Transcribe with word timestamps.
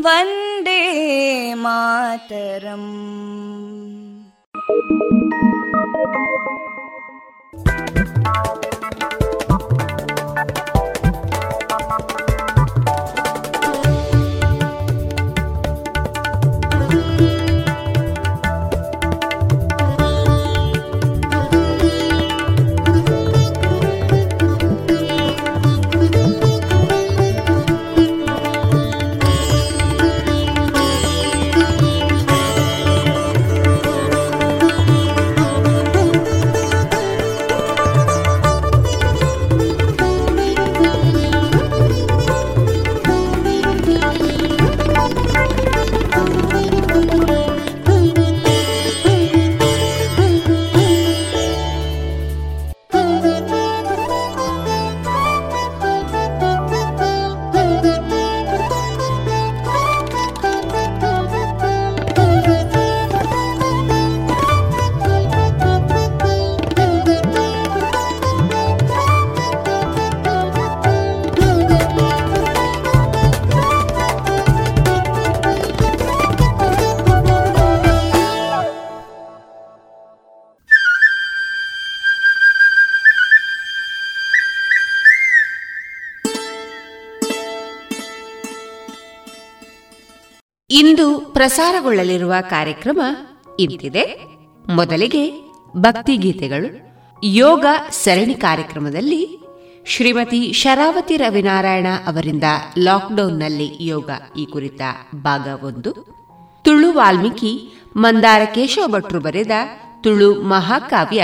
वन्दे 0.00 0.80
मातरम् 1.64 2.90
ಇಂದು 8.26 8.69
ಪ್ರಸಾರಗೊಳ್ಳಲಿರುವ 91.41 92.33
ಕಾರ್ಯಕ್ರಮ 92.49 93.01
ಇಂತಿದೆ. 93.59 94.25
ಮೊದಲಿಗೆ 94.69 95.53
ಭಕ್ತಿಗೀತೆಗಳು 95.77 96.97
ಯೋಗ 97.23 97.65
ಸರಣಿ 97.91 98.33
ಕಾರ್ಯಕ್ರಮದಲ್ಲಿ 98.33 99.39
ಶ್ರೀಮತಿ 99.85 100.53
ಶರಾವತಿ 100.53 101.17
ರವಿನಾರಾಯಣ 101.17 101.87
ಅವರಿಂದ 102.07 102.43
ಲಾಕ್ಡೌನ್ನಲ್ಲಿ 102.77 103.77
ಯೋಗ 103.79 104.09
ಈ 104.37 104.45
ಕುರಿತ 104.45 104.81
ಭಾಗ 105.15 105.63
ಒಂದು. 105.63 105.91
ತುಳು 106.63 106.93
ವಾಲ್ಮೀಕಿ 106.93 107.83
ಮಂದಾರ 107.95 108.41
ಕೇಶವ 108.45 108.87
ಭಟ್ರು 108.87 109.19
ಬರೆದ 109.19 109.51
ತುಳು 110.03 110.41
ಮಹಾಕಾವ್ಯ 110.41 111.23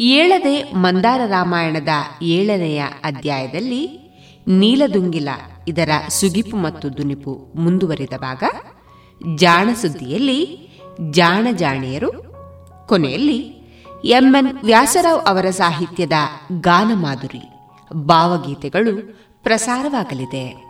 ಏಳದೆ 0.00 0.72
ಮಂದಾರ 0.72 1.20
ರಾಮಾಯಣದ 1.26 1.88
ಏಳನೆಯ 2.22 2.82
ಅಧ್ಯಾಯದಲ್ಲಿ 3.04 4.12
ನೀಲದುಂಗಿಲ 4.48 5.28
ಇದರ 5.68 5.90
ಸುಗಿಪು 6.08 6.56
ಮತ್ತು 6.56 6.96
ದುನಿಪು 6.96 7.52
ಮುಂದುವರಿದ 7.56 8.12
ಭಾಗ. 8.18 8.42
ಜಾಣ 9.34 9.68
ಸುದ್ದಿಯಲ್ಲಿ 9.82 10.68
ಜಾಣ 11.10 11.46
ಜಾಣಿಯರು. 11.50 12.24
ಕೊನೆಯಲ್ಲಿ 12.86 13.38
ಎಂಎನ್ 14.04 14.58
ವ್ಯಾಸರಾವ್ 14.64 15.20
ಅವರ 15.26 15.50
ಸಾಹಿತ್ಯದ 15.50 16.12
ಗಾನ 16.60 16.90
ಮಾಧುರಿ, 16.94 17.42
ಭಾವಗೀತೆಗಳು 17.94 19.18
ಪ್ರಸಾರವಾಗಲಿದೆ. 19.42 20.64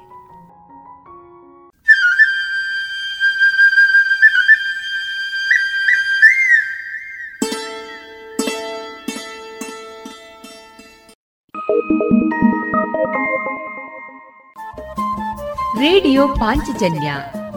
ರೇಡಿಯೋ 15.78 16.28
ಪಾಂಚಜನ್ಯ 16.28 17.14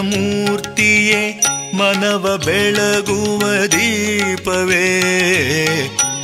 ಮೂರ್ತಿಯೇ, 0.00 1.44
ಮನವ 1.74 2.42
ಬೆಳಗುವ 2.44 3.66
ದೀಪವೇ. 3.66 5.02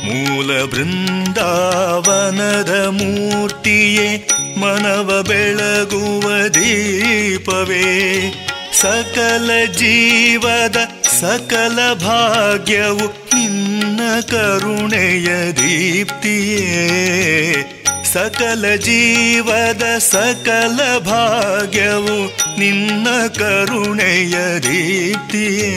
ಮೂಲ 0.05 0.63
ಬೃಂದಾವನದ 0.63 2.85
ಮೂರ್ತಿಯೇ, 2.85 4.27
ಮನವ 4.57 5.25
ಬೆಳಗುವ 5.27 6.47
ದೀಪವೇ. 6.47 8.33
ಸಕಲ 8.81 9.65
ಜೀವದ 9.65 10.77
ಸಕಲ 11.21 11.93
ಭಾಗ್ಯವು 11.93 13.27
ನಿನ್ನ 13.33 14.21
ಕರುಣೆಯ 14.21 15.51
ದೀಪ್ತಿಯೇ. 15.51 17.82
ಸಕಲ 18.13 18.75
ಜೀವದ 18.75 19.97
ಸಕಲ 19.97 20.97
ಭಾಗ್ಯವು 20.97 22.37
ನಿನ್ನ 22.59 23.27
ಕರುಣೆಯ 23.27 24.59
ರೀತಿಯೇ. 24.59 25.71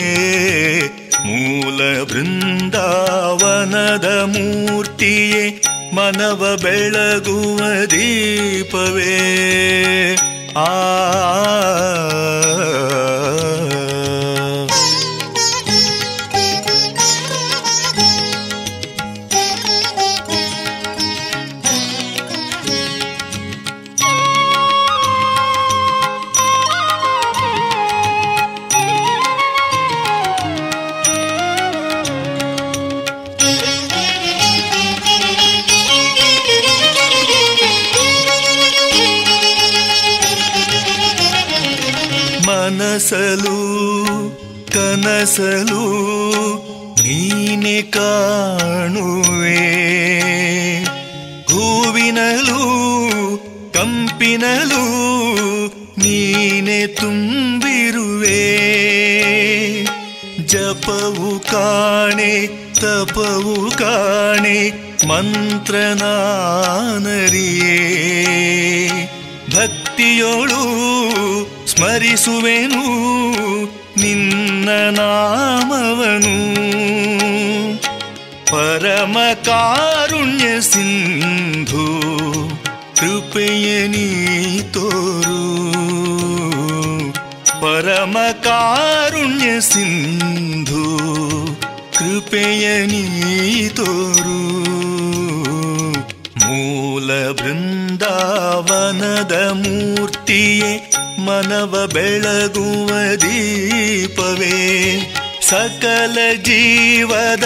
ಮೂಲ 1.25 2.03
ಬೃಂದಾವನದ 2.03 4.25
ಮೂರ್ತಿಯೇ 4.25 5.63
ಮನವ 5.95 6.59
ಬೆಳಗುವ 6.63 7.85
ದೀಪವೇ. 7.85 10.17
ಆ 10.57 10.67
ಕನಸಲು 42.97 43.59
ಕನಸಲು 44.73 45.83
ನೀನೆ 47.03 47.83
ಕಾಣುವೆ. 47.83 49.59
ಹೂವಿನಲು 51.53 52.63
ಕಂಪಿನಲು 53.73 54.85
ನೀನೆ 55.99 56.87
ತುಂಬಿರುವೆ. 56.87 58.47
ಜಪವು 60.47 61.41
ಕಾಣೆ 61.41 62.47
ತಪವು 62.75 63.71
ಕಾಣೆ 63.71 64.73
ಮಂತ್ರನಾನರಿಯೇ 65.09 66.01
ಭಕ್ತಿಯೋಳು 69.55 70.87
ಸ್ಮರಿಸುವೆನು, 71.77 72.85
ನಿನ್ನ 74.01 74.69
ನಾಮವನು. 74.69 76.57
ಪರಮ 78.47 79.19
ಕಾರುಣ್ಯ 79.45 80.61
ಸಿಂಧು, 80.61 82.09
ಕೃಪೆಯ 82.97 83.87
ನೀ 83.87 84.61
ತೋರು. 84.61 85.67
ಪರಮ 87.61 88.17
ಕಾರುಣ್ಯ 88.43 89.61
ಸಿಂಧು, 89.61 91.07
ಕೃಪೆಯ 91.99 92.87
ನೀ 92.87 93.69
ತೋರು. 93.69 94.67
ಮೂಲ 96.39 97.31
ಬೃಂದಾವನದ 97.31 99.53
ಮೂರ್ತಿಯೇ 99.53 100.86
ಮನವ 101.27 101.89
ಬೆಳಗುವ 101.95 103.15
ದೀಪವೇ. 103.15 104.57
ಸಕಲ 105.49 106.19
ಜೀವದ 106.43 107.45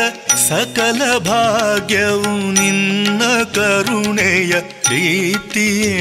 ಸಕಲ 0.49 1.19
ಭಾಗ್ಯವು 1.19 2.53
ನಿನ್ನ 2.53 3.23
ಕರುಣೆಯ 3.55 4.53
ದೀಪ್ತಿಯೇ 4.91 6.01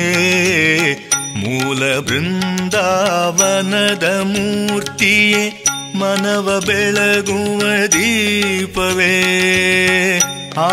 ಮೂಲ 1.36 2.00
ಬೃಂದಾವನದ 2.00 4.24
ಮೂರ್ತಿಯೇ 4.24 5.64
ಮನವ 5.96 6.62
ಬೆಳಗುವ 6.66 7.88
ದೀಪವೇ. 7.88 9.16
ಆ 10.58 10.70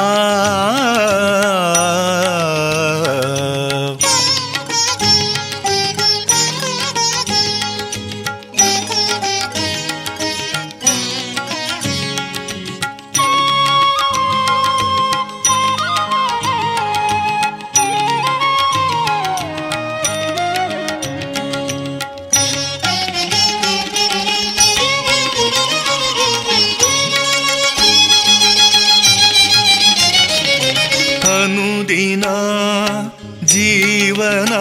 ಜೀವನ 34.46 34.58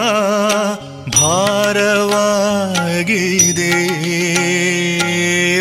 ಭಾರವಾಗಿದೆ. 1.10 2.06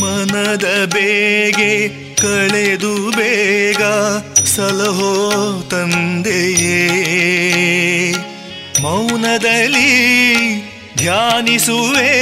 ಮನದ 0.00 0.90
ಬೇಗೆ 0.94 1.88
ಕಳೆದು 2.16 3.10
ಬೇಗ 3.10 3.82
ಸಲಹೋ 4.44 5.62
ತಂದೆಯೇ. 5.70 6.88
ಮೌನದಲ್ಲಿ 8.82 10.18
ಧ್ಯಾನಿಸುವೆ 10.96 12.18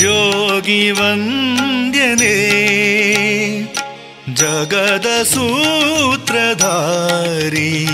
ಯೋಗಿ 0.00 0.90
ವಂದ್ಯನೇ. 0.90 2.34
ಜಗದ 4.34 5.22
ಸೂತ್ರಧಾರಿ 5.22 7.88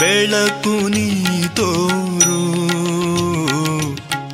ಬೆಳಕು 0.00 0.88
ನೀ 0.88 1.10
ತೋರು. 1.56 2.40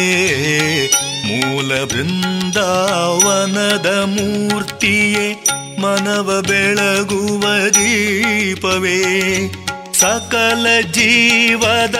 ಮೂಲ 1.25 1.83
ಬೃಂದಾವನದ 1.83 3.85
ಮೂರ್ತಿಯೇ 3.85 5.45
ಮನವ 5.79 6.43
ಬೆಳಗುವ 6.47 7.69
ದೀಪವೇ. 7.69 9.03
ಸಕಲ 9.93 10.67
ಜೀವದ 10.91 11.95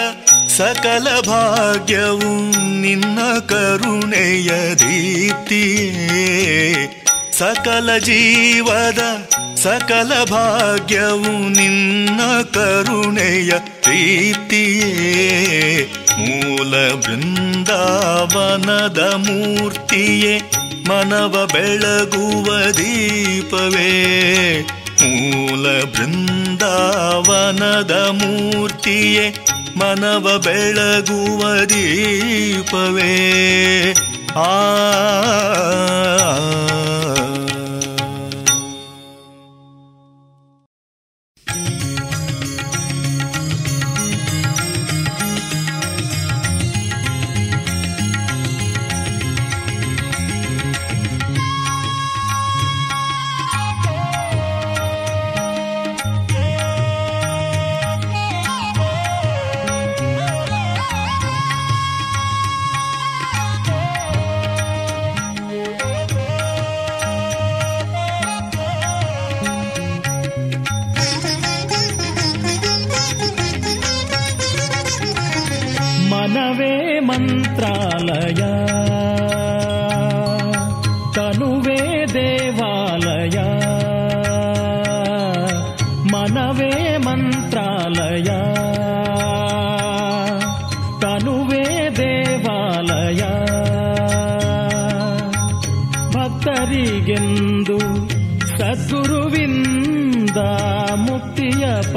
ಸಕಲ 0.47 1.07
ಭಾಗ್ಯವು 1.27 2.51
ನಿನ್ನ 2.81 3.39
ಕರುಣೆಯ 3.39 4.75
ದೀಪ್ತಿಯೇ. 4.75 7.04
ಸಕಲ 7.37 7.97
ಜೀವದ 7.97 8.99
ಸಕಲ 9.55 10.23
ಭಾಗ್ಯವು 10.23 11.49
ನಿನ್ನ 11.49 12.21
ಕರುಣೆಯ 12.53 13.49
ಪ್ರೀತಿಯೇ. 13.81 15.93
ಮೂಲ 16.17 16.93
ಬೃಂದಾವನದ 16.93 18.99
ಮೂರ್ತಿಯೇ, 18.99 20.51
ಮನವ 20.89 21.47
ಬೆಳಗುವ 21.53 22.71
ದೀಪವೇ. 22.71 24.67
ಮೂಲ 25.01 25.83
ಬೃಂದಾವನದ 25.83 27.91
ಮೂರ್ತಿಯೇ, 27.91 29.45
ಮನವ 29.77 30.37
ಬೆಳಗುವ 30.37 31.63
ದೀಪವೇ. 31.63 33.33
ಆ 34.35 34.71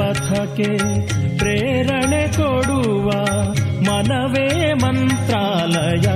ಮುಕ್ತಿಯ 0.09 0.35
ಪಥಕ್ಕೆ 0.35 1.37
ಪ್ರೇರಣೆ 1.37 2.27
ಕೊಡುವ 2.37 3.11
ಮನವೇ 3.81 4.73
ಮಂತ್ರಾಲಯ. 4.73 6.07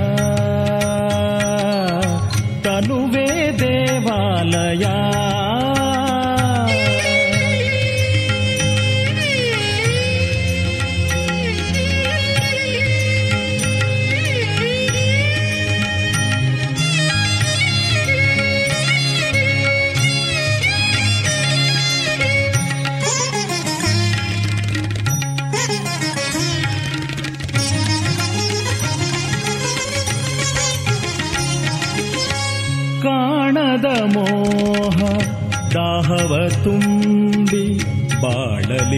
ತನುವೇ 2.62 3.56
ದೇವಾಲಯ. 3.58 4.86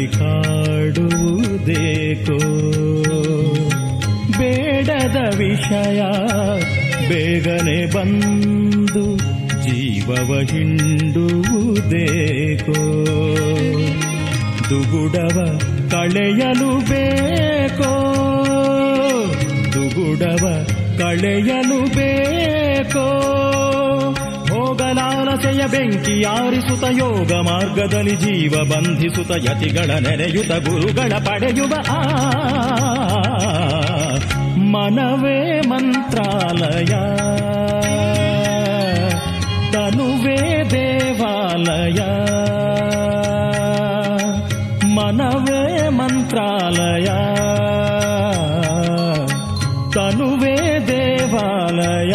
ಬಾಳಲಿ 0.07 0.99
ಕಾಡುವುದೇಕೋ? 0.99 2.39
ಬೇಡದ 4.39 5.17
ವಿಷಯ 5.39 6.03
ಬೇಗನೆ 7.09 7.95
ಬಂದು 7.95 9.17
ಜೀವವ 9.63 10.41
ಹಿಂಡುವುದೇಕೋ? 10.51 11.45
ದುಗುಡವ 14.71 15.59
ಕಳೆಯಲು 15.91 16.79
ಬೇಕೋ? 16.91 18.15
ದುಗುಡವ 19.73 20.67
ಕಳೆಯಲು 20.99 21.97
ಬೇಕೋ? 21.97 23.36
ಹೋಗಲಾಲಸೆಯ 25.37 25.79
ಬೆಂಕಿ 25.79 26.21
ಯಾರಿಸುತ್ತ 26.21 26.85
ಯೋಗ 26.91 27.33
ಮಾರ್ಗದಲ್ಲಿ 27.33 28.17
ಜೀವ 28.17 28.65
ಬಂಧಿಸುತ್ತ 28.65 29.31
ಯತಿಗಳ 29.31 29.91
ನೆನೆಯುತ 29.95 30.69
ಗುರುಗಳ 30.69 31.13
ಪಡೆಯುವ 31.19 31.75
ಆ. 31.91 32.03
ಮನವೇ 34.57 35.61
ಮಂತ್ರಾಲಯ. 35.61 36.93
ತನುವೇ 39.73 40.65
ದೇವಾಲಯ. 40.71 42.01
ಮನವೇ 44.87 45.89
ಮಂತ್ರಾಲಯ. 45.89 47.07
ತನುವೇ 49.93 50.79
ದೇವಾಲಯ. 50.87 52.15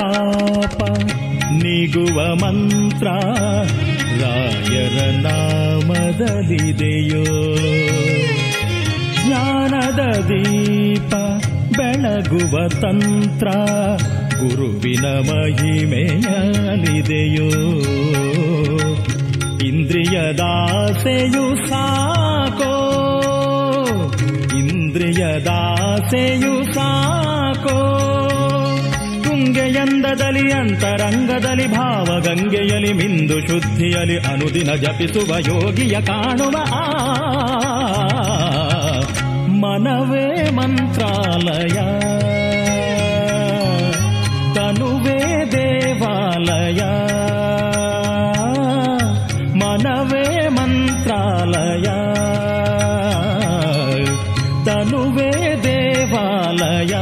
ಪಾಪ, 0.00 0.82
ನಿಗುವ 1.52 2.34
ಮಂತ್ರ 2.34 3.06
ರಾಯರ 4.22 5.20
ನಾಮದಲ್ಲಿದೆಯೋ? 5.20 7.24
ಜ್ಞಾನದ 9.26 10.20
ದೀಪ 10.20 11.14
ಬೆಳಗುವ 11.76 12.68
ತಂತ್ರ 12.68 13.48
ಗುರುವಿನ 14.40 15.06
ಮಹಿಮೆಯಲಿದೆಯೋ 15.06 17.48
ಇಂದ್ರಿಯದಾಸೆಯು 19.66 21.68
ಸಾಕೋ? 21.68 22.74
ಇಂದ್ರಿಯದಾಸೆಯು 24.58 26.74
ಸಾಕೋ? 26.74 28.19
ತುಂಗೆಯಂದದಲ್ಲಿ 29.52 30.42
ಅಂತರಂಗದಲ್ಲಿ 30.52 31.64
ಭಾವಗಂಗೆಯಲಿ 31.68 32.90
ಮಿಂದು 32.92 33.36
ಶುದ್ಧಿಯಲಿ 33.46 34.16
ಅನುದಿನ 34.28 34.70
ಜಪಿಸುವ 34.74 35.30
ಯೋಗಿಯ 35.46 35.96
ಕಾಣುವ 36.00 36.56
ಆ 36.74 36.84
ಮನವೇ 39.62 40.26
ಮಂತ್ರಾಲಯ 40.50 41.78
ತನುವೇ 44.54 45.18
ದೇವಾಲಯ 45.52 46.82
ಮನವೇ 49.54 50.26
ಮಂತ್ರಾಲಯ 50.50 51.88
ತನುವೇ 54.64 55.30
ದೇವಾಲಯ 55.62 56.94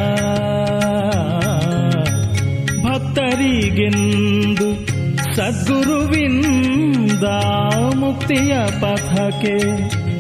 ಮುಕ್ತಿಯ 8.20 8.54
ಪಥಕ್ಕೆ 8.80 9.52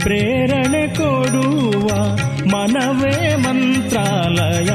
ಪ್ರೇರಣೆ 0.02 0.82
ಕೊಡುವ 0.96 1.86
ಮನವೇ 2.52 3.14
ಮಂತ್ರಾಲಯ 3.36 4.70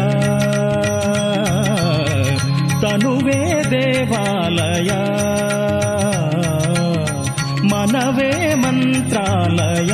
ತನುವೇ 2.81 3.39
ದೇವಾಲಯ 3.71 4.91
ಮನವೇ 7.71 8.31
ಮಂತ್ರಾಲಯ 8.55 9.93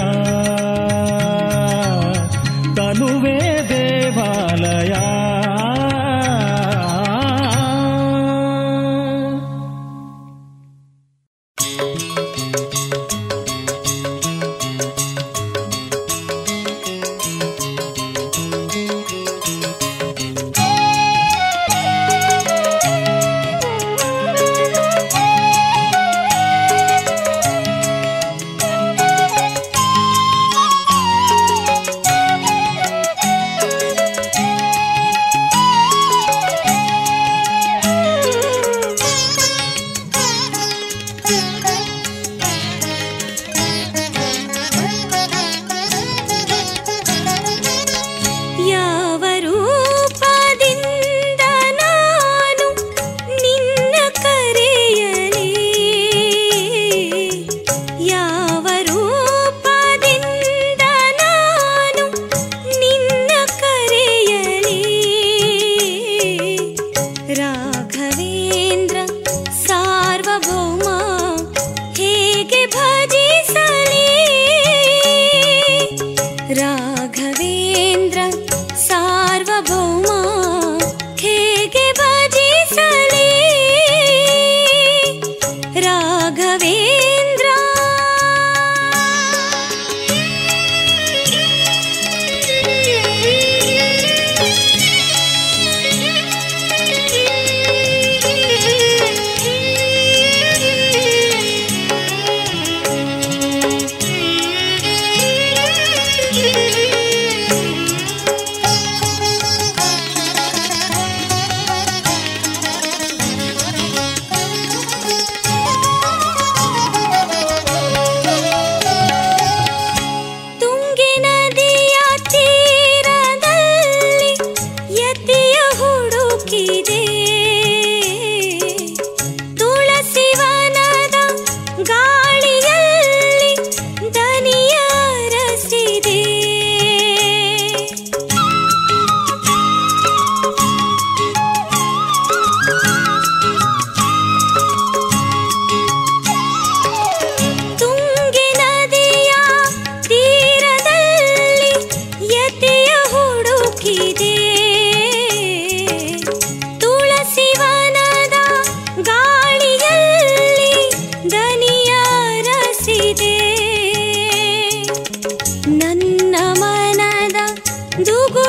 do 168.04 168.30
go 168.34 168.49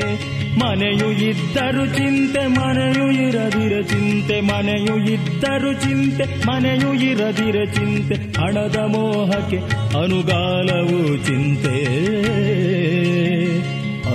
ಮನೆಯು 0.59 1.11
ಇದ್ದರು 1.11 1.85
ಚಿಂತೆ, 1.85 2.47
ಮನೆಯು 2.47 3.11
ಇರದಿರ 3.11 3.81
ಚಿಂತೆ. 3.81 4.41
ಮನೆಯು 4.41 4.97
ಇದ್ದರು 4.97 5.73
ಚಿಂತೆ, 5.73 6.23
ಮನೆಯು 6.47 6.93
ಇರದಿರ 6.93 7.65
ಚಿಂತೆ. 7.65 8.15
ಹಣದ 8.15 8.75
ಮೋಹಕ್ಕೆ 8.75 9.57
ಅನುಗಾಲವು 10.03 11.25
ಚಿಂತೆ. 11.25 11.85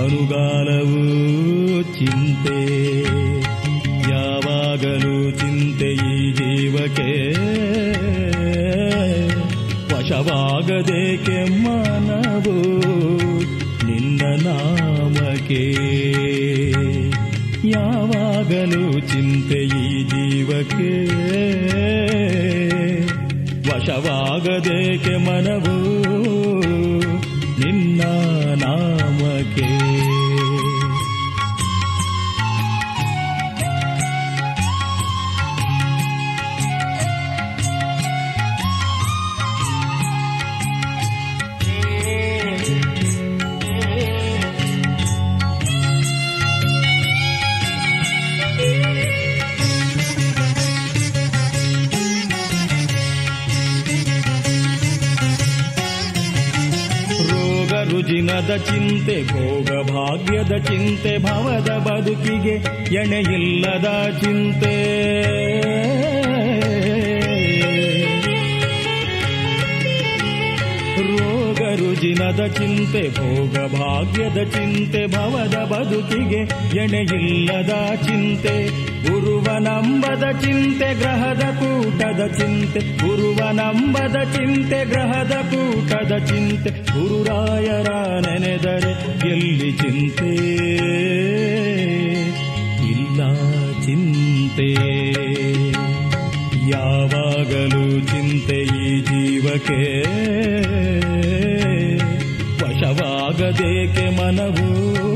ಅನುಗಾಲವು 0.05 1.03
ಚಿಂತೆ. 1.81 3.01
ಯಾವಾಗಲೂ 4.11 5.31
ಚಿಂತೆ 5.31 5.93
ಈ 5.93 6.33
ಜೀವಕ್ಕೆ. 6.33 7.31
ವಶವಾಗದೇಕೆ 9.95 11.63
ವಶವಾಗದೇಕೆ 24.65 25.15
ಮನವು 25.17 25.62
ಚಿಂತೆ 60.57 61.17
ಭವದ 61.17 61.77
ಬದುಕಿಗೆ 61.77 62.55
ಎಣೆಯಿಲ್ಲದ 62.95 64.17
ಚಿಂತೆ. 64.21 65.03
ರೋಗ 71.01 71.59
ರುಜಿನದ 71.59 72.47
ಚಿಂತೆ, 72.47 73.09
ಭೋಗ 73.09 73.71
ಭಾಗ್ಯದ 73.79 74.43
ಚಿಂತೆ, 74.43 75.07
ಭವದ 75.07 75.55
ಬದುಕಿಗೆ 75.55 76.41
ಎಣೆಯಿಲ್ಲದ 76.79 77.73
ಚಿಂತೆ. 77.95 78.83
ಗುರುವ 79.09 79.57
ನಂಬದ 79.57 80.31
ಚಿಂತೆ, 80.41 80.93
ಗ್ರಹದ 80.93 81.43
ಕೂಟದ 81.43 82.27
ಚಿಂತೆ. 82.27 82.79
ಗುರುವ 82.79 83.51
ನಂಬದ 83.51 84.23
ಚಿಂತೆ, 84.23 84.85
ಗ್ರಹದ 84.85 85.31
ಕೂಟದ 85.31 86.25
ಚಿಂತೆ. 86.25 86.72
ಗುರುರಾಯರ 86.93 87.89
ನೆನೆದರೆ 88.19 88.91
ಎಲ್ಲಿ 89.29 89.71
ಚಿಂತೆ? 89.71 90.35
ಇಲ್ಲ 92.85 93.33
ಚಿಂತೆ. 93.85 94.73
ಯಾವಾಗಲೂ 96.69 97.99
ಚಿಂತೆ 97.99 98.59
ಈ 98.61 99.01
ಜೀವಕ್ಕೆ? 99.01 100.01
ವಶವಾಗದೇಕೆ 102.63 104.09
ಮನವು? 104.09 105.12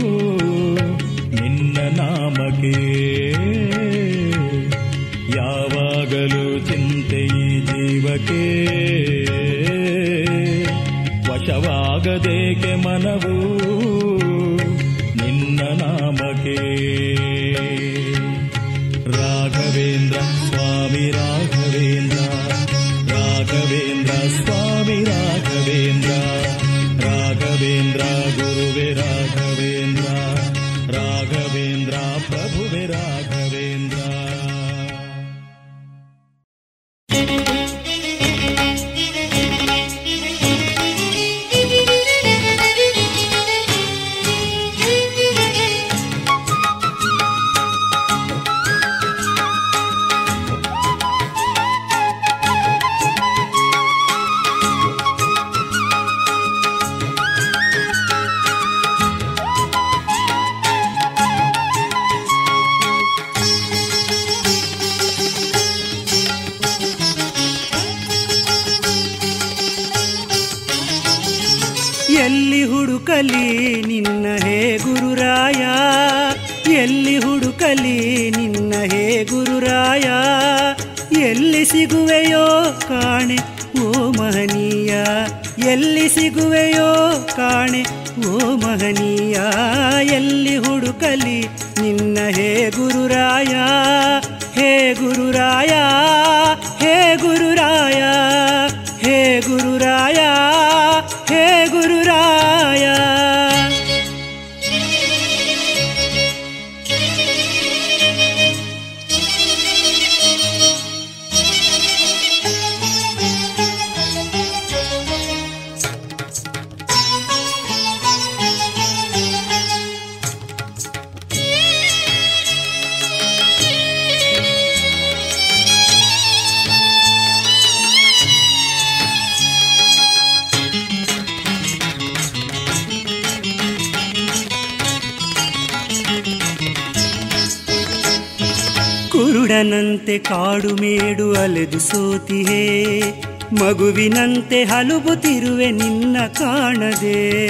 ಮಗುವಿನಂತೆ 143.78 144.64
ಹಲುಬುತ್ತಿರುವೆ 144.64 145.72
ನಿನ್ನ 145.72 146.18
ಕಾಣದೆ. 146.28 147.50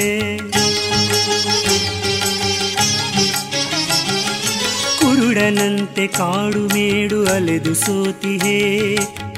ಕುರುಡನಂತೆ 4.99 6.07
ಕಾಡು 6.07 6.73
ಮೇಡು 6.73 7.25
ಅಲೆದು 7.25 7.75
ಸೋತಿಹೇ. 7.75 8.95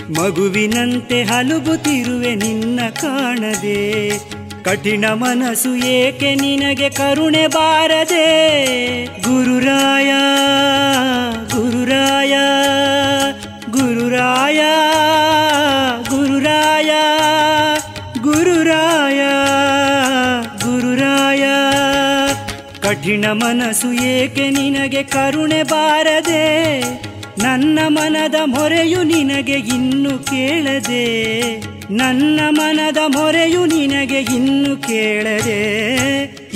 ಮಗುವಿನಂತೆ 0.10 1.24
ಹಲುಬುತ್ತಿರುವೆ 1.24 2.36
ನಿನ್ನ 2.36 2.80
ಕಾಣದೆ. 3.02 4.10
ಕಠಿಣ 4.64 5.06
ಮನಸ್ಸು 5.06 5.76
ಏಕೆ 5.76 6.36
ನಿನಗೆ 6.36 6.90
ಕರುಣೆ 6.90 7.48
ಬಾರದೆ? 7.48 8.28
ಗುರುರಾಯ 9.06 10.12
ಗುರುರಾಯ 11.52 12.34
ಗುರುರಾಯ. 13.72 14.60
ಕಠಿಣ 23.20 23.32
ಮನಸ್ಸು 23.32 23.94
ಏಕೆ 23.94 24.50
ನಿನಗೆ 24.50 25.04
ಕರುಣೆ 25.04 25.64
ಬಾರದೆ? 25.64 26.80
ನನ್ನ 27.44 27.80
ಮನದ 27.88 28.36
ಮೊರೆಯು 28.46 29.04
ನಿನಗೆ 29.04 29.58
ಇನ್ನು 29.76 30.20
ಕೇಳದೆ? 30.20 31.06
ನನ್ನ 31.94 32.40
ಮನದ 32.50 32.98
ಮೊರೆಯು 33.08 33.66
ನಿನಗೆ 33.66 34.20
ಇನ್ನು 34.20 34.78
ಕೇಳದೆ? 34.78 35.62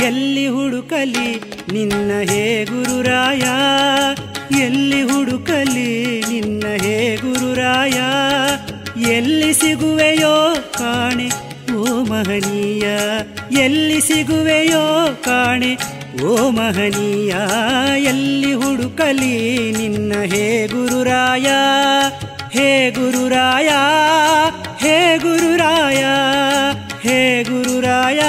ಎಲ್ಲಿ 0.06 0.48
ಹುಡುಕಲಿ 0.48 1.30
ನಿನ್ನ 1.74 2.12
ಹೇ 2.32 2.64
ಗುರುರಾಯ? 2.64 3.44
ಎಲ್ಲಿ 4.64 5.02
ಹುಡುಕಲಿ 5.02 6.22
ನಿನ್ನ 6.30 6.64
ಹೇ 6.82 7.16
ಗುರುರಾಯ? 7.16 8.00
ಎಲ್ಲಿ 9.12 9.54
ಸಿಗುವೆಯೋ 9.54 10.56
ಕಾಣೆ, 10.80 11.28
ಓ 11.74 12.04
ಮಹನೀಯ? 12.04 12.88
ಎಲ್ಲಿ 13.64 14.02
ಸಿಗುವೆಯೋ 14.02 14.86
ಕಾಣೆ 15.24 15.93
ಓ 16.22 16.52
ಮಹನೀಯ 16.52 17.34
ಎಲ್ಲಿ 18.06 18.54
ಹುಡುಕಲಿ 18.54 19.36
ನಿನ್ನ? 19.72 20.14
ಹೇ 20.24 20.68
ಗುರುರಾಯ 20.68 21.48
ಹೇ 22.52 22.90
ಗುರುರಾಯ 22.90 23.70
ಹೇ 24.80 25.18
ಗುರುರಾಯ 25.18 26.02
ಹೇ 27.02 27.44
ಗುರುರಾಯ 27.44 28.22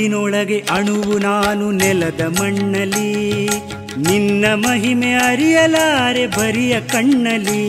ಅಣುವಿನೊಳಗೆ 0.00 0.58
ಅಣುವು 0.70 1.14
ನಾನು 1.18 1.70
ನೆಲದ 1.70 2.20
ಮಣ್ಣಲಿ 2.38 3.10
ನಿನ್ನ 4.08 4.44
ಮಹಿಮೆ 4.54 5.10
ಅರಿಯಲಾರೆ 5.14 6.26
ಬರಿಯ 6.26 6.74
ಕಣ್ಣಲಿ 6.80 7.64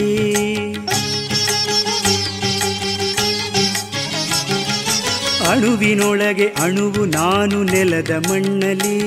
ಅಣುವಿನೊಳಗೆ 5.52 6.48
ಅಣುವು 6.64 7.04
ನಾನು 7.06 7.64
ನೆಲದ 7.64 8.12
ಮಣ್ಣಲಿ 8.30 8.98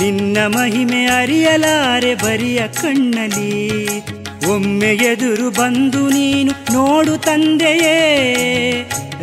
ನಿನ್ನ 0.00 0.38
ಮಹಿಮೆ 0.46 1.02
ಅರಿಯಲಾರೆ 1.06 2.14
ಬರಿಯ 2.14 2.62
ಕಣ್ಣಲಿ 2.82 3.52
ಒಮ್ಮೆ 4.52 4.92
ಎದುರು 5.04 5.50
ಬಂದು 5.50 6.02
ನೀನು 6.08 6.52
ನೋಡು 6.72 7.16
ತಂದೆಯೇ 7.18 7.96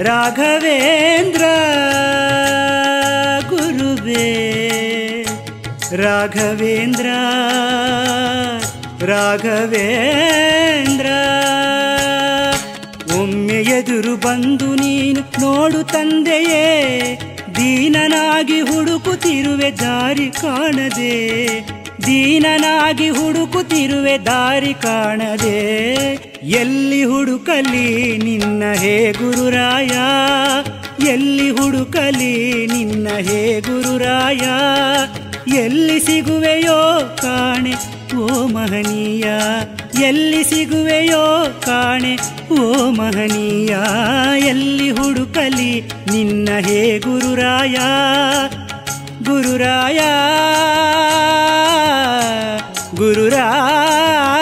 ರಾಘವೇಂದ್ರ. 0.04 1.44
ಗುರುವೇ 4.04 5.26
ರಾಘವೇಂದ್ರ 5.96 7.06
ರಾಘವೇಂದ್ರ. 9.06 11.06
ಒಮ್ಮೆ 13.20 13.54
ಎದುರು 13.54 14.18
ಬಂದು 14.18 14.76
ನೀನು 14.76 15.22
ನೋಡು 15.22 15.84
ತಂದೆಯೇ, 15.84 17.22
ದೀನನಾಗಿ 17.56 18.62
ಹುಡುಕುತ್ತಿರುವೆ 18.62 19.72
ದಾರಿ 19.72 20.42
ಕಾಣದೆ. 20.42 21.62
ದೀನನಾಗಿ 22.06 23.10
ಹುಡುಕುತ್ತಿರುವೆ 23.10 24.26
ದಾರಿ 24.26 24.74
ಕಾಣದೆ. 24.74 25.62
ಎಲ್ಲಿ 26.44 27.04
ಹುಡುಕಲಿ 27.04 28.18
ನಿನ್ನ 28.18 28.74
ಹೇ 28.74 29.12
ಗುರುರಾಯ 29.12 29.90
ಎಲ್ಲಿ 31.08 31.50
ಹುಡುಕಲಿ 31.50 32.68
ನಿನ್ನ 32.68 33.08
ಹೇ 33.18 33.62
ಗುರುರಾಯ? 33.62 34.42
ಎಲ್ಲಿ 35.54 36.00
ಸಿಗುವೆಯೋ 36.00 37.16
ಕಾಣೆ, 37.22 37.74
ಓ 38.18 38.48
ಮಹನೀಯ? 38.48 39.24
ಎಲ್ಲಿ 40.04 40.44
ಸಿಗುವೆಯೋ 40.44 41.46
ಕಾಣೆ, 41.66 42.18
ಓ 42.54 42.90
ಮಹನೀಯ? 42.90 43.78
ಎಲ್ಲಿ 44.48 44.90
ಹುಡುಕಲಿ 44.92 45.82
ನಿನ್ನ 46.12 46.50
ಹೇ 46.60 47.00
ಗುರುರಾಯ? 47.00 47.76
ಗುರುರಾಯ 49.24 50.00
ಗುರುರಾಯ. 52.96 54.33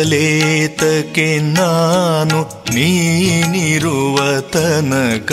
ಅಂಜಲೇತಕ್ಕೆ 0.00 1.38
ನಾನು 1.38 2.64
ನೀನಿರುವ 2.74 4.40
ತನಕ. 4.40 5.32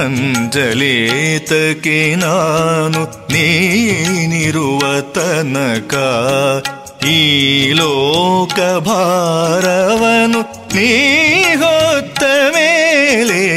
ಅಂಜಲೇತಕ್ಕೆ 0.00 2.14
ನಾನು 2.14 3.32
ನೀನಿರುವ 3.32 5.00
ತನಕ. 5.00 5.94
ಈ 7.06 7.72
ಲೋಕ 7.72 8.60
ಭಾರವನು 8.60 10.74
ನೀ 10.74 11.42
ಹೊತ್ತ 11.42 12.22
ಮೇಲೆ 12.50 13.56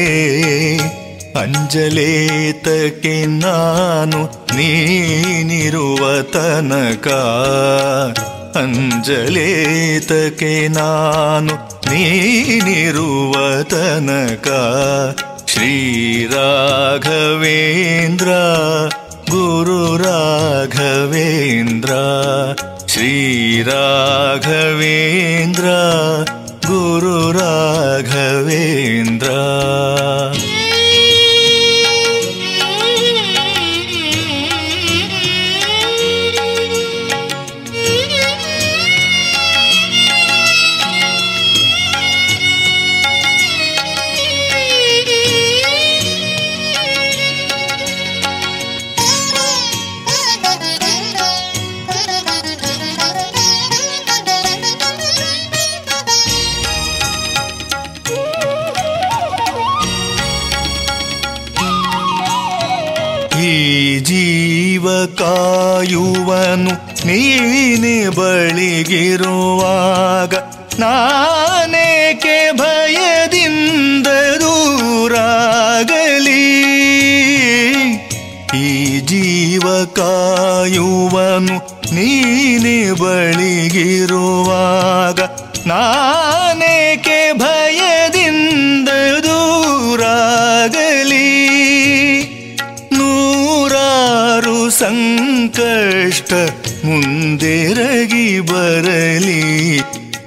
ಅಂಜಲೇತಕ್ಕೆ 1.40 3.26
ನಾನು 3.26 4.56
ನೀನಿರುವ 4.56 6.22
ತನಕ. 6.22 7.08
ಅಂಜಲೇತಕ್ಕೆ 8.62 10.52
ನಾನು 10.74 11.54
ನೀನಿರುವ 11.90 13.34
ತನಕ 13.64 14.48
ಶ್ರೀರಾಘವೇಂದ್ರ 15.52 16.20
ಗುರು 19.30 19.80
ರಾಘವೇಂದ್ರ 19.98 21.92
ಶ್ರೀರಾಘವೇಂದ್ರ 22.88 23.70
ಜೀವ 64.10 65.06
ಕಾಯುವನು 65.06 66.72
ನೀನೆ 67.08 68.10
ಬಳಿಗಿರುವಾಗ 68.10 70.34
ನಾನೇಕೆ 70.80 72.52
ಭಯದಿಂದ 72.52 74.08
ದೂರಾಗಲಿ? 74.42 76.46
ಈ 78.58 79.00
ಜೀವ 79.00 79.86
ಕಾಯುವನು 79.96 81.58
ನೀನೆ 81.96 83.02
ಬಳಿಗಿರುವಾಗ 83.02 85.20
ನಾನೇಕೆ 85.68 87.34
ಭಯದಿಂದ 87.34 88.19
ಸಂಕಷ್ಟ 94.80 96.34
ಮುಂದೆರಗಿ 96.86 98.40
ಬರಲಿ. 98.40 99.82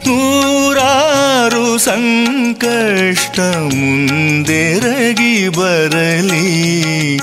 ನೂರಾರು 0.07 1.78
ಸಂಕಷ್ಟ 1.78 3.40
ಮುಂದೆರಗಿ 3.40 5.48
ಬರಲಿ. 5.48 7.18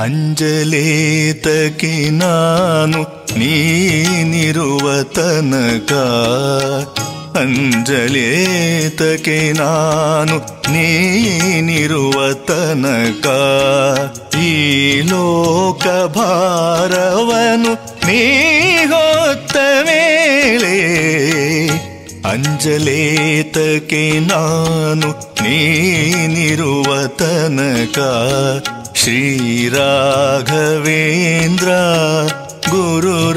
ಅಂಜಲೇತಕ್ಕೆ 0.00 2.10
ನಾನು 2.10 3.26
ನೀನಿರುವ 3.38 5.02
ತನಕ 5.02 5.92
ಅಂಜಲೇತಕ್ಕೆ 7.36 9.52
ನಾನು 9.52 10.72
ನೀನಿರುವ 10.72 12.32
ತನಕ 12.32 13.26
ಈ 14.38 15.00
ಲೋಕ 15.00 16.16
ಭಾರವನು 16.16 18.06
ನೀ 18.06 18.84
ಹೊತ್ತ 18.84 19.56
ಮೇಲೆ 19.82 20.86
ಅಂಜಲೇತಕ್ಕೆ 22.26 24.20
ನಾನು 24.20 25.14
ನೀನಿರುವ 25.42 27.06
ತನಕ 27.06 27.98
ಗುರು 32.68 33.32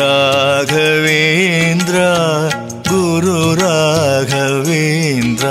ಶ್ರೀರಾಘವೇಂದ್ರ 4.32 5.46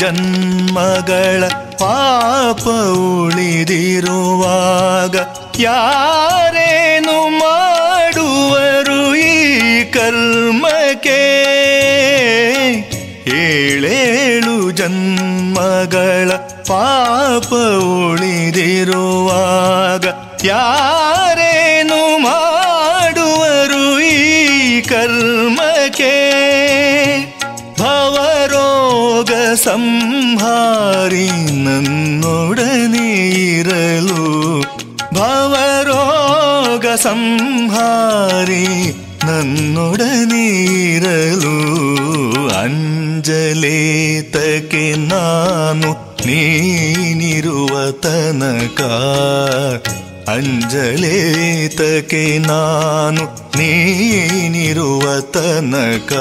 ಜನ್ಮಗಳ 0.00 1.48
ಪಾಪ 1.80 2.62
ಉಳಿದಿರುವಾಗ 3.20 5.16
ಯಾರೇನು 5.60 7.38
ಮಾಡುವರು 7.38 9.22
ಈ 9.22 9.40
ಕಲ್ಮಕ್ಕೆ 9.90 11.20
ಏಳೇಳು 13.40 14.72
ಜನ್ಮಗಳ 14.72 16.30
ಪಾಪ 16.68 17.50
ಉಳಿದಿರುವಾಗ 17.98 20.04
ಯಾರೇನು 20.46 22.18
ಮಾಡುವರು 22.18 24.00
ಈ 24.08 24.10
ಭವರೋಗ 24.90 26.12
ಸಂಹಾರಿ 29.60 31.26
ನನ್ನೊಡನೆ 31.64 33.08
ಇರಲು 33.52 34.22
ಭವರೋಗ 35.14 36.86
ಸಂಹಾರಿ 37.04 38.64
ನನ್ನೊಡನೆ 39.28 40.44
ಇರಲು 40.88 41.54
ಅಂಜಲೇತಕ್ಕೆ 42.60 43.64
ನಾನು 45.06 45.90
ನೀನಿರುವ 46.26 47.72
ತನಕ 48.04 48.80
ಅಂಜಲೇತಕ್ಕೆ 50.30 52.22
ನಾನು 52.46 53.22
ನೀನಿರುವ 53.58 55.04
ತನಕ 55.32 56.12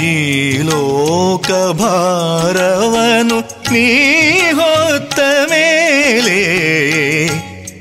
ಈ 0.00 0.58
ಲೋಕ 0.58 1.72
ಭಾರವನು 1.72 3.72
ನೀ 3.72 4.40
ಹೊತ್ತ 4.50 5.20
ಮೇಲೆ 5.20 6.42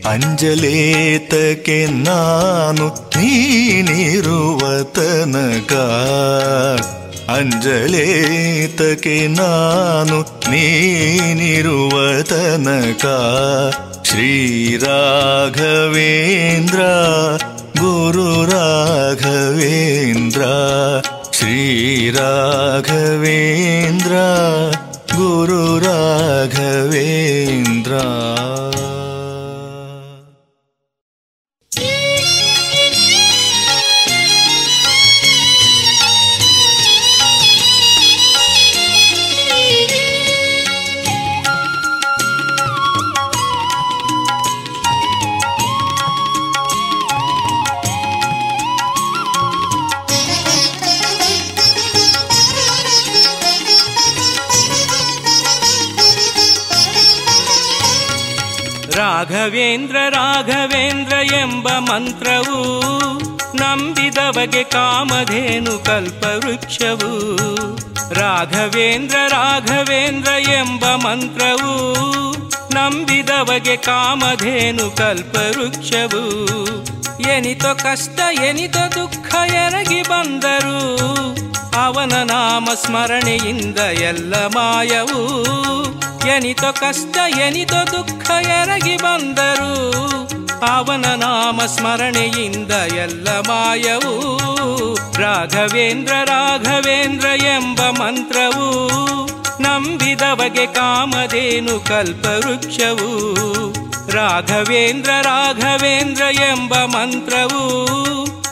ಅಂಜಲೇತಕ್ಕೆ 0.09 1.85
ನಾನು 1.85 2.87
ನೀನಿರುವ 2.87 4.83
ತನಕ. 4.83 5.73
ಅಂಜಲೇತಕ್ಕೆ 7.31 9.27
ನಾನು 9.27 10.21
ನೀನಿರುವ 10.21 12.21
ತನಕ. 12.21 13.05
ಶ್ರೀರಾಘವೇಂದ್ರ 14.03 16.79
ಗುರು 17.79 18.45
ರಾಘವೇಂದ್ರ 18.45 20.41
ಶ್ರೀರಾಘವೇಂದ್ರ 22.81 24.15
ಗುರು 25.15 25.61
ರಾಘವೇಂದ್ರ 59.41 59.97
ರಾಘವೇಂದ್ರ 60.09 61.13
ಎಂಬ 61.35 61.69
ಮಂತ್ರವು 61.69 62.81
ನಂಬಿದವಗೆ 63.57 64.63
ಕಾಮಧೇನು 64.63 65.79
ಕಲ್ಪವೃಕ್ಷವು. 65.79 67.35
ರಾಘವೇಂದ್ರ 68.13 69.15
ರಾಘವೇಂದ್ರ 69.27 70.31
ಎಂಬ 70.31 70.85
ಮಂತ್ರವು 70.85 71.93
ನಂಬಿದವಗೆ 72.73 73.77
ಕಾಮಧೇನು 73.77 74.91
ಕಲ್ಪವೃಕ್ಷವು. 74.91 76.23
ಎನಿತೋ 77.21 77.75
ಕಷ್ಟ, 77.75 78.19
ಎನಿತೋ 78.43 78.91
ದುಃಖ, 78.91 79.35
ಎರಗಿ 79.35 80.01
ಬಂದರು 80.01 80.81
ಅವನ 81.75 82.23
ನಾಮ 82.23 82.69
ಸ್ಮರಣೆಯಿಂದ 82.85 83.79
ಎಲ್ಲ 83.79 84.35
ಮಾಯವು 84.35 85.43
ಎನಿತ 86.27 86.63
ಕಷ್ಟ, 86.63 87.17
ಎನಿತ 87.39 87.73
ದುಃಖ 87.73 88.31
ಎರಗಿ 88.31 88.97
ಬಂದರು. 88.97 89.91
ಅವನ 90.65 91.05
ನಾಮ 91.05 91.61
ಸ್ಮರಣೆಯಿಂದ 91.61 92.71
ಎಲ್ಲ 92.71 93.29
ಮಾಯವು 93.29 94.13
ರಾಘವೇಂದ್ರ 95.21 96.13
ರಾಘವೇಂದ್ರ 96.25 97.25
ಎಂಬ 97.25 97.81
ಮಂತ್ರವು 97.81 98.87
ನಂಬಿದವಗೆ 99.61 100.65
ಕಾಮಧೇನು 100.65 101.79
ಕಲ್ಪವೃಕ್ಷವು 101.79 103.09
ರಾಘವೇಂದ್ರ 104.11 105.09
ರಾಘವೇಂದ್ರ 105.21 106.21
ಎಂಬ 106.21 106.73
ಮಂತ್ರವು 106.73 107.61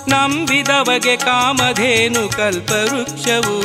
ನಂಬಿದವಗೆ 0.09 1.17
ಕಾಮಧೇನು 1.17 2.29
ಕಲ್ಪವೃಕ್ಷವು. 2.29 3.57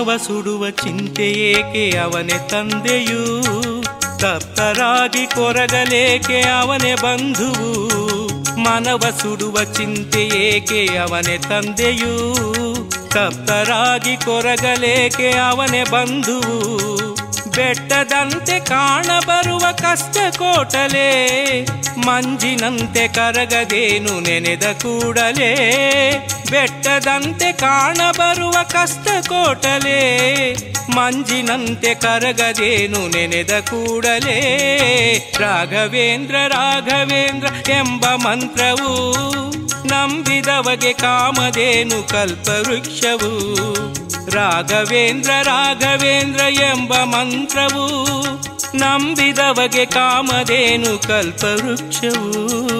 ಮನವ 0.00 0.16
ಸುಡುವ 0.16 0.70
ಚಿಂತೆ 0.70 1.30
ಏಕೆ 1.30 1.98
ಅವನೇ 1.98 2.48
ತಂದೆಯೂ? 2.48 3.52
ತಪ್ತರಾಗಿ 4.18 5.26
ಕೊರಗಲೇಕೆ 5.26 6.40
ಅವನೇ 6.40 6.94
ಬಂಧುವು? 6.94 7.70
ಮನವ 8.60 9.10
ಸುಡುವ 9.22 9.64
ಚಿಂತೆ 9.64 10.22
ಏಕೆ 10.22 10.96
ಅವನೇ 10.96 11.38
ತಂದೆಯೂ? 11.38 12.34
ತಪ್ತರಾಗಿ 13.08 14.16
ಕೊರಗಲೇಕೆ 14.16 15.30
ಅವನೇ 15.30 15.84
ಬಂಧುವು? 15.84 16.99
ಬೆಟ್ಟದಂತೆ 17.50 18.60
ಕಾಣಬರುವ 18.60 19.72
ಕಷ್ಟ 19.72 20.16
ಕೋಟಲೆ 20.38 21.64
ಮಂಜಿನಂತೆ 22.06 23.08
ಕರಗದೇನು 23.08 24.20
ನೆನೆದ 24.20 24.62
ಕೂಡಲೇ, 24.62 25.54
ಬೆಟ್ಟದಂತೆ 26.50 27.52
ಕಾಣಬರುವ 27.52 28.52
ಕಷ್ಟ 28.52 29.28
ಕೋಟಲೆ 29.28 30.00
ಮಂಜಿನಂತೆ 30.96 31.94
ಕರಗದೇನು 31.94 33.08
ನೆನೆದ 33.08 33.50
ಕೂಡಲೇ, 33.50 34.38
ರಾಘವೇಂದ್ರ 35.38 36.34
ರಾಘವೇಂದ್ರ 36.48 37.70
ಎಂಬ 37.70 38.06
ಮಂತ್ರವು, 38.06 38.90
ನಂಬಿದವಗೆ 39.88 40.92
ಕಾಮದೇನು 40.92 42.08
ಕಲ್ಪವೃಕ್ಷವು. 42.08 43.30
ರಾಘವೇಂದ್ರ 44.30 45.30
ರಾಘವೇಂದ್ರ 45.42 46.40
ಎಂಬ 46.40 46.94
ಮಂತ್ರವು 46.94 47.86
ನಂಬಿದವಗೆ 48.76 49.86
ಕಾಮಧೇನು 49.86 50.98
ಕಲ್ಪವೃಕ್ಷವು. 50.98 52.79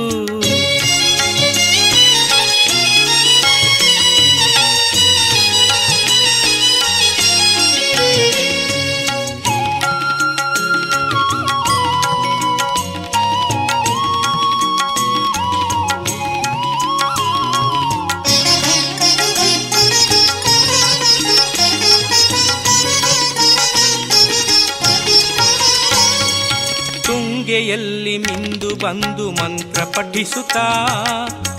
ತುಂಗೆಯಲ್ಲಿ 27.51 28.19
ಮಿಂದು 28.19 28.69
ಬಂದು 28.77 29.31
ಮಂತ್ರ 29.31 29.83
ಪಠಿಸುತ್ತಾ, 29.85 30.65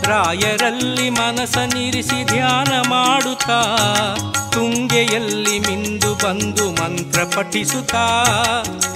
ರಾಯರಲ್ಲಿ 0.03 1.09
ಮನಸ 1.09 1.57
ನಿರಿಸಿ 1.57 2.25
ಧ್ಯಾನ 2.25 2.89
ಮಾಡುತ್ತಾ, 2.89 3.57
ತುಂಗೆಯಲ್ಲಿ 4.51 5.59
ಮಿಂದು 5.59 6.15
ಬಂದು 6.15 6.71
ಮಂತ್ರ 6.71 7.23
ಪಠಿಸುತ್ತಾ, 7.23 8.05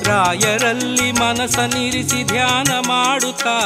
ರಾಯರಲ್ಲಿ 0.04 1.12
ಮನಸ 1.12 1.60
ನಿರಿಸಿ 1.60 2.24
ಧ್ಯಾನ 2.24 2.72
ಮಾಡುತ್ತಾ, 2.88 3.58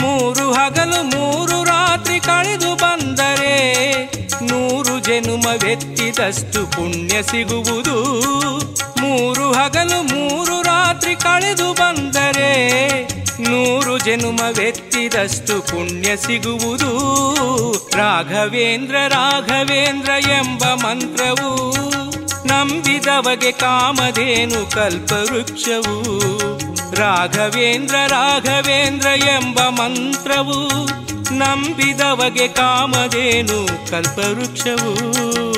ಮೂರು 0.00 0.52
ಹಗಲು 0.52 1.02
ಮೂರು 1.02 1.64
ರಾತ್ರಿ 1.64 2.20
ಕಳೆದು 2.20 2.74
ಬಂದರೆ, 2.74 3.56
ನೂರು 4.42 4.98
ಜನುಮವೆತ್ತಿದಷ್ಟು 4.98 6.66
ಪುಣ್ಯ 6.66 7.22
ಸಿಗುವುದು. 7.22 7.98
ಮೂರು 9.02 9.52
ಹಗಲು, 9.52 10.02
ಮೂರು 10.02 10.62
ರಾತ್ರಿ 10.62 11.16
ಕಳೆದು 11.16 11.72
ಬಂದರೆ 11.72 12.72
ನೂರು 13.42 13.98
ಜನುಮ 13.98 14.36
ಜನುಮವೆತ್ತಿದಷ್ಟು 14.36 15.62
ಪುಣ್ಯ 15.62 16.16
ಸಿಗುವುದು. 16.16 16.92
ರಾಘವೇಂದ್ರ 17.96 18.96
ರಾಘವೇಂದ್ರ 19.08 20.10
ಎಂಬ 20.10 20.64
ಮಂತ್ರವು 20.64 21.76
ನಂಬಿದವಗೆ 22.46 23.52
ಕಾಮಧೇನು 23.52 24.70
ಕಲ್ಪವೃಕ್ಷವು. 24.70 26.02
ರಾಘವೇಂದ್ರ 26.94 27.94
ರಾಘವೇಂದ್ರ 28.06 29.06
ಎಂಬ 29.06 29.60
ಮಂತ್ರವು 29.60 30.86
ನಂಬಿದವಗೆ 31.34 32.48
ಕಾಮಧೇನು 32.48 33.90
ಕಲ್ಪವೃಕ್ಷವು. 33.90 35.51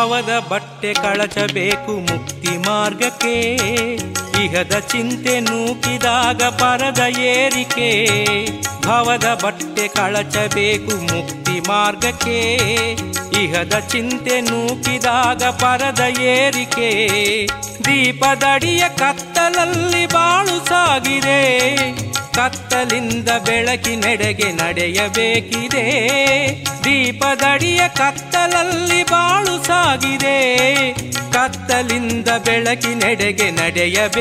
ಭವದ 0.00 0.44
ಬಟ್ಟೆ 0.48 0.94
ಕಳಚಬೇಕು 0.94 1.92
ಮುಕ್ತಿ 1.92 2.56
ಮಾರ್ಗಕ್ಕೆ. 2.56 3.34
ಇಹದ 4.38 4.78
ಚಿಂತೆ 4.78 5.40
ನೂಕಿದಾಗ 5.40 6.42
ಪರದ 6.42 6.98
ಏರಿಕೆ, 7.18 7.90
ಭವದ 8.86 9.40
ಬಟ್ಟೆ 9.44 9.88
ಕಳಚಬೇಕು 9.88 10.96
ಮುಕ್ತಿ 10.96 11.60
ಮಾರ್ಗಕ್ಕೆ. 11.60 12.56
ಇಹದ 13.42 13.78
ಚಿಂತೆ 13.78 14.40
ನೂಕಿದಾಗ 14.40 15.42
ಪರದ 15.42 16.00
ಏರಿಕೆ, 16.20 17.06
ದೀಪದಡಿಯ 17.84 18.84
ಕತ್ತಲಲ್ಲಿ 18.96 20.06
ಬಾಳು 20.06 20.66
ಸಾಗಿದೆ. 20.66 21.40
ಕತ್ತಲಿಂದ 22.34 23.28
ಬೆಳಕಿನೆಡೆಗೆ 23.28 24.52
ನಡೆಯಬೇಕಿದೆ, 24.52 25.84
ದೀಪದಡಿಯ 26.84 27.80
ಕತ್ತಲಲ್ಲಿ 27.88 29.02
ಬಾಳು 29.02 29.64
ಸಾಗಿದೆ. 29.64 30.36
ಕತ್ತಲಿಂದ 31.32 32.28
ಬೆಳಕಿನೆಡೆಗೆ 32.28 33.50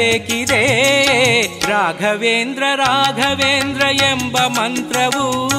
ನಡೆಯಬೇಕಿದೆ 0.10 1.70
ರಾಘವೇಂದ್ರ 1.72 2.64
ರಾಘವೇಂದ್ರ 2.76 3.82
ಎಂಬ 3.82 4.38
ಮಂತ್ರವು 4.38 5.50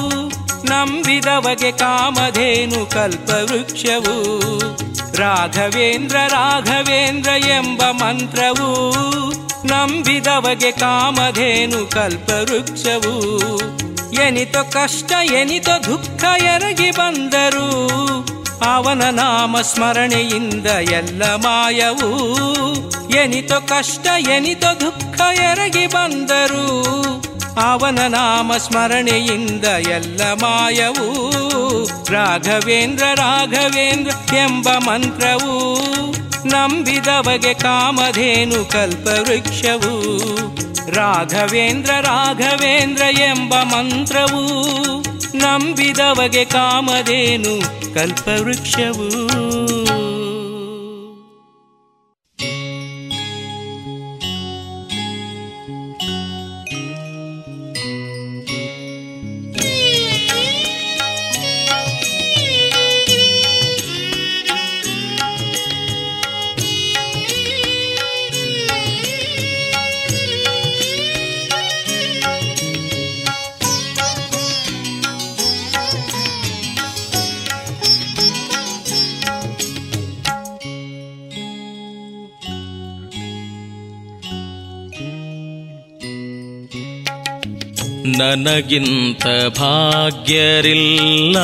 ನಂಬಿದವಗೆ 0.65 1.71
ಕಾಮಧೇನು 1.71 2.85
ಕಲ್ಪವೃಕ್ಷವು. 2.85 4.39
ರಾಘವೇಂದ್ರ 5.17 6.17
ರಾಘವೇಂದ್ರ 6.27 7.29
ಎಂಬ 7.29 7.81
ಮಂತ್ರವು 7.91 8.91
ನಂಬಿದವಗೆ 9.67 10.71
ಕಾಮಧೇನು 10.71 11.91
ಕಲ್ಪವೃಕ್ಷವು. 11.91 13.15
ಎನಿತೋ 14.13 14.63
ಕಷ್ಟ, 14.63 15.11
ಎನಿತೋ 15.23 15.83
ದುಃಖ 15.83 16.23
ಎರಗಿ 16.23 16.91
ಬಂದರು 16.91 17.91
ಅವನ 18.63 19.09
ನಾಮ 19.09 19.61
ಸ್ಮರಣೆಯಿಂದ 19.61 20.65
ಎಲ್ಲ 20.91 21.23
ಮಾಯವು 21.23 22.09
ಎನಿತೋ 23.09 23.61
ಕಷ್ಟ, 23.61 24.07
ಎನಿತೋ 24.29 24.79
ದುಃಖ 24.79 25.21
ಎರಗಿ 25.21 25.87
ಬಂದರು. 25.87 26.91
ಅವನ 27.61 27.99
ನಾಮ 28.07 28.51
ಸ್ಮರಣೆಯಿಂದ 28.57 29.65
ಎಲ್ಲ 29.65 30.21
ಮಾಯವು 30.33 31.07
ರಾಘವೇಂದ್ರ 32.13 33.03
ರಾಘವೇಂದ್ರ 33.15 34.11
ಎಂಬ 34.35 34.69
ಮಂತ್ರವು 34.69 35.81
ನಂಬಿದವಗೆ 36.47 37.53
ಕಾಮಧೇನು 37.53 38.65
ಕಲ್ಪವೃಕ್ಷವು 38.65 40.17
ರಾಘವೇಂದ್ರ 40.91 41.91
ರಾಘವೇಂದ್ರ 42.01 43.01
ಎಂಬ 43.01 43.55
ಮಂತ್ರವು 43.55 44.43
ನಂಬಿದವಗೆ 45.37 46.45
ಕಾಮಧೇನು 46.45 47.80
ಕಲ್ಪವೃಕ್ಷವು. 47.93 49.07
ನನಗಿಂತ 88.17 89.27
ಭಾಗ್ಯರಿಲ್ಲ. 89.59 91.37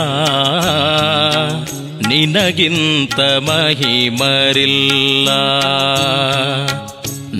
ನಿನಗಿಂತ 2.07 3.19
ಮಹಿಮರಿಲ್ಲ. 3.19 5.29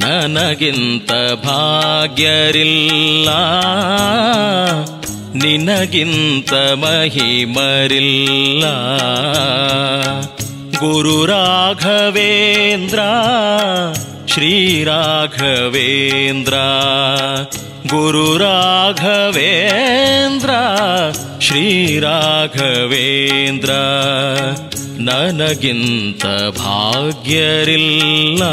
ನನಗಿಂತ 0.06 1.12
ಭಾಗ್ಯರಿಲ್ಲ. 1.46 3.30
ನಿನಗಿಂತ 5.44 6.54
ಮಹಿಮರಿಲ್ಲ. 6.54 8.64
ಗುರು 10.80 11.26
ರಾಘವೇಂದ್ರ 11.26 13.00
ಶ್ರೀರಾಘವೇಂದ್ರ 14.28 16.54
ಗುರು 16.54 17.67
ರಾಘವೇಂದ್ರ 18.38 20.50
ಶ್ರೀರಾಘವೇಂದ್ರ 21.40 23.70
ನನಗಿಂತ 25.00 26.26
ಭಾಗ್ಯರಿಲ್ಲ 26.58 28.44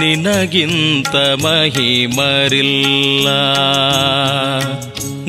ನಿನಗಿಂತ 0.00 1.16
ಮಹಿಮರಿಲ್ಲ. 1.16 3.28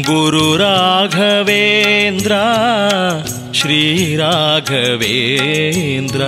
ಗುರು 0.04 0.58
ರಾಘವೇಂದ್ರ 0.58 2.32
ಶ್ರೀರಾಘವೇಂದ್ರ 3.54 6.22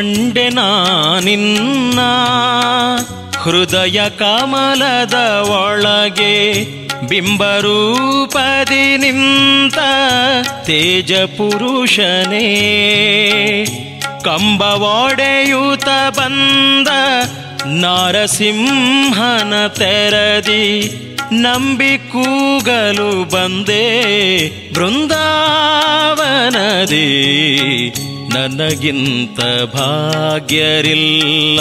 ಕಂಡೆ 0.00 0.48
ನಿನ್ನ 1.24 2.00
ಹೃದಯ 3.42 4.00
ಕಮಲದ 4.18 5.48
ಒಳಗೆ 5.48 6.64
ಬಿಂಬರೂಪದಿ 7.06 8.96
ನಿಂತ 8.96 9.78
ತೇಜ 10.64 11.12
ಪುರುಷನೇ. 11.12 12.48
ಕಂಬವಾಡೆಯೂತ 14.24 16.16
ಬಂದ 16.16 16.88
ನಾರಸಿಂಹನ 17.66 19.66
ತೆರದಿ 19.66 20.96
ನಂಬಿ 21.32 21.98
ಕೂಗಲು 21.98 23.30
ಬಂದೆ 23.30 23.84
ಬೃಂದಾವನದಿ. 24.74 27.10
ನನಗಿಂತ 28.32 29.40
ಭಾಗ್ಯರಿಲ್ಲ 29.74 31.60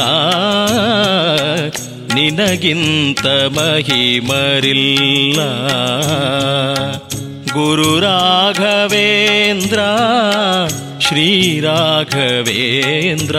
ನಿನಗಿಂತ 2.16 3.26
ಮಹಿಮರಿಲ್ಲ 3.58 5.40
ಗುರು 7.54 8.00
ರಾಘವೇಂದ್ರ 8.00 9.80
ಶ್ರೀರಾಘವೇಂದ್ರ 11.00 13.36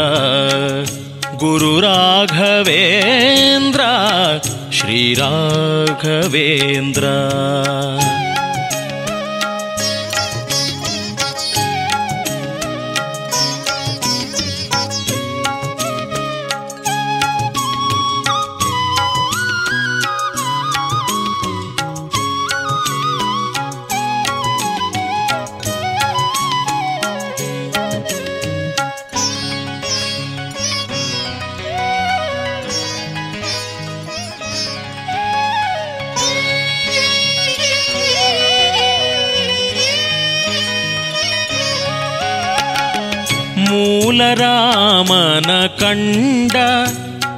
ಗುರು 1.39 1.81
ರಾಘವೇಂದ್ರ 1.81 3.81
ಶ್ರೀರಾಘವೇಂದ್ರ 4.73 7.05
ಮೂಲರಾಮನ 44.31 45.67
ಕಂಡ 45.67 46.53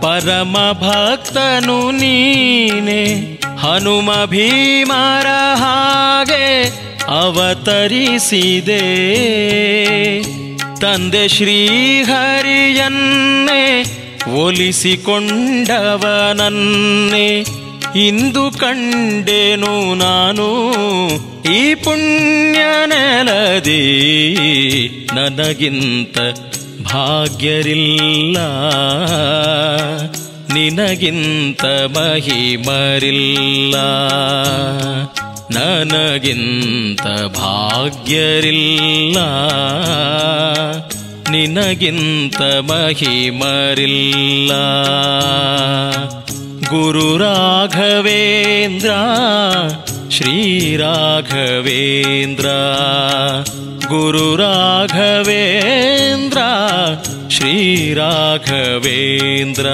ಪರಮ 0.02 0.72
ಭಕ್ತನು 0.72 1.90
ನೀನೆ. 1.90 3.36
ಹನುಮ 3.56 4.26
ಭೀಮರ 4.26 5.26
ಹಾಗೆ 5.54 6.64
ಅವತರಿಸಿದೆ. 7.04 8.82
ತಂದೆ 10.80 11.28
ಶ್ರೀಹರಿಯನ್ನೇ 11.28 13.84
ಒಲಿಸಿಕೊಂಡವನನ್ನೇ 14.44 17.44
ಇಂದು 17.96 18.58
ಕಂಡೆನು 18.58 19.94
ನಾನು. 19.94 20.48
ಈ 21.52 21.74
ಪುಣ್ಯ 21.74 22.86
ನೆಲದಿ 22.86 23.80
ನನಗಿಂತ 25.14 26.18
ಭಾಗ್ಯರಿಲ್ಲ 26.92 28.38
ನಿನಗಿಂತ 30.54 31.64
ಮಹಿಮರಿಲ್ಲ 31.64 33.76
ನನಗಿಂತ 35.56 37.36
ಭಾಗ್ಯರಿಲ್ಲ 37.36 39.18
ನಿನಗಿಂತ 41.30 42.42
ಮಹಿಮರಿಲ್ಲ. 42.42 44.52
ಗುರು 46.68 47.16
ರಾಘವೇಂದ್ರ 47.16 48.90
ಗುರು 50.10 50.76
ರಾಘವೇಂದ್ರ 50.76 52.46
ಶ್ರೀರಾಘವೇಂದ್ರ 57.28 59.66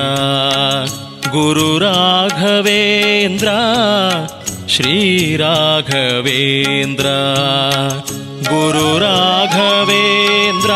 ಗುರು 1.30 1.78
ರಾಘವೇಂದ್ರ 1.78 3.48
ಶ್ರೀರಾಘವೇಂದ್ರ 4.68 7.06
ಗುರು 8.48 8.98
ರಾಘವೇಂದ್ರ 8.98 10.70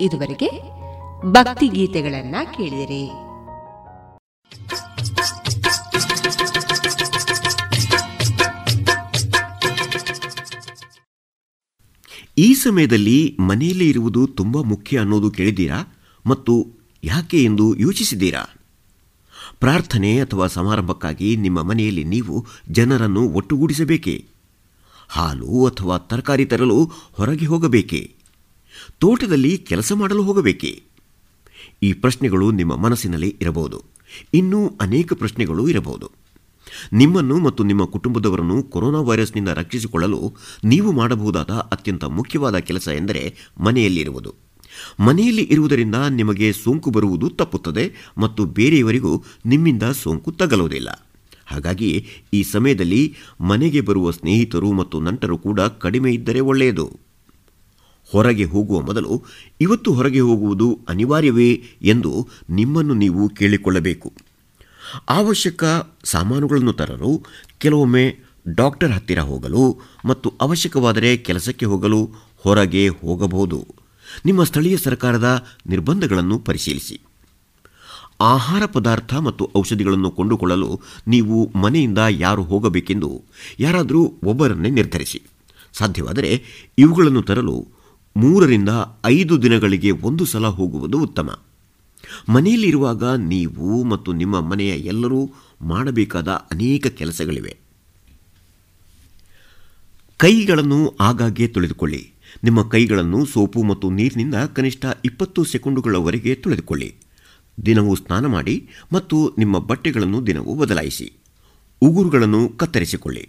ಇದುವರೆಗೆ 0.00 0.50
ಭಕ್ತಿ 1.32 1.68
ಗೀತೆಗಳನ್ನ 1.68 2.34
ಕೇಳಿದಿರಿ. 2.56 3.30
ಈ 12.38 12.54
ಸಮಯದಲ್ಲಿ 12.54 13.36
ಮನೆಯಲ್ಲಿ 13.40 13.88
ಇರುವುದು 13.88 14.26
ತುಂಬ 14.26 14.60
ಮುಖ್ಯ 14.60 14.98
ಅನ್ನೋದು 14.98 15.30
ಕೇಳಿದ್ದೀರಾ? 15.30 15.98
ಮತ್ತು 16.26 16.66
ಯಾಕೆ 17.04 17.44
ಎಂದು 17.44 17.76
ಯೋಚಿಸಿದ್ದೀರಾ? 17.76 18.56
ಪ್ರಾರ್ಥನೆ 19.60 20.20
ಅಥವಾ 20.20 20.46
ಸಮಾರಂಭಕ್ಕಾಗಿ 20.46 21.36
ನಿಮ್ಮ 21.36 21.62
ಮನೆಯಲ್ಲಿ 21.62 22.04
ನೀವು 22.04 22.46
ಜನರನ್ನು 22.70 23.28
ಒಟ್ಟುಗೂಡಿಸಬೇಕೇ? 23.28 24.24
ಹಾಲು 25.08 25.66
ಅಥವಾ 25.66 25.98
ತರಕಾರಿ 25.98 26.44
ತರಲು 26.44 26.84
ಹೊರಗೆ 27.12 27.46
ಹೋಗಬೇಕೇ? 27.46 28.14
ತೋಟದಲ್ಲಿ 29.00 29.58
ಕೆಲಸ 29.58 29.92
ಮಾಡಲು 29.92 30.22
ಹೋಗಬೇಕೇ? 30.22 30.82
ಈ 31.82 31.92
ಪ್ರಶ್ನೆಗಳು 31.92 32.50
ನಿಮ್ಮ 32.50 32.76
ಮನಸ್ಸಿನಲ್ಲಿ 32.76 33.36
ಇರಬಹುದು. 33.42 33.84
ಇನ್ನೂ 34.34 34.78
ಅನೇಕ 34.80 35.12
ಪ್ರಶ್ನೆಗಳು 35.12 35.68
ಇರಬಹುದು. 35.68 36.10
ನಿಮ್ಮನ್ನು 36.92 37.38
ಮತ್ತು 37.38 37.64
ನಿಮ್ಮ 37.64 37.84
ಕುಟುಂಬದವರನ್ನು 37.84 38.62
ಕೊರೋನಾ 38.62 39.00
ವೈರಸ್ನಿಂದ 39.00 39.48
ರಕ್ಷಿಸಿಕೊಳ್ಳಲು 39.48 40.34
ನೀವು 40.64 40.92
ಮಾಡಬಹುದಾದ 40.92 41.50
ಅತ್ಯಂತ 41.50 42.04
ಮುಖ್ಯವಾದ 42.04 42.58
ಕೆಲಸ 42.58 42.88
ಎಂದರೆ 42.88 43.34
ಮನೆಯಲ್ಲಿರುವುದು. 43.60 44.34
ಮನೆಯಲ್ಲಿ 45.00 45.42
ಇರುವುದರಿಂದ 45.42 45.94
ನಿಮಗೆ 45.94 46.52
ಸೋಂಕು 46.52 46.90
ಬರುವುದು 46.90 47.30
ತಪ್ಪುತ್ತದೆ 47.30 47.92
ಮತ್ತು 48.18 48.44
ಬೇರೆಯವರಿಗೂ 48.44 49.24
ನಿಮ್ಮಿಂದ 49.46 49.82
ಸೋಂಕು 49.82 50.32
ತಗಲುವುದಿಲ್ಲ. 50.32 51.08
ಹಾಗಾಗಿ 51.46 52.06
ಈ 52.34 52.42
ಸಮಯದಲ್ಲಿ 52.42 53.14
ಮನೆಗೆ 53.40 53.80
ಬರುವ 53.80 54.10
ಸ್ನೇಹಿತರು 54.10 54.72
ಮತ್ತು 54.72 55.00
ನಂಟರು 55.00 55.38
ಕೂಡ 55.38 55.60
ಕಡಿಮೆ 55.60 56.12
ಇದ್ದರೆ 56.12 56.40
ಒಳ್ಳೆಯದು. 56.40 57.09
ಹೊರಗೆ 58.12 58.44
ಹೋಗುವ 58.44 58.80
ಮೊದಲು 58.80 59.24
ಇವತ್ತು 59.60 59.92
ಹೊರಗೆ 59.92 60.20
ಹೋಗುವುದು 60.20 60.80
ಅನಿವಾರ್ಯವೇ 60.88 61.62
ಎಂದು 61.82 62.28
ನಿಮ್ಮನ್ನು 62.50 62.94
ನೀವು 62.94 63.28
ಕೇಳಿಕೊಳ್ಳಬೇಕು. 63.28 64.12
ಅವಶ್ಯಕ 65.08 65.64
ಸಾಮಾನುಗಳನ್ನು 66.04 66.72
ತರಲು 66.72 67.24
ಕೆಲವೊಮ್ಮೆ 67.58 68.18
ಡಾಕ್ಟರ್ 68.48 68.92
ಹತ್ತಿರ 68.92 69.18
ಹೋಗಲು 69.18 69.78
ಮತ್ತು 70.04 70.32
ಅವಶ್ಯಕವಾದರೆ 70.40 71.16
ಕೆಲಸಕ್ಕೆ 71.16 71.66
ಹೋಗಲು 71.66 72.10
ಹೊರಗೆ 72.36 72.88
ಹೋಗಬಹುದು. 72.88 73.66
ನಿಮ್ಮ 74.24 74.44
ಸ್ಥಳೀಯ 74.44 74.76
ಸರ್ಕಾರದ 74.76 75.46
ನಿರ್ಬಂಧಗಳನ್ನು 75.66 76.38
ಪರಿಶೀಲಿಸಿ. 76.38 77.00
ಆಹಾರ 78.20 78.62
ಪದಾರ್ಥ 78.66 79.14
ಮತ್ತು 79.14 79.50
ಔಷಧಿಗಳನ್ನು 79.56 80.10
ಕೊಂಡುಕೊಳ್ಳಲು 80.10 80.80
ನೀವು 81.06 81.52
ಮನೆಯಿಂದ 81.58 81.98
ಯಾರು 82.10 82.42
ಹೋಗಬೇಕೆಂದು 82.42 83.22
ಯಾರಾದರೂ 83.60 84.12
ಒಬ್ಬರನ್ನೇ 84.24 84.70
ನಿರ್ಧರಿಸಿ. 84.70 85.22
ಸಾಧ್ಯವಾದರೆ 85.72 86.42
ಇವುಗಳನ್ನು 86.78 87.22
ತರಲು 87.22 87.79
ಮೂರರಿಂದ 88.16 88.68
ಐದು 89.04 89.42
ದಿನಗಳಿಗೆ 89.42 89.90
ಒಂದು 89.90 90.24
ಸಲ 90.24 90.46
ಹೋಗುವುದು 90.46 91.00
ಉತ್ತಮ. 91.00 91.38
ಮನೆಯಲ್ಲಿರುವಾಗ 92.28 93.04
ನೀವು 93.04 93.84
ಮತ್ತು 93.84 94.12
ನಿಮ್ಮ 94.12 94.40
ಮನೆಯ 94.40 94.68
ಎಲ್ಲರೂ 94.68 95.30
ಮಾಡಬೇಕಾದ 95.62 96.28
ಅನೇಕ 96.28 96.86
ಕೆಲಸಗಳಿವೆ. 96.86 97.56
ಕೈಗಳನ್ನು 100.16 100.94
ಆಗಾಗ್ಗೆ 101.00 101.48
ತೊಳೆದುಕೊಳ್ಳಿ. 101.48 102.12
ನಿಮ್ಮ 102.44 102.68
ಕೈಗಳನ್ನು 102.68 103.24
ಸೋಪು 103.24 103.62
ಮತ್ತು 103.62 103.90
ನೀರಿನಿಂದ 103.90 104.34
ಕನಿಷ್ಠ 104.34 104.84
ಇಪ್ಪತ್ತು 105.04 105.44
ಸೆಕೆಂಡುಗಳವರೆಗೆ 105.44 106.34
ತೊಳೆದುಕೊಳ್ಳಿ. 106.34 106.94
ದಿನವೂ 107.66 107.94
ಸ್ನಾನ 107.94 108.26
ಮಾಡಿ 108.26 108.68
ಮತ್ತು 108.92 109.34
ನಿಮ್ಮ 109.38 109.58
ಬಟ್ಟೆಗಳನ್ನು 109.58 110.26
ದಿನವೂ 110.26 110.54
ಬದಲಾಯಿಸಿ. 110.54 111.12
ಉಗುರುಗಳನ್ನು 111.82 112.48
ಕತ್ತರಿಸಿಕೊಳ್ಳಿ. 112.48 113.28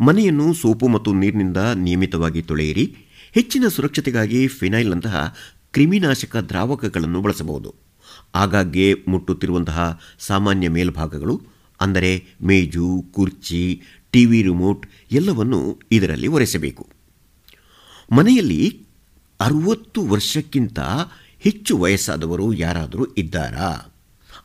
ಮನೆಯನ್ನು 0.00 0.54
ಸೋಪು 0.54 0.88
ಮತ್ತು 0.88 1.12
ನೀರಿನಿಂದ 1.12 1.56
ನಿಯಮಿತವಾಗಿ 1.74 2.42
ತೊಳೆಯಿರಿ. 2.42 2.96
ಹೆಚ್ಚಿನ 3.34 3.68
ಸುರಕ್ಷತೆಗಾಗಿ 3.68 4.48
ಫಿನೈಲ್ನಂತಹ 4.48 5.34
ಕ್ರಿಮಿನಾಶಕ 5.72 6.36
ದ್ರಾವಕಗಳನ್ನು 6.36 7.20
ಬಳಸಬಹುದು. 7.20 7.74
ಆಗಾಗ್ಗೆ 8.34 8.94
ಮುಟ್ಟುತ್ತಿರುವಂತಹ 9.08 10.00
ಸಾಮಾನ್ಯ 10.18 10.68
ಮೇಲ್ಭಾಗಗಳು, 10.68 11.42
ಅಂದರೆ 11.80 12.24
ಮೇಜು, 12.42 13.04
ಕುರ್ಚಿ, 13.12 13.82
ಟಿವಿ 14.10 14.42
ರಿಮೋಟ್ 14.42 14.86
ಎಲ್ಲವನ್ನು 15.12 15.80
ಇದರಲ್ಲಿ 15.90 16.26
ಒರೆಸಬೇಕು. 16.26 16.88
ಮನೆಯಲ್ಲಿ 18.12 18.86
ಅರುವತ್ತು 19.40 20.06
ವರ್ಷಕ್ಕಿಂತ 20.06 20.78
ಹೆಚ್ಚು 21.40 21.78
ವಯಸ್ಸಾದವರು 21.78 22.52
ಯಾರಾದರೂ 22.52 23.06
ಇದ್ದಾರಾ? 23.18 23.94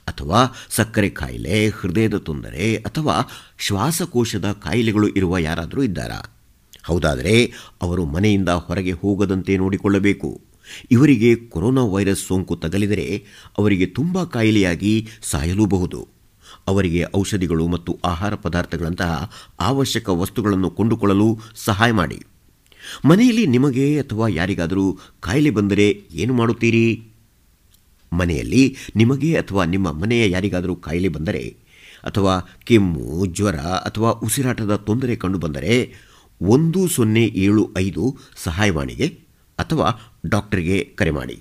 ಅಥವಾ 0.08 0.56
ಸಕ್ಕರೆ 0.70 1.10
ಕಾಯಿಲೆ 1.10 1.70
ಹೃದಯದ 1.70 2.16
ತೊಂದರೆ, 2.16 2.76
ಅಥವಾ 2.76 3.32
ಶ್ವಾಸಕೋಶದ 3.58 4.52
ಕಾಯಿಲೆಗಳು 4.52 5.08
ಇರುವ 5.08 5.38
ಯಾರಾದರೂ 5.38 5.84
ಇದ್ದಾರಾ? 5.84 6.33
ಹೌದಾದರೆ 6.84 7.54
ಅವರು 7.82 8.06
ಮನೆಯಿಂದ 8.06 8.50
ಹೊರಗೆ 8.50 8.92
ಹೋಗದಂತೆ 8.92 9.58
ನೋಡಿಕೊಳ್ಳಬೇಕು. 9.58 10.42
ಇವರಿಗೆ 10.92 11.36
ಕೊರೋನಾ 11.36 11.84
ವೈರಸ್ 11.84 12.28
ಸೋಂಕು 12.28 12.56
ತಗಲಿದರೆ 12.56 13.26
ಅವರಿಗೆ 13.58 13.86
ತುಂಬ 13.86 14.24
ಕಾಯಿಲೆಯಾಗಿ 14.24 15.08
ಸಾಯಲೂಬಹುದು. 15.22 16.08
ಅವರಿಗೆ 16.68 17.06
ಔಷಧಿಗಳು 17.18 17.68
ಮತ್ತು 17.68 18.00
ಆಹಾರ 18.06 18.36
ಪದಾರ್ಥಗಳಂತಹ 18.36 19.32
ಅವಶ್ಯಕ 19.60 20.10
ವಸ್ತುಗಳನ್ನು 20.10 20.70
ಕೊಂಡುಕೊಳ್ಳಲು 20.70 21.40
ಸಹಾಯ 21.56 21.92
ಮಾಡಿ. 21.92 22.26
ಮನೆಯಲ್ಲಿ 23.06 23.46
ನಿಮಗೆ 23.46 24.02
ಅಥವಾ 24.02 24.28
ಯಾರಿಗಾದರೂ 24.28 25.00
ಕಾಯಿಲೆ 25.20 25.50
ಬಂದರೆ 25.50 26.04
ಏನು 26.12 26.34
ಮಾಡುತ್ತೀರಿ? 26.34 27.04
ಮನೆಯಲ್ಲಿ 28.14 28.76
ನಿಮಗೆ 28.96 29.38
ಅಥವಾ 29.38 29.66
ನಿಮ್ಮ 29.66 29.92
ಮನೆಯ 29.92 30.32
ಯಾರಿಗಾದರೂ 30.32 30.76
ಕಾಯಿಲೆ 30.76 31.08
ಬಂದರೆ 31.08 31.56
ಅಥವಾ 32.04 32.40
ಕೆಮ್ಮು, 32.64 33.26
ಜ್ವರ 33.26 33.56
ಅಥವಾ 33.56 34.10
ಉಸಿರಾಟದ 34.10 34.76
ತೊಂದರೆ 34.76 35.16
ಕಂಡುಬಂದರೆ 35.16 35.94
ಒಂದು 36.42 36.88
ಸೊನ್ನೆ 36.88 37.26
ಏಳು 37.26 37.72
ಐದು 37.78 38.18
ಸಹಾಯವಾಣಿಗೆ 38.36 39.20
ಅಥವಾ 39.60 40.18
ಡಾಕ್ಟರ್ಗೆ 40.26 40.94
ಕರೆ 40.96 41.12
ಮಾಡಿ. 41.12 41.40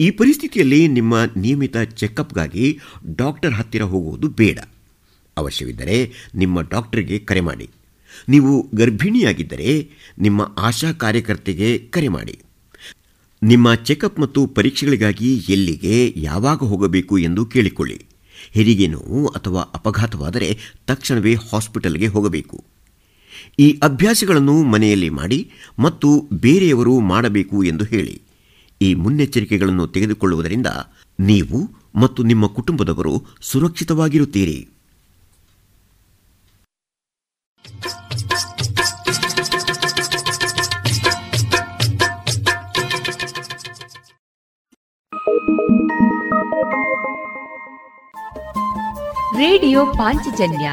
ಈ 0.00 0.10
ಪರಿಸ್ಥಿತಿಯಲ್ಲಿ 0.10 0.88
ನಿಮ್ಮ 0.88 1.18
ನಿಯಮಿತ 1.36 1.76
ಚೆಕಪ್ಗಾಗಿ 1.76 2.78
ಡಾಕ್ಟರ್ 3.16 3.54
ಹತ್ತಿರ 3.54 3.82
ಹೋಗುವುದು 3.82 4.28
ಬೇಡ. 4.28 4.58
ಅವಶ್ಯವಿದ್ದರೆ 5.36 6.12
ನಿಮ್ಮ 6.34 6.60
ಡಾಕ್ಟರ್ಗೆ 6.60 7.18
ಕರೆ 7.18 7.40
ಮಾಡಿ. 7.40 7.70
ನೀವು 8.28 8.68
ಗರ್ಭಿಣಿಯಾಗಿದ್ದರೆ 8.74 9.90
ನಿಮ್ಮ 10.18 10.54
ಆಶಾ 10.58 10.92
ಕಾರ್ಯಕರ್ತೆಗೆ 10.92 11.78
ಕರೆ 11.78 12.08
ಮಾಡಿ. 12.08 12.38
ನಿಮ್ಮ 13.42 13.74
ಚೆಕಪ್ 13.74 14.20
ಮತ್ತು 14.20 14.46
ಪರೀಕ್ಷೆಗಳಿಗಾಗಿ 14.46 15.36
ಎಲ್ಲಿಗೆ, 15.36 16.14
ಯಾವಾಗ 16.16 16.58
ಹೋಗಬೇಕು 16.58 17.18
ಎಂದು 17.18 17.46
ಕೇಳಿಕೊಳ್ಳಿ. 17.46 18.06
ಹೆರಿಗೆ 18.50 18.86
ನೋವು 18.86 19.26
ಅಥವಾ 19.26 19.60
ಅಪಘಾತವಾದರೆ 19.60 20.58
ತಕ್ಷಣವೇ 20.86 21.34
ಹಾಸ್ಪಿಟಲ್ಗೆ 21.34 22.06
ಹೋಗಬೇಕು. 22.06 22.75
ಈ 23.58 23.78
ಅಭ್ಯಾಸಗಳನ್ನು 23.82 24.62
ಮನೆಯಲ್ಲಿ 24.62 25.08
ಮಾಡಿ 25.08 25.50
ಮತ್ತು 25.78 26.28
ಬೇರೆಯವರು 26.32 27.00
ಮಾಡಬೇಕು 27.00 27.64
ಎಂದು 27.64 27.84
ಹೇಳಿ. 27.84 28.22
ಈ 28.82 28.94
ಮುನ್ನೆಚ್ಚರಿಕೆಗಳನ್ನು 28.94 29.86
ತೆಗೆದುಕೊಳ್ಳುವುದರಿಂದ 29.86 30.66
ನೀವು 31.20 31.70
ಮತ್ತು 31.94 32.22
ನಿಮ್ಮ 32.22 32.46
ಕುಟುಂಬದವರು 32.46 33.36
ಸುರಕ್ಷಿತವಾಗಿರುತ್ತೀರಿ. 33.40 34.68
ರೇಡಿಯೋ 49.36 49.86
ಪಾಂಚಜನ್ಯ 49.86 50.72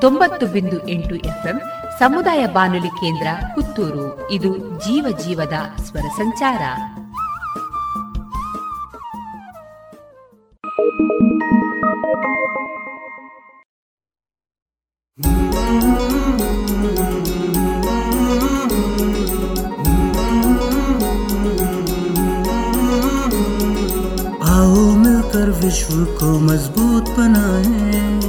ತೊಂಬತ್ತು 0.00 0.46
ಬಿಂದು 0.46 0.88
ಎಂಟು 0.88 1.14
ಎಫ್ಎಂ 1.14 1.60
ಸಮುದಾಯ 1.99 2.45
ಬಾನುಲಿ 2.47 2.91
ಕೇಂದ್ರ 2.99 3.27
ಪುತ್ತೂರು 3.55 4.07
ಇದು 4.31 4.51
ಜೀವ 4.57 5.17
ಜೀವದ 5.25 5.57
ಸ್ವರ 5.83 6.07
ಸಂಚಾರ 6.17 6.61
आओ 24.49 24.83
मिलकर 24.95 25.49
विश्व 25.61 26.03
को 26.19 26.37
मजबूत 26.39 27.09
बनाए 27.17 28.28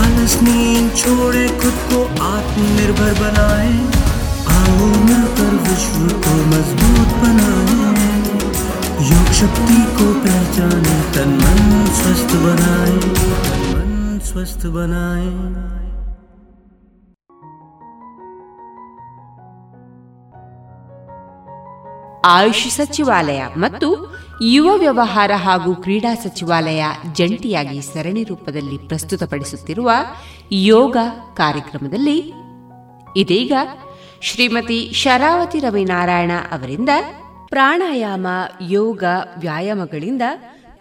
आलस 0.00 0.34
नींद 0.42 0.90
छोड़े 0.96 1.46
खुद 1.62 1.76
को 1.90 2.02
आत्मनिर्भर 2.26 3.12
बनाए 3.20 3.74
आओ 4.56 4.88
मिलकर 5.06 5.52
विश्व 5.68 6.06
को 6.26 6.34
मजबूत 6.52 7.14
बनाए 7.22 8.10
योग 9.10 9.32
शक्ति 9.40 9.80
को 9.98 10.12
पहचाने 10.24 10.98
तन 11.14 11.38
मन 11.42 11.62
स्वस्थ 12.00 12.36
बनाए 12.44 12.98
तन 13.16 13.64
मन 13.72 14.18
स्वस्थ 14.28 14.66
बनाए 14.76 15.30
ಆಯುಷ್ 22.34 22.68
ಸಚಿವಾಲಯ 22.76 23.42
ಮತ್ತು 23.62 23.88
ಯುವ 24.43 24.77
ವ್ಯವಹಾರ 24.77 25.31
ಹಾಗೂ 25.35 25.75
ಕ್ರೀಡಾ 25.75 26.15
ಸಚಿವಾಲಯ 26.15 26.85
ಜಂಟಿಯಾಗಿ 27.13 27.81
ಸರಣಿ 27.81 28.23
ರೂಪದಲ್ಲಿ 28.23 28.87
ಪ್ರಸ್ತುತಪಡಿಸುತ್ತಿರುವ 28.87 29.91
ಯೋಗ 30.51 30.97
ಕಾರ್ಯಕ್ರಮದಲ್ಲಿ 31.33 32.33
ಇದೀಗ 33.17 33.53
ಶ್ರೀಮತಿ 34.21 34.91
ಶರಾವತಿ 34.93 35.59
ರವಿನಾರಾಯಣ 35.59 36.31
ಅವರಿಂದ 36.51 36.89
ಪ್ರಾಣಾಯಾಮ, 37.49 38.27
ಯೋಗ, 38.69 39.03
ವ್ಯಾಯಾಮಗಳಿಂದ 39.39 40.21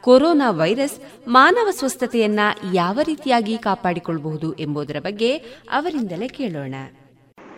ಕೊರೋನಾ 0.00 0.50
ವೈರಸ್ 0.50 1.28
ಮಾನವ 1.28 1.70
ಸ್ವಸ್ಥತೆಯನ್ನ 1.70 2.40
ಯಾವ 2.72 2.98
ರೀತಿಯಾಗಿ 3.04 3.58
ಕಾಪಾಡಿಕೊಳ್ಳಬಹುದು 3.58 4.58
ಎಂಬುದರ 4.58 4.96
ಬಗ್ಗೆ 4.98 5.36
ಅವರಿಂದಲೇ 5.72 6.28
ಕೇಳೋಣ. 6.28 6.74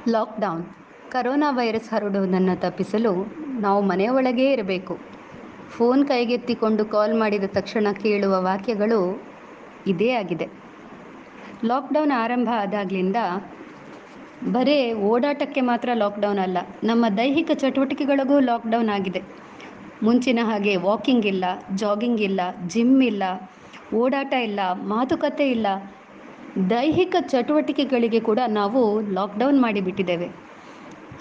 ಲಾಕ್ಡೌನ್. 0.09 0.65
ಕರೋನಾ 1.13 1.51
ವೈರಸ್ 1.51 1.95
ಹರಡುವುದನ್ನು 1.95 2.61
ತಪ್ಪಿಸಲು 2.61 3.35
ನಾವು 3.61 3.83
ಮನೆಯೊಳಗೇ 3.83 4.53
ಇರಬೇಕು. 4.53 5.22
ಫೋನ್ 5.75 6.03
ಕೈಗೆತ್ತಿಕೊಂಡು 6.09 6.83
ಕಾಲ್ 6.95 7.15
ಮಾಡಿದ 7.21 7.47
ತಕ್ಷಣ 7.57 7.87
ಕೇಳುವ 8.03 8.35
ವಾಕ್ಯಗಳು 8.47 8.99
ಇದೇ 9.93 10.09
ಆಗಿದೆ. 10.21 10.47
ಲಾಕ್ಡೌನ್ 11.71 12.13
ಆರಂಭ 12.23 12.49
ಆದಾಗ್ಲಿಂದ 12.63 13.19
ಬರೇ 14.55 14.77
ಓಡಾಟಕ್ಕೆ 15.11 15.61
ಮಾತ್ರ 15.61 15.89
ಲಾಕ್ಡೌನ್ 15.95 16.41
ಅಲ್ಲ, 16.45 16.59
ನಮ್ಮ 16.85 17.05
ದೈಹಿಕ 17.19 17.51
ಚಟುವಟಿಕೆಗಳಿಗೂ 17.55 18.37
ಲಾಕ್ಡೌನ್ 18.41 18.91
ಆಗಿದೆ. 18.97 19.21
ಮುಂಚಿನ 20.03 20.41
ಹಾಗೆ 20.43 20.73
ವಾಕಿಂಗ್ 20.87 21.27
ಇಲ್ಲ, 21.27 21.45
ಜಾಗಿಂಗ್ 21.75 22.23
ಇಲ್ಲ, 22.29 22.41
ಜಿಮ್ 22.67 23.03
ಇಲ್ಲ, 23.03 23.23
ಓಡಾಟ 23.95 24.33
ಇಲ್ಲ, 24.49 24.61
ಮಾತುಕತೆ 24.93 25.47
ಇಲ್ಲ. 25.51 25.67
ದೈಹಿಕ 26.71 27.17
ಚಟುವಟಿಕೆಗಳಿಗೆ 27.33 28.21
ಕೂಡ 28.21 28.41
ನಾವು 28.49 28.81
ಲಾಕ್ಡೌನ್ 29.19 29.61
ಮಾಡಿಬಿಟ್ಟಿದ್ದೇವೆ. 29.61 30.29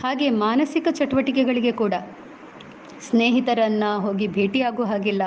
ಹಾಗೆ 0.03 0.29
ಮಾನಸಿಕ 0.45 0.87
ಚಟುವಟಿಕೆಗಳಿಗೆ 0.91 1.73
ಕೂಡ. 1.81 1.93
ಸ್ನೇಹಿತರನ್ನು 3.09 3.99
ಹೋಗಿ 3.99 4.27
ಭೇಟಿಯಾಗೋ 4.27 4.83
ಹಾಗಿಲ್ಲ. 4.83 5.23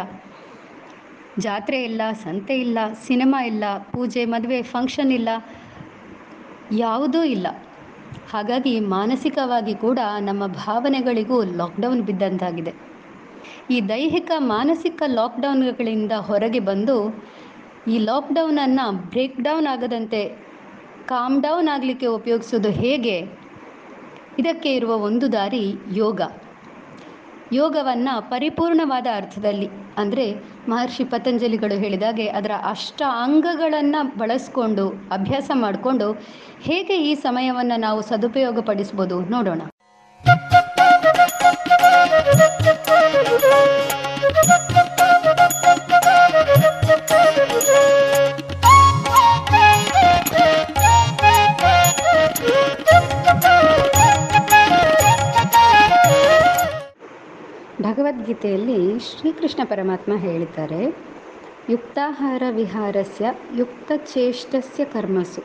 ಜಾತ್ರೆ 1.38 1.82
ಇಲ್ಲ, 1.82 2.02
ಸಂತೆ 2.12 2.60
ಇಲ್ಲ, 2.60 2.78
ಸಿನಿಮಾ 3.06 3.42
ಇಲ್ಲ, 3.42 3.64
ಪೂಜೆ, 3.78 4.24
ಮದುವೆ 4.24 4.62
ಫಂಕ್ಷನ್ 4.62 5.12
ಇಲ್ಲ, 5.12 5.28
ಯಾವುದೂ 6.72 7.24
ಇಲ್ಲ. 7.24 7.46
ಹಾಗಾಗಿ 8.30 8.80
ಮಾನಸಿಕವಾಗಿ 8.80 9.74
ಕೂಡ 9.74 9.98
ನಮ್ಮ 10.20 10.46
ಭಾವನೆಗಳಿಗೂ 10.46 11.44
ಲಾಕ್ಡೌನ್ 11.44 12.02
ಬಿದ್ದಂತಾಗಿದೆ. 12.02 12.74
ಈ 13.70 13.80
ದೈಹಿಕ, 13.88 14.30
ಮಾನಸಿಕ 14.38 15.02
ಲಾಕ್ಡೌನ್ಗಳಿಂದ 15.06 16.12
ಹೊರಗೆ 16.12 16.60
ಬಂದು 16.60 16.96
ಈ 17.88 17.98
ಲಾಕ್ಡೌನನ್ನು 17.98 18.86
ಬ್ರೇಕ್ 19.10 19.40
ಡೌನ್ 19.40 19.66
ಆಗದಂತೆ 19.66 20.22
ಕಾಮ್ 21.06 21.42
ಡೌನ್ 21.42 21.68
ಆಗಲಿಕ್ಕೆ 21.68 22.06
ಉಪಯೋಗಿಸೋದು 22.06 22.70
ಹೇಗೆ? 22.70 23.16
ಇದಕ್ಕೆ 24.38 24.74
ಇರುವ 24.74 24.92
ಒಂದು 24.94 25.32
ದಾರಿ 25.32 25.64
ಯೋಗ. 25.92 26.20
ಯೋಗವನ್ನು 27.60 28.14
ಪರಿಪೂರ್ಣವಾದ 28.32 29.06
ಅರ್ಥದಲ್ಲಿ, 29.20 29.68
ಅಂದರೆ 30.02 30.26
ಮಹರ್ಷಿ 30.72 31.04
ಪತಂಜಲಿಗಳು 31.12 31.76
ಹೇಳಿದಾಗೆ 31.84 32.26
ಅದರ 32.38 32.54
ಅಷ್ಟ 32.72 33.02
ಅಂಗಗಳನ್ನು 33.24 34.00
ಬಳಸ್ಕೊಂಡು, 34.22 34.86
ಅಭ್ಯಾಸ 35.18 35.50
ಮಾಡಿಕೊಂಡು 35.64 36.08
ಹೇಗೆ 36.68 36.96
ಈ 37.10 37.12
ಸಮಯವನ್ನು 37.26 37.78
ನಾವು 37.86 38.02
ಸದುಪಯೋಗಪಡಿಸ್ಬೋದು 38.10 39.18
ನೋಡೋಣ. 39.34 39.62
ಭಗವದ್ಗೀತೆಯಲ್ಲಿ 58.14 58.76
ಶ್ರೀಕೃಷ್ಣ 59.06 59.62
ಪರಮಾತ್ಮ 59.64 60.12
ಹೇಳಿದ್ದಾರೆ, 60.16 60.80
ಯುಕ್ತಾಹಾರ 61.70 62.42
ವಿಹಾರಸ್ಯ 62.50 63.24
ಯುಕ್ತಚೇಷ್ಟಸ್ಯ 63.56 64.82
ಕರ್ಮಸು, 64.84 65.42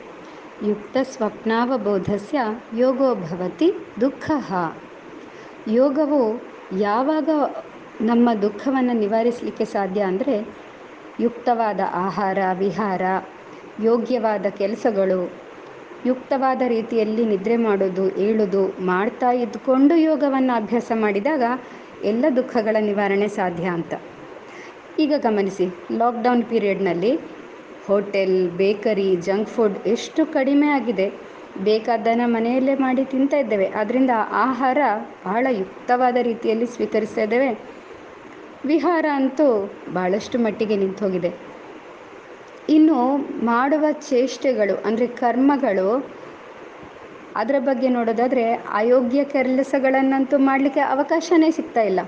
ಯುಕ್ತ 0.67 0.97
ಸ್ವಪ್ನಾವಬೋಧಸ್ಯ 1.13 2.39
ಯೋಗೋ 2.77 3.09
ಭವತಿ 3.23 3.69
ದುಃಖ. 4.01 4.27
ಯೋಗವು 5.71 6.21
ಯಾವಾಗ 6.79 7.29
ನಮ್ಮ 8.01 8.29
ದುಃಖವನ್ನು 8.41 8.95
ನಿವಾರಿಸಲಿಕ್ಕೆ 8.99 9.65
ಸಾಧ್ಯ 9.65 10.01
ಅಂದರೆ 10.01 10.37
ಯುಕ್ತವಾದ 11.19 11.81
ಆಹಾರ, 12.05 12.39
ವಿಹಾರ, 12.59 13.01
ಯೋಗ್ಯವಾದ 13.83 14.45
ಕೆಲಸಗಳು, 14.61 15.21
ಯುಕ್ತವಾದ 16.05 16.61
ರೀತಿಯಲ್ಲಿ 16.67 17.25
ನಿದ್ರೆ 17.25 17.57
ಮಾಡೋದು, 17.57 18.07
ಏಳೋದು, 18.27 18.63
ಮಾಡ್ತಾ 18.85 19.31
ಇದ್ದುಕೊಂಡು 19.43 19.95
ಯೋಗವನ್ನು 20.09 20.53
ಅಭ್ಯಾಸ 20.61 20.91
ಮಾಡಿದಾಗ 20.95 21.43
ಎಲ್ಲ 22.11 22.25
ದುಃಖಗಳ 22.35 22.77
ನಿವಾರಣೆ 22.79 23.27
ಸಾಧ್ಯ 23.27 23.65
ಅಂತ. 23.77 23.93
ಈಗ 24.99 25.13
ಗಮನಿಸಿ 25.17 25.65
ಲಾಕ್ಡೌನ್ 25.97 26.43
ಪೀರಿಯಡ್ನಲ್ಲಿ 26.43 27.11
ಹೋಟೆಲ್, 27.87 28.37
ಬೇಕರಿ 28.61 29.09
ಜಂಕ್ 29.27 29.49
ಫುಡ್ 29.49 29.77
ಎಷ್ಟು 29.87 30.21
ಕಡಿಮೆ 30.33 30.67
ಆಗಿದೆ. 30.67 31.07
ಬೇಕಾದ್ದನ್ನು 31.67 32.27
ಮನೆಯಲ್ಲೇ 32.33 32.75
ಮಾಡಿ 32.75 33.03
ತಿಂತಾ 33.05 33.37
ಇದ್ದೇವೆ. 33.37 33.67
ಅದರಿಂದ 33.81 34.13
ಆಹಾರ 34.47 34.77
ಬಹಳ 35.25 35.47
ಯುಕ್ತವಾದ 35.51 36.17
ರೀತಿಯಲ್ಲಿ 36.21 36.67
ಸ್ವೀಕರಿಸ್ತಾ 36.75 37.21
ಇದ್ದೇವೆ. 37.21 37.49
ವಿಹಾರ 38.65 39.05
ಅಂತೂ 39.19 39.47
ಭಾಳಷ್ಟು 39.93 40.39
ಮಟ್ಟಿಗೆ 40.39 40.75
ನಿಂತು 40.75 41.03
ಹೋಗಿದೆ 41.05 41.31
ಇನ್ನು 42.69 42.97
ಮಾಡುವ 43.43 43.85
ಚೇಷ್ಟೆಗಳು, 44.09 44.75
ಅಂದರೆ 44.85 45.07
ಕರ್ಮಗಳು 45.23 45.89
ಅದರ 47.39 47.57
ಬಗ್ಗೆ 47.59 47.89
ನೋಡೋದಾದರೆ 47.89 48.45
ಅಯೋಗ್ಯ 48.79 49.21
ಕೆಲಸಗಳನ್ನಂತೂ 49.35 50.37
ಮಾಡಲಿಕ್ಕೆ 50.49 50.81
ಅವಕಾಶವೇ 50.93 51.49
ಸಿಗ್ತಾ 51.57 51.83
ಇಲ್ಲ. 51.91 52.01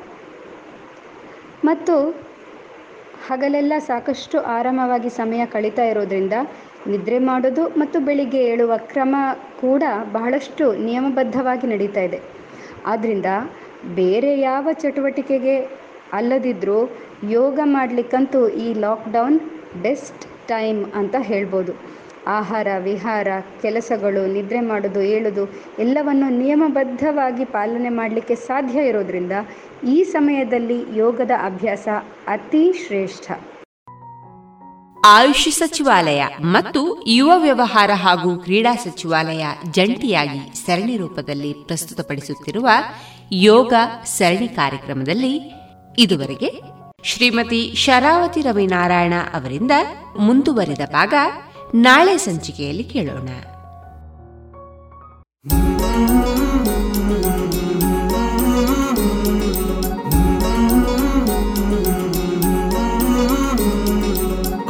ಮತ್ತು 1.69 1.95
ಹಗಲೆಲ್ಲ 3.27 3.73
ಸಾಕಷ್ಟು 3.88 4.38
ಆರಾಮವಾಗಿ 4.55 5.09
ಸಮಯ 5.19 5.41
ಕಳೀತಾ 5.45 5.84
ಇರೋದ್ರಿಂದ 5.84 6.36
ನಿದ್ರೆ 6.91 7.19
ಮಾಡೋದು 7.29 7.63
ಮತ್ತು 7.79 7.97
ಬೆಳಿಗ್ಗೆ 8.07 8.41
ಏಳುವ 8.51 8.73
ಕ್ರಮ 8.91 9.15
ಕೂಡ 9.61 9.84
ಬಹಳಷ್ಟು 10.11 10.65
ನಿಯಮಬದ್ಧವಾಗಿ 10.88 11.67
ನಡೀತಾ 11.67 12.01
ಇದೆ. 12.01 12.19
ಆದ್ದರಿಂದ 12.86 13.29
ಬೇರೆ 13.99 14.32
ಯಾವ 14.39 14.67
ಚಟುವಟಿಕೆಗೆ 14.82 15.55
ಅಲ್ಲದಿದ್ದರೂ 16.13 16.79
ಯೋಗ 17.29 17.59
ಮಾಡಲಿಕ್ಕಂತೂ 17.75 18.41
ಈ 18.65 18.67
ಲಾಕ್ಡೌನ್ 18.86 19.38
ಬೆಸ್ಟ್ 19.84 20.23
ಟೈಮ್ 20.47 20.82
ಅಂತ 20.99 21.15
ಹೇಳ್ಬೋದು. 21.21 21.73
ಆಹಾರ, 22.28 22.67
ವಿಹಾರ, 22.80 23.28
ಕೆಲಸಗಳು, 23.61 24.34
ನಿದ್ರೆ 24.34 24.59
ಮಾಡೋದು 24.59 25.01
ಏಳೋದು 25.01 25.45
ಎಲ್ಲವನ್ನು 25.80 26.30
ನಿಯಮಬದ್ಧವಾಗಿ 26.30 27.45
ಪಾಲನೆ 27.45 27.89
ಮಾಡಲಿಕ್ಕೆ 27.89 28.36
ಸಾಧ್ಯ 28.36 28.88
ಇರೋದ್ರಿಂದ 28.88 29.32
ಈ 29.88 30.03
ಸಮಯದಲ್ಲಿ 30.03 30.97
ಯೋಗದ 30.97 31.32
ಅಭ್ಯಾಸ 31.45 31.88
ಅತಿ 32.28 32.88
ಶ್ರೇಷ್ಠ. 32.88 33.32
ಆಯುಷ್ 35.05 35.49
ಸಚಿವಾಲಯ 35.49 36.24
ಮತ್ತು 36.41 37.03
ಯುವ 37.07 37.32
ವ್ಯವಹಾರ 37.38 37.91
ಹಾಗೂ 37.93 38.38
ಕ್ರೀಡಾ 38.38 38.76
ಸಚಿವಾಲಯ 38.76 39.45
ಜಂಟಿಯಾಗಿ 39.72 40.65
ಸರಣಿ 40.65 40.97
ರೂಪದಲ್ಲಿ 40.97 41.53
ಪ್ರಸ್ತುತಪಡಿಸುತ್ತಿರುವ 41.53 42.67
ಯೋಗ 43.32 43.74
ಸರಣಿ 44.03 44.47
ಕಾರ್ಯಕ್ರಮದಲ್ಲಿ 44.47 45.41
ಇದುವರೆಗೆ 45.97 46.61
ಶ್ರೀಮತಿ 47.03 47.74
ಶರಾವತಿ 47.76 48.41
ರವಿನಾರಾಯಣ 48.41 49.13
ಅವರಿಂದ 49.34 49.72
ಮುಂದುವರೆದ 50.19 50.82
ಭಾಗ 50.91 51.13
ನಾಳೆ 51.86 52.16
ಸಂಚಿಕೆಯಲ್ಲಿ 52.26 52.86
ಕೇಳೋಣ 52.94 53.28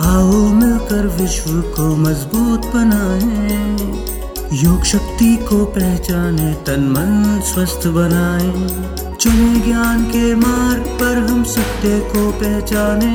आओ 0.07 0.39
मिलकर 0.53 1.07
विश्व 1.16 1.51
को 1.76 1.84
मजबूत 1.97 2.66
बनाए 2.74 3.34
योग 4.55 4.84
शक्ति 4.84 5.34
को 5.49 5.64
पहचाने 5.76 6.53
तन 6.66 6.82
मन 6.89 7.41
स्वस्थ 7.45 7.87
बनाए 7.97 8.51
चुने 9.16 9.49
ज्ञान 9.61 10.05
के 10.12 10.34
मार्ग 10.37 10.87
पर 11.01 11.18
हम 11.28 11.43
सत्य 11.55 11.99
को 12.12 12.30
पहचाने 12.41 13.14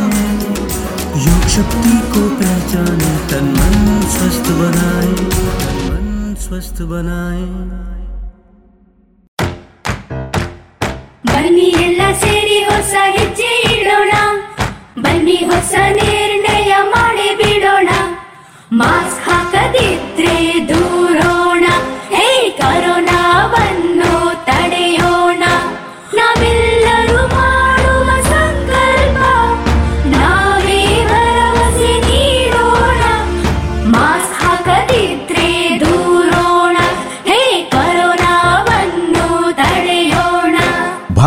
योग 1.20 1.44
शक्ति 1.48 1.94
को 2.12 2.22
पहचाने 2.40 3.12
तन 3.30 3.46
मन 3.56 3.76
स्वस्थ 4.14 4.50
बनाए 4.60 5.12
मन 5.86 6.08
स्वस्थ 6.46 6.80
बनाए 6.92 7.46
ಬನ್ನಿ 11.28 11.66
ಎಲ್ಲ 11.80 12.02
ಸೇರಿ 12.22 12.58
ಹೊಸ 12.68 12.92
ಹೆಜ್ಜೆ 13.16 13.48
ಇಡೋಣ 13.72 14.12
ಬನ್ನಿ 15.04 15.36
ಹೊಸ 15.50 15.72
ನಿರ್ಣಯ 15.98 16.70
ಮಾಡಿ 16.94 17.28
ಬಿಡೋಣ 17.40 17.88
ಮಾಸ್ಕ್ 18.80 19.20
ಹಾಕದಿದ್ರೆ 19.26 20.36
ದೂರೋಣ 20.70 20.99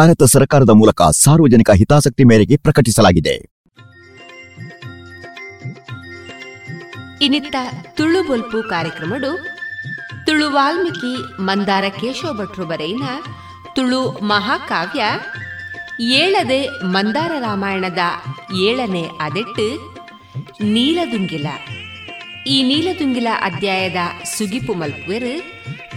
ಭಾರತ 0.04 0.24
ಸರ್ಕಾರದ 0.32 0.72
ಮೂಲಕ 0.78 1.02
ಸಾರ್ವಜನಿಕ 1.16 1.70
ಹಿತಾಸಕ್ತಿ 1.80 2.24
ಮೇರೆಗೆ 2.30 2.56
ಪ್ರಕಟಿಸಲಾಗಿದೆ. 2.64 3.34
ಇನ್ನಿತ್ತ 7.24 7.56
ತುಳು 7.96 8.20
ಬೊಲ್ಪು 8.28 8.58
ಕಾರ್ಯಕ್ರಮಡು 8.72 9.30
ತುಳು 10.26 10.48
ವಾಲ್ಮೀಕಿ 10.50 11.12
ಮಂದಾರ 11.48 11.84
ಕೇಶವ 12.00 12.32
ಭಟ್ರು 12.40 12.66
ಬರೆಯಿನ 12.66 13.06
ತುಳು 13.76 14.02
ಮಹಾಕಾವ್ಯ 14.32 15.02
ಏಳದೆ 16.20 16.60
ಮಂದಾರ 16.96 17.32
ರಾಮಾಯಣದ 17.38 18.04
ಏಳನೇ 18.68 19.04
ಅದೆಟ್ಟು 19.20 19.66
ನೀಲದುಂಗಿಲ. 20.74 21.48
ಈ 22.46 22.58
ನೀಲದುಂಗಿಲ 22.70 23.28
ಅಧ್ಯಾಯದ 23.48 24.00
ಸುಗಿಪು 24.36 24.74
ಮಲ್ಪುವೆರು 24.74 25.34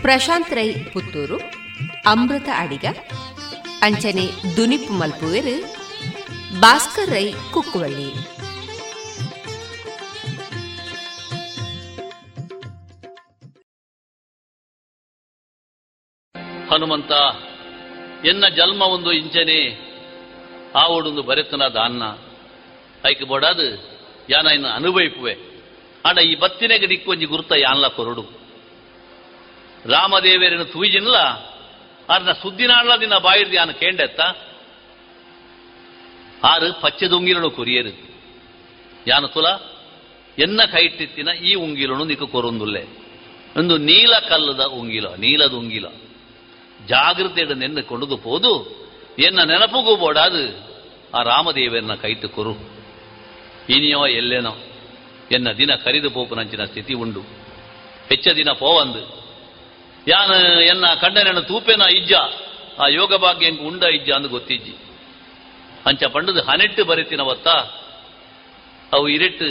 ಪ್ರಶಾಂತ್ 0.01 0.57
ರೈ 0.59 0.69
ಪುತ್ತೂರು, 0.93 1.39
ಅಮೃತ 2.05 2.49
ಅಡಿಗ. 2.63 2.85
ಅಂಚನೆ 3.81 4.57
ದುನಿಪು 4.57 4.93
ಮಲ್ಪುವೆರು, 4.93 5.75
ಭಾಸ್ಕರ್ 6.59 7.09
ರೈ 7.09 7.31
ಕುಕ್ಕುವಳ್ಳಿ. 7.31 8.11
ಹನುಮಂತ, 16.69 17.11
ಎನ್ನ 18.25 18.47
ಜನ್ಮ 18.47 18.81
ಒಂದು 18.81 19.11
ಇಂಚನೆ 19.11 19.87
ಆವೊಂದು 20.75 21.23
ಬರೆತನ 21.23 21.61
ದಾನ್ನ. 21.67 22.03
ಐಕ್ 23.09 23.23
ಬೋಡಾದು, 23.23 23.65
ಯಾನ 24.29 24.47
ಇನ್ನು 24.47 24.67
ಅನುಭವಿಪುವೆ. 24.67 25.37
ಆಡ 26.05 26.17
ಈ 26.17 26.35
ಬತ್ತಿನ 26.35 26.71
ಗಡಿಕ್ಕೊಂಜಿ 26.77 27.25
ಗುರುತ 27.25 27.51
ಯಾನ್ಲ 27.51 27.87
ಕೊರಡು. 27.87 28.21
ರಾಮದೇವೇರನು 29.85 30.65
ತೂಯಿಜಿನ್ಲ 30.65 31.15
ಆರ್ನ 32.09 32.31
ಸುದ್ದಿನಾಳ 32.31 32.97
ದಿನ 32.97 33.17
ಬಾಯಿರ್ದಿ 33.17 33.55
ಯಾನ 33.55 33.71
ಕೇಂಡೆತ್ತ 33.71 34.21
ದುಂಗಿಲನು 37.09 37.49
ಕೊರಿಯರು. 37.49 38.09
ಯಾನ 39.07 39.25
ತುಲ? 39.25 39.45
ಎನ್ನ 40.37 40.61
ಕೈಟ್ಟಿತ್ತಿನ 40.71 41.27
ಈ 41.27 41.53
ಉಂಗಿಲನು 41.53 42.05
ನಿಕ್ಕು 42.05 42.27
ಕೊರೊಂದುಲ್ಲೆ. 42.27 42.85
ಒಂದು 43.57 43.77
ನೀಲ 43.77 44.19
ಕಲ್ಲದ 44.19 44.63
ಉಂಗಿಲ 44.63 45.07
ನೀಲದ 45.07 45.53
ಉಂಗಿಲ 45.53 45.85
ಜಾಗೃತೆಯನ್ನು 46.87 47.55
ನೆನ್ನುಕೊಂಡದು 47.55 48.17
ಪೋದು, 48.17 48.87
ಎನ್ನ 49.19 49.43
ನೆನಪುಗೂ 49.43 49.95
ಬೋಡಾದು, 49.95 50.67
ಆ 51.13 51.23
ರಾಮದೇವರನ್ನ 51.23 51.93
ಕೈಟ್ಟು 51.93 52.29
ಕೊರು. 52.29 52.51
ಇನಿಯೋ 53.69 54.07
ಎಲ್ಲೇನೋ, 54.07 54.57
ಎನ್ನ 55.31 55.51
ದಿನ 55.51 55.75
ಕರಿದು 55.75 56.11
ಪೋಪುನಂಚಿನ 56.11 56.65
ಸ್ಥಿತಿ 56.65 56.93
ಉಂಡು. 56.93 57.21
ಹೆಚ್ಚ 58.09 58.27
ದಿನ 58.27 58.51
ಪೋವಂದು. 58.51 59.26
ಯಾನ 60.07 60.31
ಎನ್ನ 60.61 60.85
ಕಂಡನೆನ 60.93 61.39
ತೂಪೆನ 61.39 61.81
ಇಜ್ಜ, 61.81 62.13
ಆ 62.79 62.87
ಯೋಗ 62.87 63.15
ಭಾಗ್ಯ 63.15 63.49
ಉಂಡ 63.49 63.83
ಇಜ್ಜ 63.83 64.11
ಅಂದು 64.11 64.29
ಗೊತ್ತಿಜ್ಜಿ. 64.29 64.73
ಅಂಚ 65.85 66.03
ಪಂಡದು 66.03 66.41
ಹನೆಟ್ಟು 66.41 66.85
ಬರೆತಿನವತ್ತ, 66.85 67.47
ಅವು 68.93 69.07
ಇರೆಟ್ಟು 69.07 69.47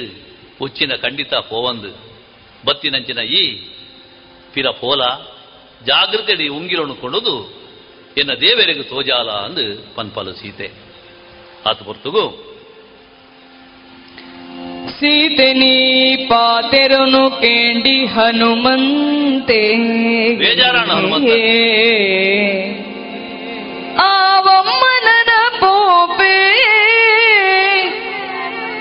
ಉಚ್ಚಿನ 0.61 0.93
ಖಂಡಿತ 0.95 1.35
ಪೋವಂದು 1.35 1.91
ಬತ್ತಿನಂಚಿನ 2.67 3.19
ಈ 3.19 3.69
ಪಿರ 4.55 4.69
ಪೋಲ 4.71 5.03
ಜಾಗೃತೆಡಿ 5.87 6.49
ಉಂಗಿಲೊನು 6.49 6.95
ಕೊಡುದು, 6.95 7.67
ಎನ್ನ 8.19 8.33
ದೇವರಿಗೆ 8.35 8.83
ತೋಜಾಲ 8.83 9.31
ಅಂದು 9.31 9.95
ಪನ್ಪಲು 9.95 10.33
ಸೀತೆ. 10.33 10.69
ಆತು 11.67 11.85
ಹೊರ್ತುಗು 11.85 12.46
ಸೀತೆನಿ 15.01 16.27
ಪಾತೆರನು 16.31 17.31
ಕೇಂಡಿ 17.31 18.07
ಹನುಮಂತೆ. 18.07 19.77
ಆವಮ್ಮನನ 23.99 25.31
ಪೋಪೆ. 25.61 26.39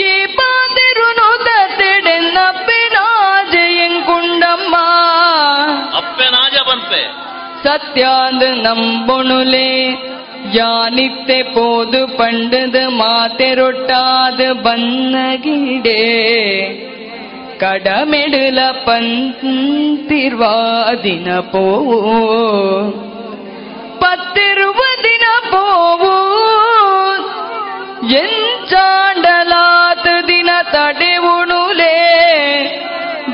ಈ 0.00 0.02
ಪಾತಿರುನು 0.36 1.28
ತಡೆನ್ನ 1.44 2.38
ಅಪ್ಪೆನಾಜೆಯಂಕುಂಡಮ್ಮ 2.48 4.76
ಅಪ್ಪೆನಾಜ 5.96 6.56
ಬನ್ಪೆ 6.68 7.02
ಸತ್ಯಾಂದ 7.63 8.43
ನಂಬೊಣುಲೆ 8.65 9.69
ಯಾನಿತ್ತೆ 10.53 11.43
ಪೋದು 11.43 12.01
ಪಂಡದ 12.17 12.75
ಮಾತೆರೊಟ್ಟಾದ 12.89 14.41
ಬನ್ನಗಿಡೆ 14.63 16.01
ಕಡಮೆಡುಲ 17.59 18.59
ಪಂತಿರ್ವಾದಿನ 18.85 19.39
ಪೋವು 21.51 21.99
ಪತ್ತಿರುವ 23.99 24.79
ದಿನ 25.03 25.25
ಪೋವು 25.51 26.13
ಎಂಚಾಂಡಲಾತ 28.19 30.07
ದಿನ 30.27 30.49
ತಡೆವುಣುಲೆ 30.71 31.95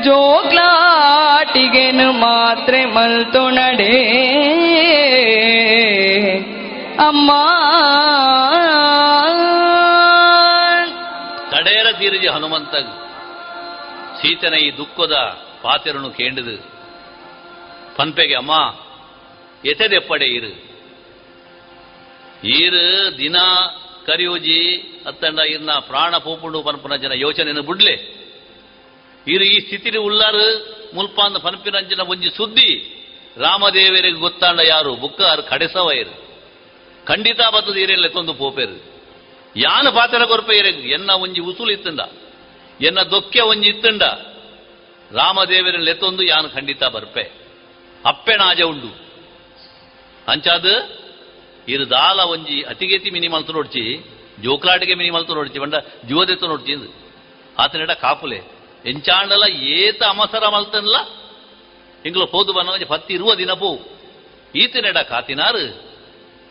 ಜೋಗ್ಲಾಟಿಗೆನು 0.03 2.11
ಮಾತ್ರೆ 2.11 2.85
ಮಲ್ತುನಡೆ 2.85 3.97
ಅಮ್ಮ. 7.07 7.31
ತಡೇರ 11.51 11.91
ತೀರಿಜಿ 11.91 12.27
ಹನುಮಂತ 12.27 12.75
ಸೀತನ 14.21 14.53
ಈ 14.53 14.77
ದುಃಖದ 14.77 15.13
ಪಾತೆರನು 15.61 16.09
ಕೇಂಡದು. 16.09 16.71
ಪನ್ಪೆಗೆ, 17.97 18.35
ಅಮ್ಮ 18.35 18.75
ಎತೆದೆಪ್ಪಡೆ 19.65 20.25
ಇರು. 20.25 20.67
ಈರು 22.43 23.17
ದಿನ 23.17 23.35
ಕರಿಯೋಜಿ 24.05 24.93
ಅತ್ತಂಡ 25.07 25.39
ಇರ್ನ 25.39 25.71
ಪ್ರಾಣ 25.71 26.17
ಪೂಪುಂಡು 26.17 26.63
ಪನ್ಪುನ 26.63 26.95
ಜನ 26.95 27.11
ಯೋಚನೆಯನ್ನು 27.15 27.63
ಬಿಡ್ಲೆ. 27.63 28.16
ಇರು 29.27 29.43
ಈ 29.43 29.59
ಸ್ಥಿತಿಲಿ 29.59 29.97
ಉಳ್ಳಾರು 29.97 30.77
ಮುಲ್ಪಾಂದ 30.93 31.37
ಪನಪಿನಂಜನ 31.37 31.99
ಒಂಜಿ 31.99 32.29
ಸುದ್ದಿ. 32.29 32.93
ರಾಮದೇವರಿಗೆ 33.37 34.15
ಗೊತ್ತಾಂಡ 34.15 34.59
ಯಾರು? 34.59 34.95
ಬುಕ್ಕಾರು 34.95 35.43
ಕಡೆಸವ 35.43 35.91
ಇರು 35.91 36.27
ಖಂಡಿತ 37.05 37.39
ಬತ್ತದ 37.41 37.77
ಈರೆಲ್ಲ 37.77 38.07
ತೊಂದು 38.07 38.33
ಪೋಪೇರು. 38.33 38.83
ಯಾನ 39.55 39.89
ಪಾತ್ರ 39.89 40.25
ಕೊರಪೆ 40.25 40.57
ಇರೆಗ್ 40.57 40.85
ಎನ್ನ 40.85 41.11
ಒಂಜಿ 41.11 41.41
ಉಸುಲು 41.41 41.71
ಇತ್ತಂಡ. 41.71 41.99
ಎನ್ನ 42.81 43.01
ದೊಕ್ಕೆ 43.01 43.41
ಒಂಜಿ 43.41 43.69
ಇತ್ತಂಡ. 43.69 44.03
ರಾಮದೇವರನ್ನ 45.11 45.83
ಲೆತ್ತೊಂದು 45.83 46.23
ಯಾನು 46.23 46.49
ಖಂಡಿತ 46.49 46.83
ಬರ್ಪೆ. 46.83 47.31
ಅಪ್ಪೆನಾಜ 48.05 48.61
ಉಂಡು. 48.61 48.99
ಅಂಚಾದ 50.27 50.65
ಇದು 51.67 51.89
ದಾಲ 51.89 52.19
ಒಂಜಿ 52.19 52.61
ಅತಿಗೇತಿ 52.61 53.09
ಮಿನಿ 53.09 53.27
ಮಲ್ತು 53.27 53.53
ನೋಡ್ಚಿ. 53.53 54.05
ಜೋಕ್ಲಾಟಿಗೆ 54.43 54.93
ಮಿನಿ 54.93 55.09
ಮಲ್ತು 55.09 55.35
ನೋಡ್ಚಿ. 55.35 55.59
ಬಂಡ 55.59 55.75
ಜೀವದೆತ್ತು 56.07 56.47
ನೋಡ್ಚಿ 56.47 56.93
ಆತನೆಡ 57.59 57.91
ಕಾಪುಲೆ. 57.91 58.56
ಅಮಸರ 60.03 60.47
ಮಲ್ತನಲ್ಲ? 60.47 60.95
ಇಂಗ್ಲ 62.05 62.23
ಪೋದು 62.23 62.53
ಬಂದ 62.53 62.69
ಪತ್ತಿ 62.87 63.13
ಇರುವ 63.13 63.35
ದಿನ 63.35 63.51
ಪೋ. 63.51 63.79
ಈತನೆಡ 64.55 64.97
ಕಾತಿನಾರು. 64.97 65.83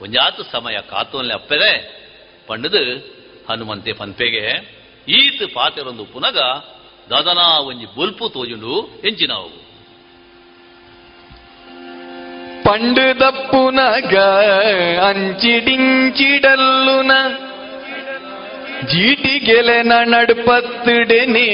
ಒಂಜಾತು 0.02 0.42
ಸಮಯ 0.42 0.80
ಕಾತೋನ್ಲೆ 0.80 1.34
ಅಪ್ಪದೆ. 1.34 1.96
ಪಂಡದು 2.46 3.16
ಹನುಮಂತೆ 3.50 3.92
ಪಂಪೆಗೆ 3.92 4.76
ಈತ್ 5.08 5.54
ಪಾತೆರೊಂದು 5.54 6.04
ಪುನಗ 6.04 6.38
ದದನ 7.10 7.38
ಒಂಜಿ 7.38 7.94
ಬೊಲ್ಪು 7.94 8.28
ತೋಜುಂಡು 8.28 9.02
ಎಂಚಿನಾವು. 9.04 9.66
ಪಂಡು 12.64 13.20
ದಪ್ಪುನಗ 13.20 14.18
ಅಂಚಿಡಿಂಚಿಡಲ್ಲುನ 14.98 17.10
ಜೀಟಿಗೆಲೆನ 18.84 19.92
ನಡುಪತ್ತಿಡೆನೇ 20.04 21.48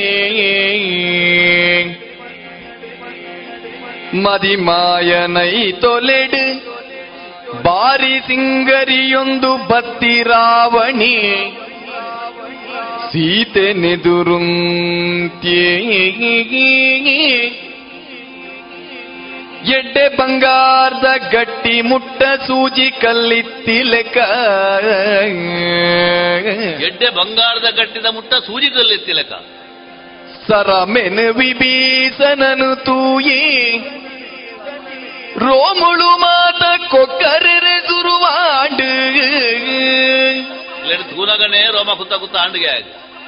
ಮದಿಮಾಯನೈ 4.15 5.73
ತೊಲೆಡು 5.73 6.45
ಬಾರಿ 7.63 8.19
ಸಿಂಗರಿಯೊಂದು 8.19 9.51
ಬತ್ತಿ 9.57 10.23
ರಾವಣಿ 10.23 11.17
ಸೀತೆ 13.13 13.73
ನೆದುರುಂತ್ಯೇ. 13.73 15.65
ಎಡ್ಡೆ 19.65 20.17
ಬಂಗಾರದ 20.17 21.33
ಗಟ್ಟಿ 21.33 21.81
ಮುಟ್ಟ 21.81 22.23
ಸೂಜಿ 22.23 22.91
ಕಲ್ಲಿತ್ತಿ 22.91 23.83
ಲೆಕ್ಕ. 23.83 24.17
ಎಡ್ಡೆ 26.83 27.11
ಬಂಗಾರದ 27.11 27.77
ಗಟ್ಟಿದ 27.77 28.07
ಮುಟ್ಟ 28.07 28.35
ಸೂಜಿ 28.35 28.71
ಕಲ್ಲಿತ್ತಿ 28.71 29.13
ಲೆಕ್ಕ. 29.13 29.33
ಸರಮೆನು 30.49 31.35
ವಿಭೀಷಣನು 31.35 32.77
ತೂಯಿ. 32.77 33.79
ರೋಮುಳು 35.39 36.19
ಮಾತ 36.19 36.91
ಕೊಕ್ಕರೆರೆ 36.91 37.87
ಸುರುವಾಂಡು. 37.87 38.93
ತೂನಗನೆ 41.17 41.67
ರೋಮ 41.73 41.93
ಕುತ್ತ 41.95 42.13
ಕುತ್ತ 42.13 42.37
ಆಂಡಿಗೆ 42.37 42.69
ಆಗ 42.69 42.83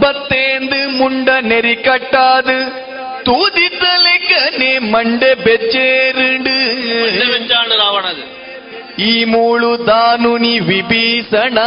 ಬತ್ತೇಂದು 0.00 0.98
ಮುಂಡ 0.98 1.28
ನೆರಿ 1.40 1.76
ಕಟ್ಟಾದು 1.76 2.86
ತೂದಿದ್ದ 3.24 3.82
ಲೆಕ್ಕನೆ 3.82 4.78
ಮಂಡೆ 4.78 5.34
ಬೆಚ್ಚೇರುಂಡು. 5.34 7.78
ರಾವಣದು. 7.78 8.36
ಈ 9.02 9.24
ಮೂಳು 9.24 9.86
ದಾನುನಿ 9.86 10.58
ವಿಭೀಷಣ 10.58 11.58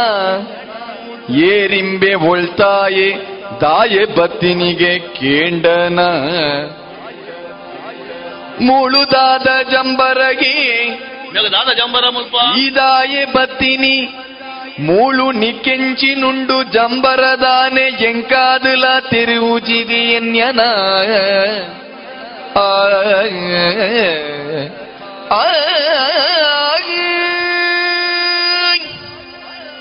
ಏರಿಂಬೆ 1.34 2.14
ಒಳ್ತಾಯೆ 2.14 3.14
ದಾಯೆ 3.60 4.16
ಬತ್ತಿನಿಗೆ 4.16 4.98
ಕೇಂಡನ. 4.98 6.00
ಮುಳುದಾದ 8.60 9.70
ಜಂಬರಗೆ 9.70 10.88
ದಾದ 11.34 11.72
ಜಂಬರ 11.72 12.04
ಮುಲ್ಪ. 12.08 12.58
ಈ 12.58 12.74
ದಾಯೆ 12.74 13.24
ಬತ್ತಿನಿ. 13.24 14.08
ಮೂಳು 14.80 15.32
ನಿಕ್ಕೆಂಚಿ 15.32 16.14
ನುಂಡು 16.14 16.62
ಜಂಬರದಾನೆ 16.62 18.08
ಎಂಕಾದುಲ 18.08 18.98
ತಿರುವುಜಿದಿ 18.98 20.12
ಎನ್ಯನ. 20.12 20.60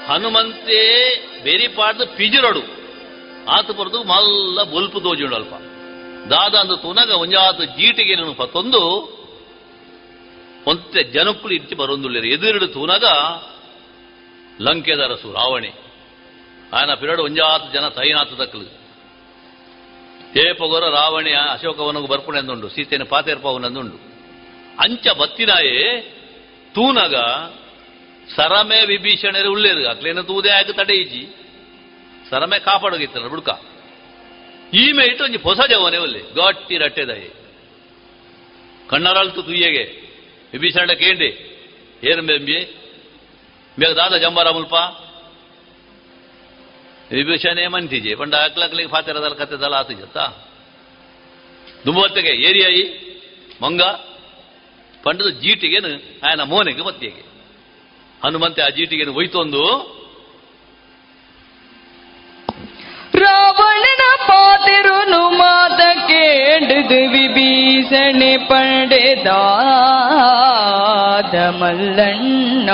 ಹನುಮಂತೆ 0.07 1.28
ಬೇರೆ 1.44 1.66
ಪಾಡ್ದು 1.68 2.04
ಪಿಜಿರಡು 2.16 2.62
ಆತ 3.50 3.70
ಪರದು 3.70 3.98
ಮಲ್ಲ 4.04 4.62
ಬೊಲ್ಪು 4.64 4.98
ತೋಜುಂಡು 5.00 5.36
ಅಲ್ಪ 5.36 5.54
ದಾದ 6.30 6.54
ಅಂದು 6.54 6.76
ತುನಗ 6.76 7.10
ಒಂಜಾತು 7.22 7.64
ಜೀಟಿಗೆ 7.78 8.14
ಪತ್ತೊಂದು 8.34 8.80
ಒಂತೆ 10.66 11.00
ಜನಕ್ಕುಲು 11.12 11.54
ಇರ್ಚಿ 11.54 11.74
ಬರೊಂದುಳ್ಳಿರು 11.74 12.26
ಎದುರಿಡು 12.26 12.66
ತೂನಗ 12.72 13.06
ಲಂಕೆದ 14.60 15.02
ರಸು 15.10 15.28
ರಾವಣೆ 15.32 15.70
ఆయన 16.74 16.94
పిల్లడు 16.94 17.22
ಒಂಜಾತು 17.22 17.66
ಜನ 17.72 17.86
ತೈನಾತು 17.88 18.36
ದಕ್ಕಲು 18.38 18.66
ಏಪಗೊರ 20.40 20.84
ರಾವಣಿ 20.90 21.32
ಅಶೋಕವನಗು 21.46 22.06
ಬರ್ಪುಣೆಂದುಂಡು 22.06 22.68
ಸೀತೆನ 22.68 23.04
ಪಾತೆರ್ಪವನೆಂದುಂಡು 23.04 23.98
ಅಂಚ 24.84 25.06
ಬತ್ತಿನಾಯೇ 25.18 25.76
ತೂನಗ 26.74 27.16
ಸರಮೆ 28.35 28.85
ವಿಭೀಷಣರು 28.85 29.51
ಉಳ್ಳೇರು. 29.51 29.89
ಅಕ್ಲೇನ 29.89 30.21
ತೂದೆ 30.21 30.49
ಆಗ 30.49 30.69
ತಡೆಯಿಜಿ 30.71 31.23
ಸರಮೆ 32.29 32.59
ಕಾಪಾಡೋಗಿತ್ತಲ್ಲ 32.59 33.27
ಬುಡ್ಕ. 33.27 33.49
ಈಮೆ 34.73 35.03
ಇಟ್ಟು 35.05 35.23
ಒಂಜಿ 35.23 35.37
ಹೊಸ 35.37 35.59
ಜವನೆ 35.69 35.97
ಒಲ್ಲಿ. 35.97 36.19
ಗಟ್ಟಿ 36.19 36.77
ರಟ್ಟೆದಾಯಿ 36.77 37.29
ಕಣ್ಣರಳ್ತು 38.89 39.41
ತುಯ್ಯಗೆ. 39.43 39.83
ವಿಭೀಷಣ 40.53 40.91
ಕೇಂಡೆ. 40.91 41.29
ಏನು 42.03 42.21
ಬೆಂಬಿ 42.21 42.75
ಬೇಗ 43.79 43.89
ದಾದ 43.89 44.17
ಜಂಬಾರ 44.17 44.49
ಮುಲ್ಪ. 44.49 44.73
ವಿಭೀಷಣೆ 47.13 47.61
ಏಮಂತಿಜೆ 47.63 48.15
ಪಂಡ 48.15 48.35
ಅಕ್ಲಕ್ಲಿಗೆ 48.35 48.89
ಫಾತಿರದಲ್ಲಿ 48.89 49.37
ಕತ್ತೆದಲ್ಲ 49.37 49.73
ಆತಿಜತ್ತ 49.73 50.17
ದುಂಬೊತ್ತಿಗೆ 51.85 52.31
ಏರಿಯಾಯಿ, 52.49 52.83
ಮಂಗ. 53.61 53.81
ಪಂಡದ 55.03 55.29
ಜೀಟಿಗೆನು 55.29 55.89
ಆಯನ 56.27 56.41
ಮೋನೆಗೆ 56.41 56.81
ಮತ್ತಿಗೆ. 56.81 57.38
ಹನುಮಂತೆ 58.23 58.61
ಆ 58.61 58.69
ಜೀಟಿಗೆ 58.69 59.05
ಒಯ್ತೊಂದು 59.05 59.63
ರಾವಣನ 63.15 64.03
ಪಾತಿರುನು 64.27 65.29
ಮಾತ 65.29 65.79
ಕೇಂಡದು 66.07 66.99
ವಿಭೀಷಣೆ 67.09 68.37
ಪಡೆದಾದ 68.37 69.21
ಮಲ್ಲಣ್ಣ 71.61 72.69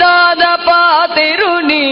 ದಾದ 0.00 0.42
ಪಾತಿರುನಿ 0.56 1.86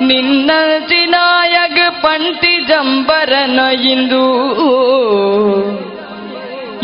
ನಿನ್ನ 0.00 0.50
ಚಿನಾಯಗ 0.88 1.78
ಪಂಟಿ 1.90 2.54
ಜಂಬರನ 2.66 3.60
ಇಂದು. 3.90 4.26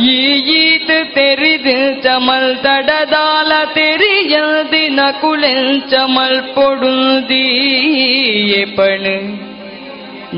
ಈತ್ 0.01 0.93
ತೆರಿದು 1.15 2.03
ಚಮಲ್ 2.03 2.57
ತಡದಾಲ 2.57 3.53
ತೆರಿಯದಿನ 3.75 5.01
ಕುಳೆಲ್ 5.21 5.83
ಚಮಲ್ 5.91 6.55
ಪೊಡುದೀಯೆ 6.55 8.65
ಪಣ್ 8.77 9.29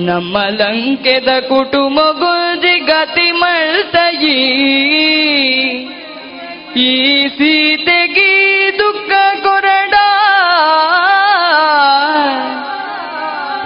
ನಮ್ಮ 0.06 0.38
ಲಂಕೆದ 0.50 1.40
ಕುಟುಂಬ 1.48 2.12
ಗುಂಜಿ 2.12 2.80
ಗತಿ 2.80 3.32
ಮಳ್ತಯಿ 3.32 4.38
ಈ 6.76 7.28
ಸೀತೆಗೆ 7.28 8.30
ದುಃಖ 8.78 9.10
ಕೊರಡ 9.42 9.94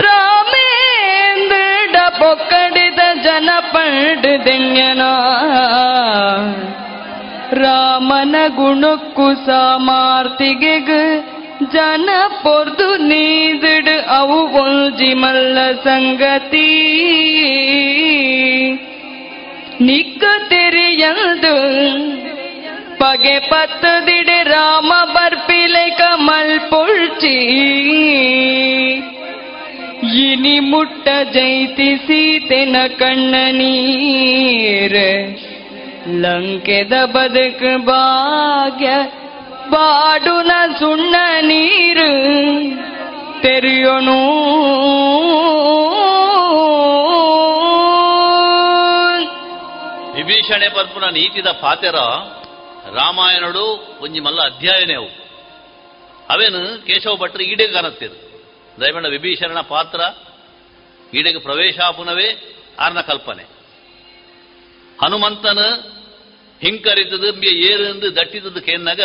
ರಾಮೇಂದ್ರ 0.09 2.01
ಪೊಕ್ಕಡಿದ 2.19 3.01
ಜನ 3.23 3.51
ಪಂಡದೆಣ್ಯನ 3.73 5.02
ರಾಮನ 8.09 8.36
ಗುಣಕ್ಕೂ 8.56 9.24
ಸಾಮಾರ್ತಿಗೆ 9.47 10.76
ಜನ 11.72 12.10
ಪೊರ್ದು 12.43 12.86
ನೀದಿಡು 13.02 13.97
ಅವು 14.10 14.39
ಒಂಜಿ 14.60 15.10
ಮಲ್ಲ 15.14 15.59
ಸಂಗತಿ. 15.85 16.70
ನಿಕ್ಕ 19.80 20.24
ತೆರೆಯಲ್ದು 20.48 21.55
ಪಗೆ 22.98 23.36
ಪತ್ತದಿಡೆ 23.51 24.39
ರಾಮ 24.44 24.93
ಬರ್ಪಿಲೆ 25.14 25.85
ಕಮಲ್ 25.90 26.56
ಪೊಳ್ಚಿ 26.70 27.36
ಇನಿ 30.24 30.59
ಮುಟ್ಟ 30.70 31.09
ಜೈತಿ 31.35 31.90
ಸೀತೆನ 32.06 32.76
ಕಣ್ಣ 32.98 33.35
ನೀರ್ 33.51 35.01
ಲಂಕೆದ 36.09 36.93
ಬದುಕ 37.05 37.86
ಭಾಗ್ಯ, 37.86 38.86
ಬಾಡುನ 39.70 40.51
ಸುಣ್ಣ 40.78 41.16
ನೀರು 41.40 42.10
ತೆರೆಯೋನು. 43.43 44.39
ವಿಭೀಷಣೆ 50.14 50.68
ಪರ್ಪುನ 50.68 51.05
ನೀತಿದ 51.05 51.47
ಪಾತೆರ 51.47 51.94
ರಾಮಾಯಣಡು 52.94 53.97
ಒಂಜಿ 54.01 54.20
ಮಲ್ಲ 54.20 54.40
ಅಧ್ಯಾಯನೇ 54.40 54.94
ಅವು. 54.94 55.09
ಅವೇನು 56.30 56.86
ಕೇಶವ 56.86 57.16
ಭಟ್ರು 57.16 57.43
ಈಡೇ 57.43 57.68
ಕಾಣತ್ತೇರು. 57.68 58.44
ದಯಮಂಡ 58.80 59.06
ವಿಭೀಷಣನ 59.06 59.60
ಪಾತ್ರ 59.60 60.01
ಈಡೆಗೆ 61.14 61.39
ಪ್ರವೇಶಾಪುನವೇ 61.39 62.56
ಆರ್ನ 62.80 63.01
ಕಲ್ಪನೆ. 63.01 63.43
ಹನುಮಂತನ 65.02 65.59
ಹಿಂಕರಿತದು 66.62 67.43
ಏರಂದು 67.43 68.14
ಕೇಂದಾಗ 68.14 68.59
ಕೇನ್ನಾಗ 68.59 69.01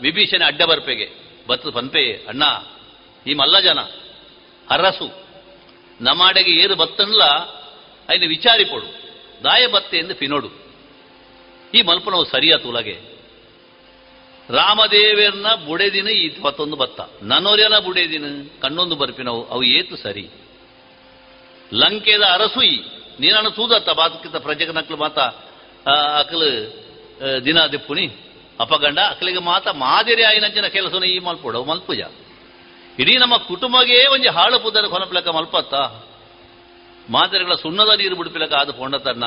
ವಿಭೀಷಣ 0.00 0.42
ಅಡ್ಡ 0.46 0.62
ಬರ್ಪೆಗೆ 0.62 1.10
ಬತ್ತದ 1.48 1.70
ಪನ್ಪೆ, 1.70 2.24
ಅಣ್ಣ, 2.28 2.42
ಈ 3.26 3.34
ಮಲ್ಲ 3.34 3.60
ಜನ 3.60 3.78
ಅರಸು, 4.70 5.24
ನಮಾಡೆಗೆ 6.00 6.62
ಏರು 6.62 6.76
ಬತ್ತನ್ಲ 6.76 7.22
ಐನ 8.14 8.22
ವಿಚಾರಿಪಡು 8.28 8.86
ದಾಯ 9.44 9.66
ಬತ್ತೆ 9.66 9.98
ಎಂದು 9.98 10.14
ಪಿನೋಡು. 10.14 10.48
ಈ 11.74 11.82
ಮಲ್ಪನವು 11.82 12.24
ಸರಿಯ 12.24 12.56
ತುಲಗೆ. 12.56 13.00
ರಾಮದೇವರನ್ನ 14.50 15.54
ಬುಡೆದಿನ 15.54 16.08
ಮತ್ತೊಂದು 16.42 16.76
ಬತ್ತ. 16.76 17.00
ನನ್ನೋರ್ಯನ 17.22 17.78
ಬುಡೆದಿನ 17.78 18.24
ಕಣ್ಣೊಂದು 18.62 18.96
ಬರ್ಪಿನವು, 18.96 19.48
ಅವು 19.48 19.62
ಏತು 19.62 19.96
ಸರಿ. 19.96 20.28
ಲಂಕೆದ 21.74 22.22
ಅರಸು 22.22 22.62
ಈ 22.62 22.84
ಸೂದತ್ತ 23.56 23.90
ಬಾತಕಿತ 23.90 24.36
ಪ್ರಜೆಗೆ 24.36 24.72
ನಕ್ಲು 24.72 24.96
ಮಾತ 24.96 25.18
ಅಕಲು 26.18 26.50
ದಿನ 27.44 27.66
ದಿಪ್ಪುನಿ 27.66 28.06
ಅಪಗಂಡ, 28.60 28.98
ಅಕಲಿಗೆ 28.98 29.38
ಮಾತ, 29.38 29.68
ಮಾದರಿ 29.68 30.22
ಆಯಿನಂಚಿನ 30.22 30.66
ಕೆಲಸನ 30.66 31.04
ಈ 31.04 31.18
ಮಲ್ಪುಡ, 31.18 31.56
ಮಲ್ಪುಜ. 31.56 32.00
ಇಡೀ 32.98 33.16
ನಮ್ಮ 33.16 33.36
ಕುಟುಂಬಗೇ 33.36 34.06
ಒಂಜಿ 34.06 34.28
ಹಾಳು 34.28 34.60
ಪುದರ 34.60 34.86
ಕೊನಪ್ಲಕ 34.86 35.28
ಮಲ್ಪತ್ತ. 35.28 35.74
ಮಾದರಿಗಳ 37.10 37.54
ಸುಣ್ಣದ 37.54 37.98
ನೀರು 37.98 38.16
ಬಿಡಿಪಿಲಕ 38.16 38.52
ಪೊಂಡ 38.70 38.94
ತನ್ನ. 38.94 39.24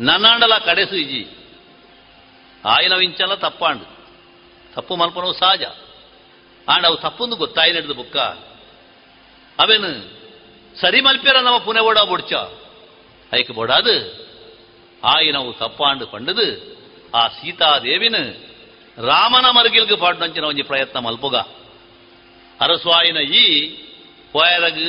ನನ್ನಾಂಡಲ 0.00 0.58
ಕಡೆಸು 0.58 0.96
ಇಜಿ. 0.96 1.22
ಆಯಿನ 2.64 2.94
ವಿಂಚಲ 2.94 3.34
ತಪ್ಪಾಂಡು. 3.34 3.86
ತಪ್ಪು 4.74 4.96
ಮಲ್ಪನವು 4.96 5.32
ಸಹಜ 5.32 5.62
ಆಂಡ 6.68 6.86
ಅವು 6.86 6.96
ತಪ್ಪೊಂದು 6.96 7.36
ಗೊತ್ತಾಯಿ 7.36 7.72
ನಡೆದ 7.72 7.90
ಬುಕ್ಕ. 7.90 8.16
ಅವೇನು, 9.60 9.90
ಸರಿ 10.80 11.00
ಮಲ್ಪ್ಯಾರ 11.00 11.36
ನಮ್ಮ 11.36 11.58
ಪುನೆ 11.58 11.80
ಓಡ 11.80 11.98
ಬೊಡ್ಚ 11.98 12.32
ಐಕ್ 13.34 13.52
ಬೊಡಾದು 13.52 14.29
ಆಯಿನವು 15.04 15.52
ತಪ್ಪಾಂಡು 15.52 16.06
ಪಂಡದು 16.06 16.46
ಆ 17.14 17.28
ಸೀತಾದೇವಿನ 17.28 18.16
ರಾಮನ 18.98 19.46
ಮರುಗಿಲ್ಗೆ 19.50 19.96
ಪಾಡ್ನಂಚಿನ 19.96 20.44
ಒಂಜಿ 20.44 20.62
ಪ್ರಯತ್ನ 20.62 20.98
ಮಲ್ಪುಗ. 20.98 21.36
ಅರಸ್ವಾಯಿನ 22.60 23.16
ಈ 23.16 23.44
ಪೋಯರಗ್ 24.32 24.84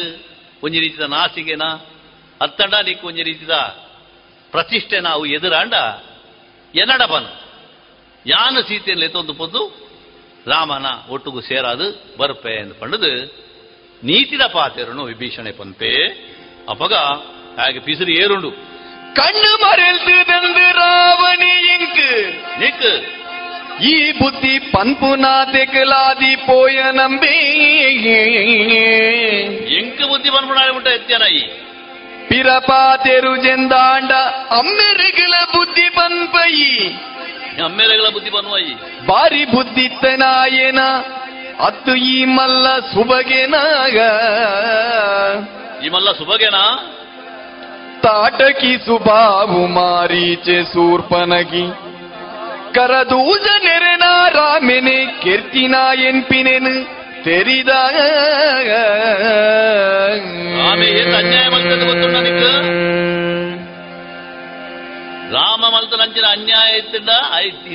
ಒಂಜಿ 0.64 0.80
ರೀತಿದ 0.80 1.02
ನಾಸಿಗೆನ, 1.02 1.64
ಅತ್ತಂಡ 2.42 2.74
ನಿಕ್ 2.74 3.06
ಒಂಜಿ 3.06 3.24
ರೀತಿದ 3.24 3.54
ಪ್ರತಿಷ್ಠೆ 4.52 5.00
ನಾವು 5.00 5.26
ಎದುರಾಂಡ 5.26 5.74
ಎನ್ನಡಪನ 6.76 7.26
ಯಾನ 8.26 8.56
ಸೀತೆಯನ್ನು 8.68 9.06
ಎತ್ತೊಂದು 9.06 9.34
ಪೊದ್ದು 9.34 9.62
ರಾಮನ 10.48 10.86
ಒಟ್ಟುಗು 11.10 11.42
ಸೇರಾದು 11.42 12.18
ಬರ್ಪೆ 12.18 12.54
ಎಂದು 12.62 12.76
ಪಂಡದು 12.80 13.12
ನೀತಿದ 14.04 14.42
ಪಾತೆರನು 14.42 15.04
ವಿಭೀಷಣೆ 15.04 15.52
ಪಂತೆ 15.52 15.92
ಅಪಗ 16.70 16.94
ಹಾಗೆ 17.60 17.80
ಪಿಸಿರು 17.80 18.12
ಏರುಂಡು. 18.12 18.71
கண்ணு 19.19 19.53
மறைந்து 19.63 20.17
தந்து 20.31 20.67
ராவணி 20.79 21.53
எங்கு 21.77 22.11
நிக்கு 22.61 22.95
ಈ 23.87 23.95
ಬುದ್ಧಿ 24.19 24.55
ಪನ್ಪುನಾ 24.75 25.35
ತೆಗಲಾದಿ 25.53 26.33
ಪೋಯ 26.47 26.79
ನಂಬಿ 26.93 27.37
ಎಂಕು 29.79 30.05
ಬುದ್ಧಿ 30.09 30.31
ಬಂದ್ಬಿಡಾಳಿ 30.31 30.73
ಬಿಟ್ಟ 30.77 30.89
ಎತ್ತೇನಾಯಿ 30.97 31.43
ಪಿರಪಾತೆರು 32.31 33.33
ಜೆಂದಾಂಡ 33.43 34.13
ಅಮ್ಮೆರೆಗಳ 34.59 35.35
ಬುದ್ಧಿ 35.55 35.87
ಪನ್ಪಯಿ 35.99 36.73
ಅಮ್ಮೇಲೆಗಳ 37.65 38.09
ಬುದ್ಧಿ 38.09 38.31
ಬನ್ನುವಾಯಿ 38.31 38.73
ಬಾರಿ 39.07 39.43
ಬುದ್ಧಿತ್ತನಾಯೇನ 39.53 40.81
ಅತ್ತು 41.61 41.93
ಈ 42.09 42.17
ಮಲ್ಲ 42.33 42.67
ಸುಬಗೆನಾಗ 42.93 43.99
ಈ 45.85 45.89
ಮಲ್ಲ 45.89 46.09
ಸುಬಗೆನಾ 46.13 46.65
ತಾಟಕಿ 48.04 48.74
ಸುಬಾವು 48.86 49.62
ಮಾರೀಚೆ 49.78 50.58
ಸೂರ್ಪನಗಿ. 50.74 51.66
ಕರದೂಜ 52.76 53.46
ನೆರೆನ 53.66 54.06
ರಾಮೆನೆ 54.38 54.98
ಕೆರ್ತಿನ 55.24 55.76
ಎನ್ಪಿನೆನು 56.10 56.74
ತೆರಿದ. 57.26 57.72
ಏನು 60.96 61.16
ಅನ್ಯಾಯ 61.18 61.48
ಮಲ್ತದ 61.54 61.82
ಗೊತ್ತುಂಡ 61.90 62.18
ನಿಕ್ಕ 62.28 62.44
ರಾಮ 65.36 65.64
ಮಲ್ತನ 65.76 66.02
ಅಂಚಿನ 66.02 66.26
ಅನ್ಯಾಯ 66.38 66.70
ಇತ್ತಿಂಡ 66.78 67.10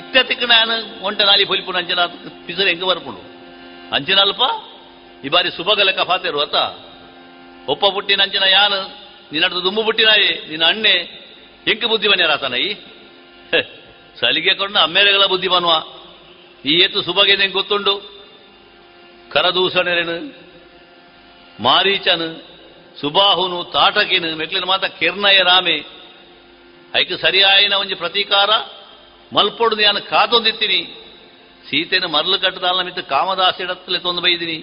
ಇತ್ತ 0.00 0.16
ತಿಕ್ಕ 0.28 0.44
ನಾನು 0.44 0.74
ಒಂಟೆ 1.06 1.24
ನಾಲಿ 1.24 1.44
ಪೊಲಿಪುನ 1.44 1.76
ಅಂಚಿನ 1.76 2.00
ಪಿಸರ್ 2.46 2.68
ಹೆಂಗ 2.68 2.84
ಬರ್ಪುಂಡು? 2.84 3.20
ಅಂಚಿನ 3.96 4.18
ಅಲ್ಪ 4.20 4.42
ಈ 5.24 5.28
ಬಾರಿ 5.28 5.50
ಸುಭಗ 5.50 5.80
ಲೆಕ್ಕ 5.88 6.02
ಫಾತೆರು 6.10 6.40
ಅತ್ತ 6.40 6.56
ಒಪ್ಪ 7.68 7.84
ಪುಟ್ಟಿನ 7.94 8.20
ಅಂಚಿನ 8.22 8.44
ಯಾನು 8.50 8.80
ನಿನ್ನಡ್ದು 9.32 9.60
ದುಂಬು 9.64 9.82
ಪುಟ್ಟಿನಾಯಿ 9.84 10.28
ನಿನ್ನ 10.48 10.64
ಅಣ್ಣೆ. 10.64 10.94
ಎಂಕ 11.66 11.84
ಬುದ್ಧಿ 11.84 12.08
ಬನ್ಯಾರ 12.08 12.32
ಆತನೈ 12.32 12.64
ಸಲಿಗೆ 14.20 14.54
ಕೊಂಡು 14.54 14.78
ಅಮ್ಮೇಲೆಗಳ 14.78 15.24
ಬುದ್ಧಿ 15.26 15.48
ಬನ್ನುವ 15.48 15.74
ಈ 16.64 16.74
ಏತು 16.84 17.02
ಸುಬಗೆ 17.02 17.34
ಹೆಂಗ್ 17.36 17.54
ಗೊತ್ತುಂಡು? 17.54 17.94
ಕರದೂಷಣೆರೆನು, 19.32 20.16
ಮಾರೀಚನು, 21.62 22.28
ಸುಬಾಹುನು, 23.00 23.58
ತಾಟಕಿನು 23.64 24.28
ಮೆಟ್ಲಿನ 24.36 24.64
ಮಾತ 24.64 24.84
ಕಿರ್ನಯ 24.84 25.38
ರಾಮೆ. 25.42 25.76
ಐಕೆ 26.96 27.16
ಸರಿಯಾಯಿನ 27.16 27.74
ಒಂಜಿ 27.74 27.94
ಪ್ರತೀಕಾರ 27.94 28.50
ಮಲ್ಪೊಡು 29.32 29.76
ನಾನು 29.76 30.00
ಕಾತೊಂದಿತ್ತೀನಿ 30.02 30.80
ಸೀತೆನ 31.68 32.04
ಮರ್ಲು 32.04 32.38
ಕಟ್ಟದಾಲ 32.38 32.82
ಮಿತ್ತು 32.82 33.02
ಕಾಮದಾಸಿಡತ್ತಲೆ 33.02 33.98
ತೊಂದು 33.98 34.22
ಬೈದಿನಿ. 34.22 34.58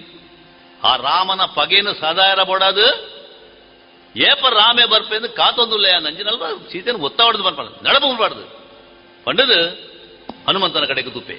ಆ 0.84 0.96
ರಾಮನ 0.96 1.42
ಪಗೆನು 1.54 1.92
ಸದಾಯರ 1.94 2.42
ಬೊಡದು 2.42 3.13
ಏಪ 4.14 4.46
ರಾಮೆ 4.56 4.84
ಬರ್ಪೆಂದು 4.86 5.28
ಕಾತೊಂದುಲ್ಲ 5.34 5.86
ನಂಜಿನಲ್ವ 5.98 6.46
ಸೀತೆನ 6.72 7.00
ಒತ್ತ 7.00 7.20
ಹೊಡೆದು 7.20 7.42
ಬರ್ಪಾಡ 7.42 7.66
ನಡಪ 7.86 8.02
ಬರ್ಬಾರ್ದು 8.02 8.44
ಪಂಡದು 9.26 9.58
ಹನುಮಂತನ 10.48 10.84
ಕಡೆಗೆ 10.84 11.10
ತುಪ್ಪೆ 11.10 11.36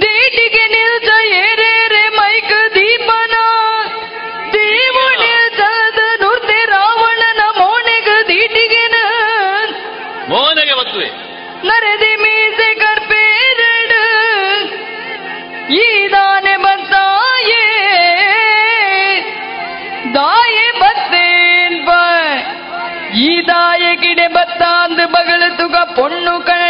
ದೇಟಿಗೆ 0.00 0.64
ನಿಲ್ದ 0.74 1.10
ಏರೇರೆ 1.42 2.02
ಮೈಕ 2.16 2.50
ದೀಪನ 2.74 3.34
ಈ 23.78 23.80
ದಾಯ 23.80 23.96
ಗಿಡೆ 23.96 24.24
ಬತ್ತಾಂದು 24.28 25.04
ಬಗಳು 25.06 25.48
ತುಗ 25.56 25.76
ಪೊಣ್ಣು 25.96 26.32
ಕಣಡಿಲ್ಲ 26.40 26.67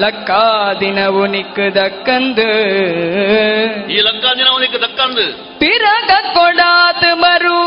ಲಕ್ಕಾ 0.00 0.42
ದಿನವು 0.80 1.22
ನಿಕ್ಕ 1.26 1.58
ದಕ್ಕಂದು 1.76 2.48
ಈ 3.90 3.98
ಲಂಕಾ 4.06 4.30
ದಿನ 4.38 4.48
ಅವನಿಗೆ 4.48 4.80
ದಕ್ಕಂದು 4.82 5.26
ಪಿರಗ 5.58 6.10
ಕೊಡಾತ್ 6.36 7.08
ಬರು 7.22 7.60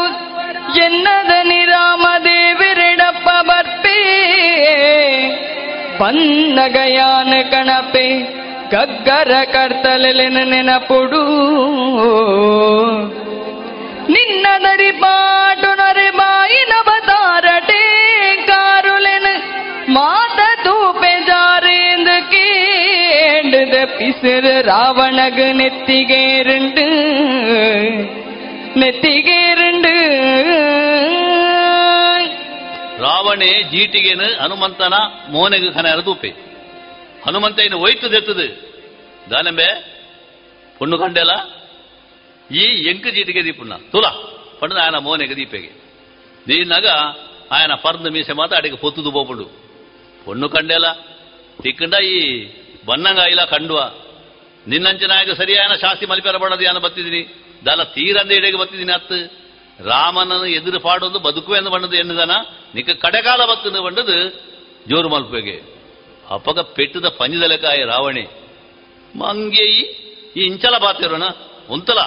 ಎನ್ನದ 0.79 1.33
ನಿರಾಮ 1.47 2.03
ದೇವಿರೆಡಪ್ಪ 2.25 3.29
ಬರ್ಪೇ 3.49 3.99
ಪನ್ನಗಯಾನ 5.99 7.33
ಕಣಪೆ 7.51 8.07
ಗಗ್ಗರ 8.73 9.33
ಕರ್ತಲೆನ 9.53 10.37
ನೆನಪುಡು 10.49 11.21
ನಿನ್ನದರಿ 14.13 14.91
ಪಾಟು 15.01 15.71
ನರೆ 15.79 16.07
ಬಾಯಿನ 16.11 16.73
ಬತಾರಟೆ 16.87 17.81
ಕಾರುಲೆನ 18.47 19.27
பிசுறு 23.84 24.62
ராவணகு 24.62 25.46
நெத்திகேருண்டு 25.52 26.86
நெத்திகேருண்டு 28.80 29.94
ರಾವಣೆ 32.98 33.62
ಜೀಟಿಗೆನು 33.62 34.42
ಹನುಮಂತನ 34.42 34.94
ಮೋನೆಗೆ 35.30 35.72
ಕನ 35.72 35.86
ಅರದೂಪೆ 35.92 36.28
ಹನುಮಂತ 37.26 37.58
ಒಯ್ತು 37.74 38.12
ದೆತ್ತದು. 38.12 38.46
ದಾನಂಬೆ, 39.30 39.68
ಪುಣ್ಣು 40.78 40.98
ಕಂಡೆಲ 40.98 41.30
ಈ 42.54 42.64
ಎಂಕ 42.90 43.06
ಜೀಟಿಗೆ 43.06 43.44
ದೀಪುಣ್ಣ 43.44 43.74
ತುಲ 43.92 44.06
ಪಣ್ಣದ 44.60 44.76
ಆಯನ 44.76 44.96
ಮೋನೆಗೆ 44.96 45.36
ದೀಪೆಗೆ. 45.36 45.70
ನೀನಾಗ 46.48 46.86
ಆಯನ 47.50 47.74
ಪರ್ದ 47.74 48.06
ಮೀಸೆ 48.06 48.32
ಮಾತ 48.32 48.54
ಅಡಿಗೆ 48.54 48.76
ಪೊತ್ತುದು 48.76 49.10
ಬೋಪುಂಡು. 49.10 49.44
ಪೊಣ್ಣು 50.24 50.48
ಕಂಡೆಲ 50.48 50.86
ತಿಕ್ಕಂಡ 51.62 51.94
ಬನ್ನಂಗಾಯಿಲ 52.86 53.44
ಕಂಡುವ. 53.44 53.94
ನಿನ್ನಂಚೆ 54.66 55.06
ನಾಯಕ 55.06 55.30
ಸರಿಯಾಯನ 55.30 55.74
ಶಾಸ್ತಿ 55.74 56.06
ಮಲಿಪೆರಬಾರದು 56.06 56.68
ಅನ್ನ 56.68 56.78
ಬತ್ತಿದ್ದೀನಿ 56.78 57.34
ದಲ 57.66 57.82
ತೀರಂದ 57.82 58.30
ಎಡೆಗೆ 58.30 58.56
ಬತ್ತಿದ್ದೀನಿ 58.56 58.92
ಅತ್ತ. 58.92 59.12
ರಾಮನನ್ನು 59.80 60.46
ಎದುರು 60.46 60.80
ಪಾಡೋದು 60.80 61.18
ಬದುಕುವೆಂದು 61.18 61.70
ಬಣ್ಣದು 61.70 61.96
ಎನ್ನುದನ? 61.96 62.30
ನಿಕ್ಕ 62.74 62.90
ಕಡೆಗಾಲ 62.90 63.44
ಬತ್ತದು 63.44 63.82
ಬಣ್ಣದು 63.82 64.30
ಜೋರು 64.88 65.08
ಮಲ್ಪೆಗೆ 65.08 65.62
ಅಪಗ 66.30 66.60
ಪೆಟ್ಟದ 66.60 67.08
ಪಂಜದಲೆಕಾಯಿ 67.08 67.84
ರಾವಣಿ 67.84 68.22
ಮಂಗೇಯಿ 69.18 69.82
ಈ 70.36 70.44
ಇಂಚಲ 70.46 70.78
ಬಾತಿರೋಣ? 70.78 71.22
ಉಂತಲ? 71.70 71.98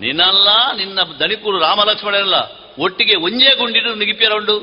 ನಿನ್ನಲ್ಲ, 0.00 0.48
ನಿನ್ನ 0.76 0.98
ದಣಿಕೂರು 1.20 1.58
ರಾಮಲಕ್ಷ್ಮಣನಲ್ಲ 1.58 2.34
ಒಟ್ಟಿಗೆ 2.78 3.16
ಒಂಜೇ 3.16 3.54
ಗುಂಡಿಡು 3.54 3.94
ನಿಗಿಪಿಯರೊಂಡು? 3.94 4.56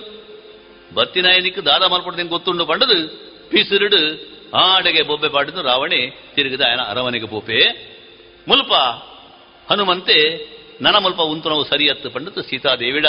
ಬತ್ತಿನಾಯನಿಕ್ 0.94 1.66
ದಾದ 1.66 1.84
ಮಲ್ಪಡ್ದು 1.84 2.28
ಗೊತ್ತುಂಡು 2.28 2.66
ಬಂಡದು 2.66 3.08
ಪಿಸಿರುಡು 3.50 4.37
ಆಡೆಗೆ 4.56 5.02
ಬೊಬ್ಬೆ 5.02 5.30
ಪಾಡಿದು 5.30 5.62
ರಾವಣಿ 5.62 6.18
ತಿರುಗಿದ 6.36 6.62
ಆಯನ 6.62 6.80
ಅರಮನೆಗೆ 6.82 7.26
ಬೊಬ್ಬೆ 7.26 7.88
ಮುಲ್ಪ 8.48 8.74
ಹನುಮಂತೆ 9.72 10.48
ನನ 10.82 10.96
ಮುಲ್ಪ 10.96 11.22
ಉಂತು 11.22 11.50
ನಾವು 11.50 11.64
ಸರಿ 11.64 11.90
ಹತ್ತು 11.90 12.10
ಪಂಡಿತು 12.10 12.42
ಸೀತಾದೇವಿಡ. 12.42 13.08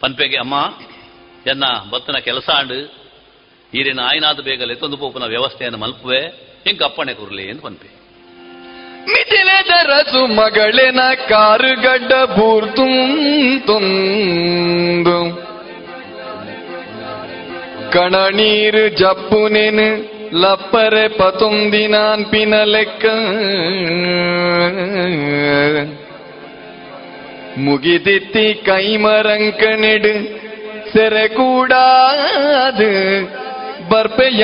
ಪನ್ಪೆಗೆ 0.00 0.36
ಅಮ್ಮ, 0.36 0.54
ಎನ್ನ 1.50 1.64
ಬತ್ತನ 1.90 2.18
ಕೆಲಸ 2.18 2.50
ಆಂಡು. 2.50 3.08
ಈರಿನ 3.74 4.00
ಆಯ್ನಾದ 4.00 4.40
ಬೇಗಲೆ 4.40 4.74
ತೊಂದು 4.74 4.96
ಪೋಪನ 4.96 5.22
ವ್ಯವಸ್ಥೆಯನ್ನು 5.22 5.78
ಮಲ್ಪುವೆ. 5.78 6.20
ಹೆಂಗೆ 6.64 6.84
ಅಪ್ಪಣೆ 6.84 7.14
ಕೊರಲಿ 7.14 7.48
ಎಂದು 7.48 7.62
ಪನ್ಪೆ. 7.62 7.96
ಮಿಥಿಲೆದರಸು 9.12 10.26
ಮಗಳಿನ 10.26 11.00
ಕಾರುಗಡ್ಡ 11.28 12.12
ಬೂರ್ತು 12.12 12.84
ನೀರು 18.36 18.88
ಜಪ್ಪು 18.88 18.96
ಜಪ್ಪುನೆನು 18.96 20.15
ಲಪ್ಪರೆ 20.32 21.08
ಪತೊಂದಿನಾನ್ 21.08 22.24
ಪಿನ 22.24 22.64
ಲೆಕ್ಕ 22.64 23.06
ಮುಗಿದಿತ್ತಿ 27.58 28.62
ಕೈಮರಂಕನೆಡು 28.66 30.46
ಸೆರೆ 30.92 31.28
ಕೂಡಾದು 31.28 32.90
ಬರ್ಪೆಯಾನಮ್ಮ 33.88 34.36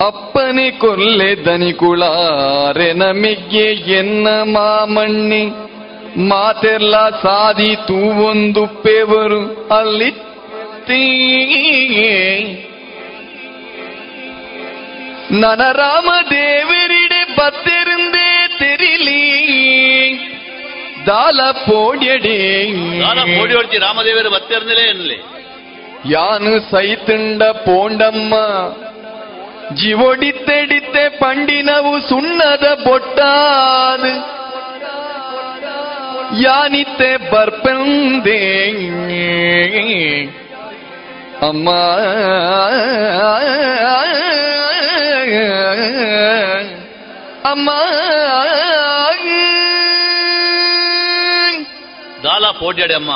ಅಪ್ಪನಿ 0.00 0.78
ಕೊಲ್ಲೆ 0.78 1.44
ದನಿಕುಳಾರೆ 1.44 2.92
ನಮಿಗೆ 2.92 3.98
ಎನ್ನ 3.98 4.28
ಮಾಮಣ್ಣಿ 4.42 5.71
ಮಾತೆಲ್ಲ 6.16 7.10
ಸಾದಿ 7.10 7.76
ತೂವೊಂದು 7.76 8.66
ಪೇವರು 8.66 9.68
ಅಲ್ಲಿ 9.68 10.32
ನನ 15.40 15.72
ರಾಮ 15.72 16.10
ದೇವರಿಡೆ 16.30 17.24
ಬತ್ತಿರುಂದೇ 17.24 18.56
ತೆರಿಲಿ. 18.58 19.22
ದಾಲ 21.06 21.40
ಪೋಡ್ಯಡಿ. 21.50 22.72
ದಾನ 23.00 23.18
ಓಡಿ 23.42 23.54
ಹೊಡ್ತಿ 23.54 23.78
ರಾಮದೇವರು 23.78 24.30
ಬತ್ತಿರ್ನಿಲೇ 24.30 24.80
ಎನ್ಲಿ 24.80 25.24
ಯಾನು 26.10 26.70
ಸೈತುಂಡ 26.70 27.42
ಪೋಂಡಮ್ಮ. 27.42 28.34
ಜಿವೊಡಿತ್ತೆಡಿತ್ತೆ 29.74 31.08
ಪಂಡಿನವು 31.08 32.00
ಸುಣ್ಣದ 32.00 32.66
ಬೊಟ್ಟಾದ 36.32 36.40
ಯಾನಿತ್ತೆ 36.40 37.16
ಬರ್ಪಂದೆ 37.16 38.38
ಅಮ್ಮ 41.48 41.70
ಅಮ್ಮ 47.44 47.70
ದಾಲ 52.24 52.50
ಪೋಡ್ಯಾಡೆ 52.50 52.94
ಅಮ್ಮ 52.94 53.12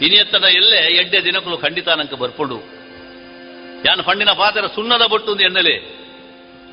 ಇನಿಯತ್ತದ 0.00 0.44
ಎಲ್ಲೇ 0.44 0.76
ಎಡ್ಡೆ 0.76 1.24
ದಿನಕ್ಕಲು 1.24 1.56
ಖಂಡಿತ 1.56 1.88
ನಂಗೆ 1.88 2.16
ಬರ್ಪುಂಡು 2.16 2.56
ಯಾನ್ 3.86 4.02
ಪಂಡಿನ 4.02 4.32
ಪಾತ್ರ 4.32 4.66
ಸುಣ್ಣದ 4.66 5.06
ಬೊಟ್ಟು 5.06 5.40
ಎನ್ನಲೆ 5.40 6.04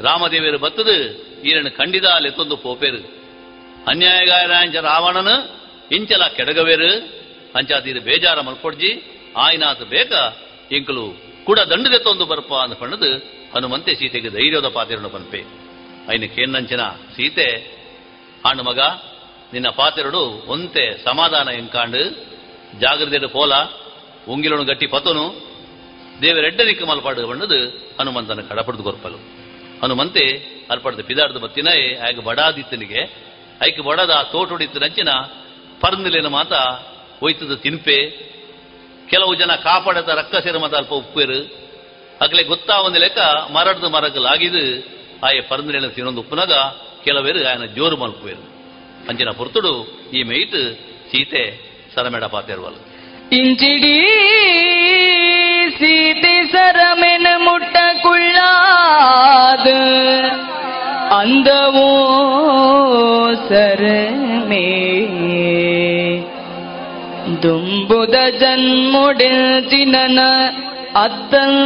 ರಾಮದೇವಿಯರು 0.02 0.60
ಬತ್ತದು 0.60 0.96
ಈರನ್ನು 1.44 1.78
ಖಂಡಿತ 1.78 2.06
ಲೆತ್ತೊಂದು 2.20 2.58
ಪೋಪೇರು 2.58 3.21
ಅನ್ಯಾಯಗಾಯರಾಂಚ 3.88 4.76
ರಾವಣನು 4.76 5.62
ಇಂಚಲ 5.92 6.28
ಕೆಡಗವೇರು? 6.28 6.92
ಅಂಚಾತೀರು 7.56 8.02
ಬೇಜಾರ 8.02 8.42
ಮಲ್ಕೊಡ್ಜಿ. 8.42 9.04
ಆಯ್ನಾತ 9.38 9.82
ಬೇಕ? 9.82 10.12
ಇಂಕಲು 10.72 11.14
ಕೂಡ 11.46 11.60
ದಂಡದೆತ್ತೊಂದು 11.60 12.26
ಬರ್ಪ 12.26 12.54
ಅಂತ 12.54 12.80
ಪಣ್ಣದು 12.80 13.18
ಹನುಮಂತೆ 13.56 13.96
ಸೀತೆಗೆ 13.96 14.30
ಧೈರ್ಯದ 14.30 14.68
ಪಾತಿರನು 14.68 15.10
ಪನ್ಪೆ. 15.10 15.40
ಐನ 16.14 16.24
ಕೇನ್ನಂಚಿನ 16.36 16.82
ಸೀತೆ 17.16 17.48
ಆಂಡು 18.46 18.64
ಮಗ, 18.64 18.80
ನಿನ್ನ 19.54 19.70
ಪಾತಿರಡು 19.70 20.22
ಒಂತೆ 20.48 21.04
ಸಮಾಧಾನ 21.04 21.48
ಎಂಕಾಂಡು 21.48 22.10
ಜಾಗ್ರತೆಡು 22.80 23.30
ಪೋಲ 23.30 23.52
ಉಂಗಿಲನು 24.28 24.64
ಗಟ್ಟಿ 24.64 24.88
ಪತನು. 24.88 25.52
ದೇವರೆಡ್ಡ 26.22 26.62
ನಿಕ್ಕ 26.62 26.84
ಮಲ್ಪಾಡು 26.84 27.28
ಬಣ್ಣದು 27.28 27.90
ಹನುಮಂತನ 28.00 28.42
ಕಡಪಡ್ದು 28.42 28.84
ಕೊರ್ಪಲು. 28.84 29.18
ಹನುಮಂತೆ 29.82 30.24
ಅರ್ಪಡ್ದು 30.72 31.04
ಪಿದಾಡ್ದು 31.04 31.40
ಬತ್ತಿನ, 31.40 31.68
ಆಗ 32.08 32.20
ಬಡಾದಿತ್ತನಿಗೆ 32.20 33.31
ಐಕ್ 33.66 33.80
ಬಡದ 33.80 34.14
ತೋಟೊಡಿತ್ತು 34.32 34.80
ನಂಚಿನ 34.80 35.10
ಪರ್ನಿಲಿನ 35.82 36.28
ಮಾತ 36.28 36.54
ಒಯ್ತದ 37.24 37.56
ತಿನ್ಪೆ. 37.56 37.98
ಕೆಲವು 39.10 39.36
ಜನ 39.36 39.52
ಕಾಪಾಡದ 39.56 40.10
ರಕ್ಕಸಿರ 40.10 40.58
ಮತ 40.58 40.74
ಅಲ್ಪ 40.76 40.94
ಉಪ್ಪೇರು. 40.94 41.40
ಅಗ್ಲೆ 42.22 42.44
ಗೊತ್ತಾ 42.44 42.76
ಒಂದು 42.78 43.00
ಲೆಕ್ಕ 43.00 43.20
ಮರಡ್ದು 43.52 43.90
ಮರಗಲಾಗಿದು 43.90 44.64
ಆಯ 45.28 45.42
ಪರ್ನಿಲಿನ 45.42 45.88
ತಿನ್ನೊಂದು 45.88 46.22
ಉಪ್ಪುನಾಗ 46.22 46.54
ಕೆಲವೇರು 47.06 47.50
ಆಯನ 47.50 47.66
ಜೋರು 47.66 47.98
ಮಲ್ಪುವೇರು. 47.98 48.44
ಅಂಚಿನ 49.10 49.30
ಪುರ್ತುಡು 49.30 49.74
ಈ 50.14 50.24
ಮೈಟ್ 50.24 50.58
ಸೀತೆ 51.12 51.44
ಸರಮೆಡ 51.96 52.24
ಪಾತಿರುವಲ್ಲ 52.24 52.78
ಇಂಚಿಡಿ 53.32 53.98
ಸೀತೆ 55.78 56.52
ಸರಮೆನ 56.52 57.28
ಮುಟ್ಟ 57.38 57.78
அந்த 61.12 61.50
ஓசर 61.84 63.82
में 64.50 64.78
ದುಂಬುದ 67.44 68.16
ಜನ್ಮುಡಿಲ್ 68.42 69.46
ದಿನನ 69.72 70.20
ಅದ್ದಲ್ 71.02 71.60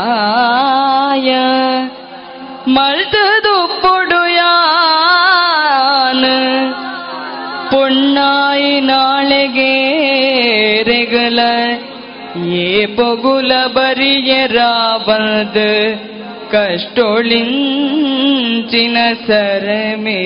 ದಿನನಾಯ 0.00 1.30
ಮಳ್ತದು 2.76 3.54
ಪೊಡುಯಾನ 3.82 4.14
ಪೊಣ್ಣಾಯಿ 7.72 8.74
ನಾಳೆಗೆ 8.90 9.72
ரெகுல 10.90 11.40
ஏ 12.56 12.66
பொகுல 12.96 13.52
பரிய 13.76 14.30
ராபது 14.56 15.70
ಕಷ್ಟೊಳಿಂಚಿನ 16.52 18.96
ಸರಮೇ. 19.26 20.22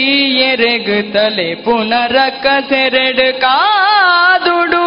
ಎರೆಗ್ 0.47 0.95
ತಲೆ 1.13 1.47
ಪುನರಕ್ಕ 1.65 2.47
ಸೆರೆಡ್ 2.69 3.23
ಕಾದುಡು 3.43 4.83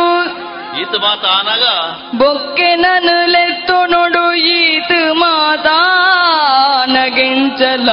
ಈತ 0.82 0.94
ಮಾತ 1.05 1.24
ಆನಾಗ 1.36 1.64
ಬೊಕ್ಕೆ 2.18 2.68
ನನು 2.82 3.16
ಲೆತ್ತು 3.32 3.78
ನೋಡು 3.92 4.24
ಈತ್ 4.55 4.96
ಮಾತಾ 5.22 5.78
ನಗೆಂಚಲ 6.94 7.88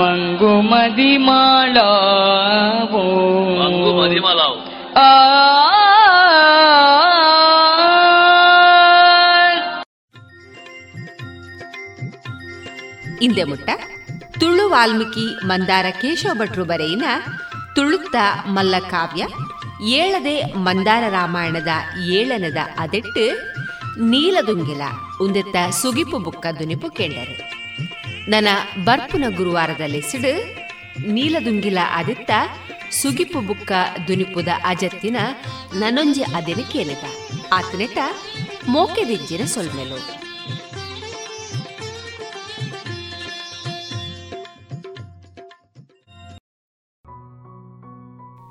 ಮಂಗು 0.00 0.54
ಮದಿ 0.70 1.12
ಮಾಡ 1.28 1.76
ಮಂಗು 3.58 3.92
ಮದಿಮಲಾವು 4.00 4.58
ಆ 5.00 5.08
ಇಂದೆ 13.21 13.43
ಮುಟ್ಟ 13.43 13.69
ತುಳು 14.39 14.65
ವಾಲ್ಮೀಕಿ 14.69 15.25
ಮಂದಾರ 15.45 15.85
ಕೇಶವ 16.01 16.33
ಭಟ್ರು 16.33 16.63
ಬರೆಯಿನ 16.65 17.05
ತುಳುತ್ತ 17.75 18.15
ಮಲ್ಲಕಾವ್ಯ, 18.47 19.23
ಏಳದೆ 19.97 20.35
ಮಂದಾರ 20.67 21.03
ರಾಮಾಯಣದ 21.09 21.71
ಏಳನದ 22.17 22.57
ಅದೆಟ್ಟು 22.77 23.25
ನೀಲದುಂಗಿಲ 24.11 24.83
ಉಂದೆತ್ತ 25.21 25.55
ಸುಗಿಪು 25.81 26.17
ಬುಕ್ಕ 26.19 26.47
ದುನಿಪು 26.59 26.89
ಕೇಂಡರು. 26.89 27.35
ನನ್ನ 28.29 28.47
ಬರ್ಪುನ 28.83 29.25
ಗುರುವಾರದಲ್ಲಿ 29.37 30.01
ಸಿಡು, 30.01 30.33
ನೀಲದುಂಗಿಲ 31.07 31.79
ಅದೆತ್ತ 31.99 32.31
ಸುಗಿಪು 33.01 33.41
ಬುಕ್ಕ 33.41 33.71
ದುನಿಪುದ 34.07 34.47
ಅಜತ್ತಿನ 34.65 35.17
ನನೊಂಜಿ 35.73 36.23
ಅದಿನ 36.23 36.61
ಕೇಳಿದ. 36.71 37.05
ಆತನೆಟ 37.53 37.97
ಮೋಕೆದಿಜ್ಜಿನ 38.67 39.45
ಸೊಲ್ಮೆಲು. 39.45 40.28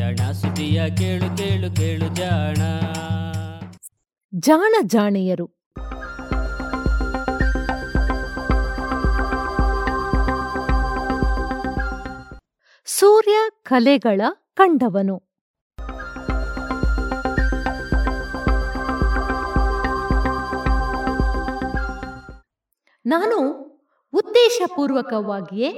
ಜಾಣ 0.00 0.30
ಸುದಿಯ 0.30 0.90
ಕೇಳು 0.96 1.36
ಕೇಳು 1.36 1.76
ಕೇಳು 1.76 2.14
ಜಾಣ. 2.14 2.56
ಜಾಣ 4.34 4.74
ಜಾಣೆಯರು. 4.86 5.46
ಸೂರ್ಯ 12.84 13.36
ಕಲೆಗಳ 13.62 14.20
ಕಂಡವನು. 14.54 15.22
ನಾನು 23.06 23.48
ಉದ್ದೇಶಪೂರ್ವಕವಾಗಿಯೇ 24.12 25.70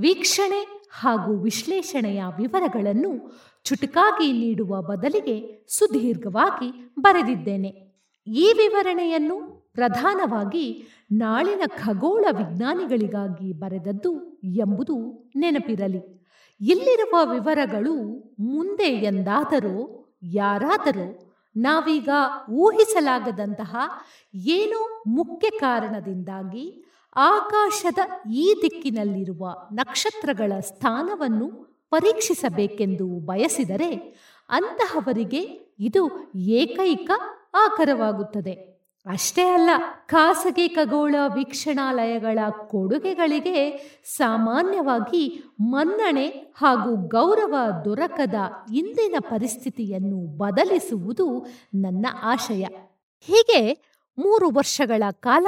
ವೀಕ್ಷಣೆ 0.00 0.88
ಹಾಗೂ 0.90 1.42
ವಿಶ್ಲೇಷಣೆಯ 1.42 2.22
ವಿವರಗಳನ್ನು 2.38 3.44
ಚುಟುಕಾಗಿ 3.64 4.32
ನೀಡುವ 4.32 4.82
ಬದಲಿಗೆ 4.82 5.66
ಸುದೀರ್ಘವಾಗಿ 5.68 6.92
ಬರೆದಿದ್ದೇನೆ. 7.00 7.68
ಈ 8.26 8.52
ವಿವರಣೆಯನ್ನು 8.58 9.64
ಪ್ರಧಾನವಾಗಿ 9.74 10.86
ನಾಳಿನ 11.12 11.62
ಖಗೋಳ 11.66 12.24
ವಿಜ್ಞಾನಿಗಳಿಗಾಗಿ 12.30 13.52
ಬರೆದದ್ದು 13.52 14.40
ಎಂಬುದು 14.44 15.24
ನೆನಪಿರಲಿ. 15.36 15.98
ಇಲ್ಲಿರುವ 16.60 17.30
ವಿವರಗಳು 17.32 17.94
ಮುಂದೆ 18.40 18.88
ಎಂದಾದರೂ, 18.88 20.04
ಯಾರಾದರೂ 20.22 21.34
ನಾವೀಗ 21.56 22.08
ಊಹಿಸಲಾಗದಂತಹ 22.50 23.76
ಏನೋ 24.34 25.02
ಮುಖ್ಯ 25.06 25.58
ಕಾರಣದಿಂದಾಗಿ 25.58 26.84
ಆಕಾಶದ 27.16 27.98
ಈ 28.32 28.54
ದಿಕ್ಕಿನಲ್ಲಿರುವ 28.62 29.54
ನಕ್ಷತ್ರಗಳ 29.72 30.52
ಸ್ಥಾನವನ್ನು 30.60 31.73
ಪರೀಕ್ಷಿಸಬೇಕೆಂದು 31.94 33.06
ಬಯಸಿದರೆ 33.26 33.90
ಅಂತಹವರಿಗೆ 34.50 35.42
ಇದು 35.80 36.02
ಏಕೈಕ 36.36 37.10
ಆಕರವಾಗುತ್ತದೆ. 37.54 38.54
ಅಷ್ಟೇ 39.06 39.42
ಅಲ್ಲ, 39.42 39.70
ಖಾಸಗಿ 40.06 40.66
ಖಗೋಳ 40.68 41.14
ವೀಕ್ಷಣಾಲಯಗಳ 41.34 42.38
ಕೊಡುಗೆಗಳಿಗೆ 42.66 43.58
ಸಾಮಾನ್ಯವಾಗಿ 44.16 45.22
ಮನ್ನಣೆ 45.60 46.26
ಹಾಗೂ 46.56 47.08
ಗೌರವ 47.08 47.54
ದೊರಕದ 47.84 48.34
ಇಂದಿನ 48.74 49.14
ಪರಿಸ್ಥಿತಿಯನ್ನು 49.20 50.20
ಬದಲಿಸುವುದು 50.38 51.26
ನನ್ನ 51.74 52.06
ಆಶಯ. 52.22 52.64
ಹೀಗೆ 53.26 53.60
ಮೂರು 54.18 54.48
ವರ್ಷಗಳ 54.50 55.02
ಕಾಲ 55.20 55.46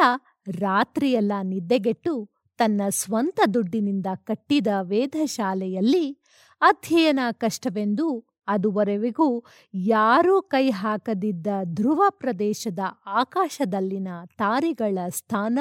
ರಾತ್ರಿಯೆಲ್ಲ 0.60 1.32
ನಿದ್ದೆಗೆಟ್ಟು 1.42 2.14
ತನ್ನ 2.58 2.82
ಸ್ವಂತ 2.90 3.40
ದುಡ್ಡಿನಿಂದ 3.54 4.06
ಕಟ್ಟಿದ 4.24 4.66
ವೇದಶಾಲೆಯಲ್ಲಿ 4.82 6.04
ಅಧ್ಯಯನ 6.62 7.18
ಕಷ್ಟವೆಂದು 7.30 8.24
ಅದುವರೆವಿಗೂ 8.48 9.44
ಯಾರೂ 9.74 10.42
ಕೈ 10.42 10.70
ಹಾಕದಿದ್ದ 10.70 11.46
ಧ್ರುವ 11.64 12.04
ಪ್ರದೇಶದ 12.08 12.78
ಆಕಾಶದಲ್ಲಿನ 13.06 14.08
ತಾರೆಗಳ 14.36 14.98
ಸ್ಥಾನ, 15.08 15.58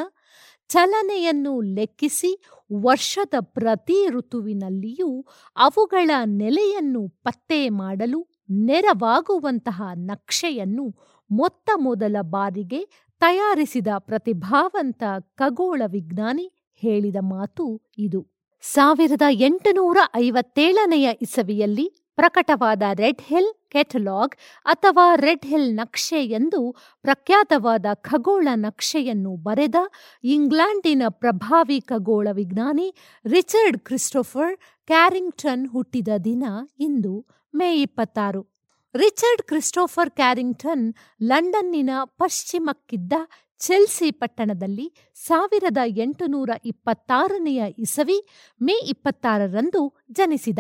ಚಲನೆಯನ್ನು 0.68 1.62
ಲೆಕ್ಕಿಸಿ 1.62 2.32
ವರ್ಷದ 2.74 3.34
ಪ್ರತಿ 3.40 4.08
ಋತುವಿನಲ್ಲಿಯೂ 4.10 5.26
ಅವುಗಳ 5.58 6.10
ನೆಲೆಯನ್ನು 6.26 7.08
ಪತ್ತೆ 7.08 7.70
ಮಾಡಲು 7.70 8.28
ನೆರವಾಗುವಂತಹ 8.50 9.82
ನಕ್ಷೆಯನ್ನು 9.94 10.86
ಮೊತ್ತ 11.32 11.70
ಮೊದಲ 11.76 12.16
ಬಾರಿಗೆ 12.22 12.82
ತಯಾರಿಸಿದ 13.22 13.88
ಪ್ರತಿಭಾವಂತ 13.98 15.04
ಖಗೋಳ 15.36 15.82
ವಿಜ್ಞಾನಿ 15.88 16.52
ಹೇಳಿದ 16.84 17.16
ಮಾತು 17.22 17.82
ಇದು. 17.98 18.35
ಸಾವಿರದ 18.74 19.22
ಎಂಟುನೂರ 19.30 19.98
ಐವತ್ತೇಳನೆಯ 20.16 21.10
ಇಸವಿಯಲ್ಲಿ 21.22 21.94
ಪ್ರಕಟವಾದ 22.16 22.82
ರೆಡ್ 22.94 23.22
ಹಿಲ್ 23.22 23.70
ಕೆಟಲಾಗ್ 23.72 24.36
ಅಥವಾ 24.66 25.16
ರೆಡ್ 25.16 25.46
ಹಿಲ್ 25.46 25.76
ನಕ್ಷೆ 25.76 26.26
ಎಂದು 26.26 26.76
ಪ್ರಖ್ಯಾತವಾದ 27.02 27.86
ಖಗೋಳ 27.94 28.48
ನಕ್ಷೆಯನ್ನು 28.56 29.36
ಬರೆದ 29.36 29.76
ಇಂಗ್ಲೆಂಡಿನ 30.24 31.04
ಪ್ರಭಾವಿ 31.10 31.82
ಖಗೋಳ 31.82 32.28
ವಿಜ್ಞಾನಿ 32.32 32.96
ರಿಚರ್ಡ್ 33.26 33.78
ಕ್ರಿಸ್ಟೋಫರ್ 33.78 34.58
ಕ್ಯಾರಿಂಗ್ಟನ್ 34.88 35.68
ಹುಟ್ಟಿದ 35.68 36.08
ದಿನ 36.24 36.44
ಇಂದು 36.80 37.26
ಮೇ 37.54 37.82
ಇಪ್ಪತ್ತಾರು. 37.82 38.56
ರಿಚರ್ಡ್ 38.96 39.42
ಕ್ರಿಸ್ಟೋಫರ್ 39.42 40.10
ಕ್ಯಾರಿಂಗ್ಟನ್ 40.10 40.94
ಲಂಡನ್ನಿನ 41.24 41.90
ಪಶ್ಚಿಮಕ್ಕಿದ್ದ 42.04 43.14
ಚೆಲ್ಸಿ 43.60 44.12
ಪಟ್ಟಣದಲ್ಲಿ 44.12 44.94
ಸಾವಿರದ 45.16 45.78
ಎಂಟುನೂರ 45.86 46.50
ಇಪ್ಪತ್ತಾರನೆಯ 46.66 47.64
ಇಸವಿ 47.78 48.28
ಮೇ 48.62 48.74
ಇಪ್ಪತ್ತಾರರಂದು 48.74 50.04
ಜನಿಸಿದ. 50.12 50.60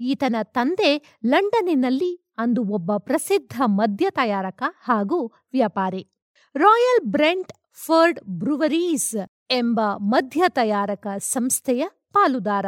ಈತನ 0.00 0.36
ತಂದೆ 0.42 1.16
ಲಂಡನ್ನಿನಲ್ಲಿ 1.24 2.34
ಅಂದು 2.38 2.64
ಒಬ್ಬ 2.64 2.96
ಪ್ರಸಿದ್ಧ 2.96 3.62
ಮದ್ಯ 3.64 4.10
ತಯಾರಕ 4.10 4.62
ಹಾಗೂ 4.82 5.26
ವ್ಯಾಪಾರಿ. 5.52 6.08
ರಾಯಲ್ 6.54 7.12
ಬ್ರೆಂಟ್ 7.12 7.52
ಫರ್ಡ್ 7.72 8.20
ಬ್ರೂವರೀಸ್ 8.28 9.16
ಎಂಬ 9.50 9.80
ಮದ್ಯ 9.96 10.44
ತಯಾರಕ 10.48 11.06
ಸಂಸ್ಥೆಯ 11.18 11.86
ಪಾಲುದಾರ. 12.12 12.66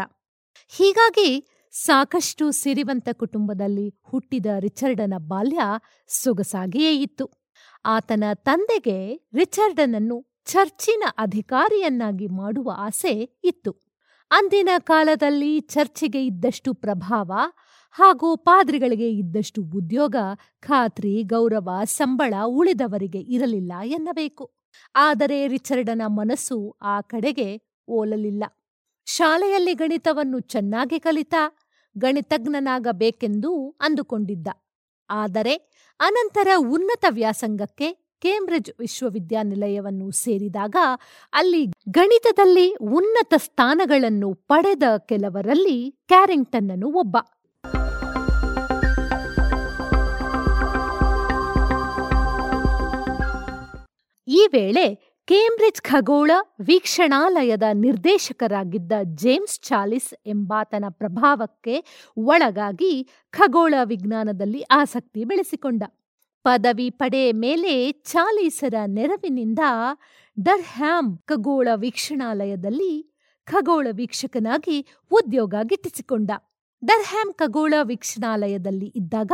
ಹೀಗಾಗಿ 0.68 1.48
ಸಾಕಷ್ಟು 1.72 2.50
ಸಿರಿವಂತ 2.50 3.08
ಕುಟುಂಬದಲ್ಲಿ 3.12 4.00
ಹುಟ್ಟಿದ 4.02 4.46
ರಿಚರ್ಡನ 4.60 5.14
ಬಾಲ್ಯ 5.18 5.58
ಸೊಗಸಾಗಿಯೇ 6.06 7.00
ಇತ್ತು. 7.00 7.45
ಆತನ 7.88 8.24
ತಂದೆಗೆ 8.34 9.28
ರಿಚರ್ಡನನ್ನು 9.34 10.26
ಚರ್ಚಿನ 10.44 11.04
ಅಧಿಕಾರಿಯನ್ನಾಗಿ 11.18 12.26
ಮಾಡುವ 12.26 12.72
ಆಸೆ 12.78 13.38
ಇತ್ತು. 13.44 13.76
ಅಂದಿನ 14.30 14.68
ಕಾಲದಲ್ಲಿ 14.78 15.60
ಚರ್ಚಿಗೆ 15.60 16.26
ಇದ್ದಷ್ಟು 16.26 16.74
ಪ್ರಭಾವ 16.74 17.32
ಹಾಗೂ 17.90 18.36
ಪಾದ್ರಿಗಳಿಗೆ 18.36 19.10
ಇದ್ದಷ್ಟು 19.10 19.62
ಉದ್ಯೋಗ, 19.62 20.16
ಖಾತ್ರಿ, 20.60 21.22
ಗೌರವ, 21.22 21.70
ಸಂಬಳ 21.84 22.34
ಉಳಿದವರಿಗೆ 22.46 23.18
ಇರಲಿಲ್ಲ 23.18 23.72
ಎನ್ನಬೇಕು. 23.84 24.54
ಆದರೆ 24.96 25.46
ರಿಚರ್ಡನ 25.46 26.02
ಮನಸ್ಸು 26.06 26.76
ಆ 26.82 27.00
ಕಡೆಗೆ 27.00 27.62
ಓಲಲಿಲ್ಲ. 27.88 28.44
ಶಾಲೆಯಲ್ಲಿ 29.04 29.74
ಗಣಿತವನ್ನು 29.74 30.40
ಚೆನ್ನಾಗಿ 30.40 31.00
ಕಲಿತ, 31.00 31.34
ಗಣಿತಜ್ಞನಾಗಬೇಕೆಂದೂ 31.98 33.70
ಅಂದುಕೊಂಡಿದ್ದ. 33.80 34.48
ಆದರೆ 35.10 35.75
ಅನಂತರ 36.00 36.48
ಉನ್ನತ 36.56 37.04
ವ್ಯಾಸಂಗಕ್ಕೆ 37.08 37.92
ಕೇಂಬ್ರಿಡ್ಜ್ 37.92 38.70
ವಿಶ್ವವಿದ್ಯಾನಿಲಯವನ್ನು 38.80 40.10
ಸೇರಿದಾಗ 40.10 40.76
ಅಲ್ಲಿ 41.32 41.66
ಗಣಿತದಲ್ಲಿ 41.88 42.74
ಉನ್ನತ 42.74 43.34
ಸ್ಥಾನಗಳನ್ನು 43.36 44.34
ಪಡೆದ 44.34 44.82
ಕೆಲವರಲ್ಲಿ 44.98 45.92
ಕ್ಯಾರಿಂಗ್ಟನ್ನನು 46.08 46.92
ಒಬ್ಬ. 46.92 47.16
ಈ 54.28 54.46
ವೇಳೆ 54.52 55.15
ಕೇಂಬ್ರಿಡ್ಜ್ 55.28 55.82
ಖಗೋಳ 55.82 56.30
ವೀಕ್ಷಣಾಲಯದ 56.60 57.62
ನಿರ್ದೇಶಕರಾಗಿದ್ದ 57.72 58.92
ಜೇಮ್ಸ್ 59.04 59.60
ಚಾಲಿಸ್ 59.60 60.14
ಎಂಬಾತನ 60.26 60.84
ಪ್ರಭಾವಕ್ಕೆ 60.90 61.74
ಒಳಗಾಗಿ 62.16 63.08
ಖಗೋಳ 63.30 63.74
ವಿಜ್ಞಾನದಲ್ಲಿ 63.84 64.62
ಆಸಕ್ತಿ 64.62 65.24
ಬೆಳೆಸಿಕೊಂಡ. 65.24 65.82
ಪದವಿ 66.44 66.90
ಪಡೆ 66.90 67.32
ಮೇಲೆ 67.32 67.92
ಚಾಲೀಸರ 67.92 68.74
ನೆರವಿನಿಂದ 68.86 69.58
ಡರ್ಹ್ಯಾಮ್ 70.42 71.18
ಖಗೋಳ 71.18 71.68
ವೀಕ್ಷಣಾಲಯದಲ್ಲಿ 71.74 72.92
ಖಗೋಳ 73.44 73.86
ವೀಕ್ಷಕನಾಗಿ 73.92 74.86
ಉದ್ಯೋಗ 75.10 75.54
ಗಿಟ್ಟಿಸಿಕೊಂಡ. 75.62 76.30
ಡರ್ಹ್ಯಾಮ್ 76.86 77.34
ಖಗೋಳ 77.34 77.74
ವೀಕ್ಷಣಾಲಯದಲ್ಲಿ 77.82 78.92
ಇದ್ದಾಗ 78.96 79.32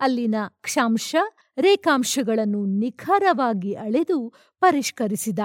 ಅಲ್ಲಿನ 0.00 0.34
ಕ್ಷಾಂಶ 0.60 1.16
ರೇಖಾಂಶಗಳನ್ನು 1.58 2.64
ನಿಖರವಾಗಿ 2.64 3.74
ಅಳೆದು 3.74 4.34
ಪರಿಷ್ಕರಿಸಿದ. 4.60 5.38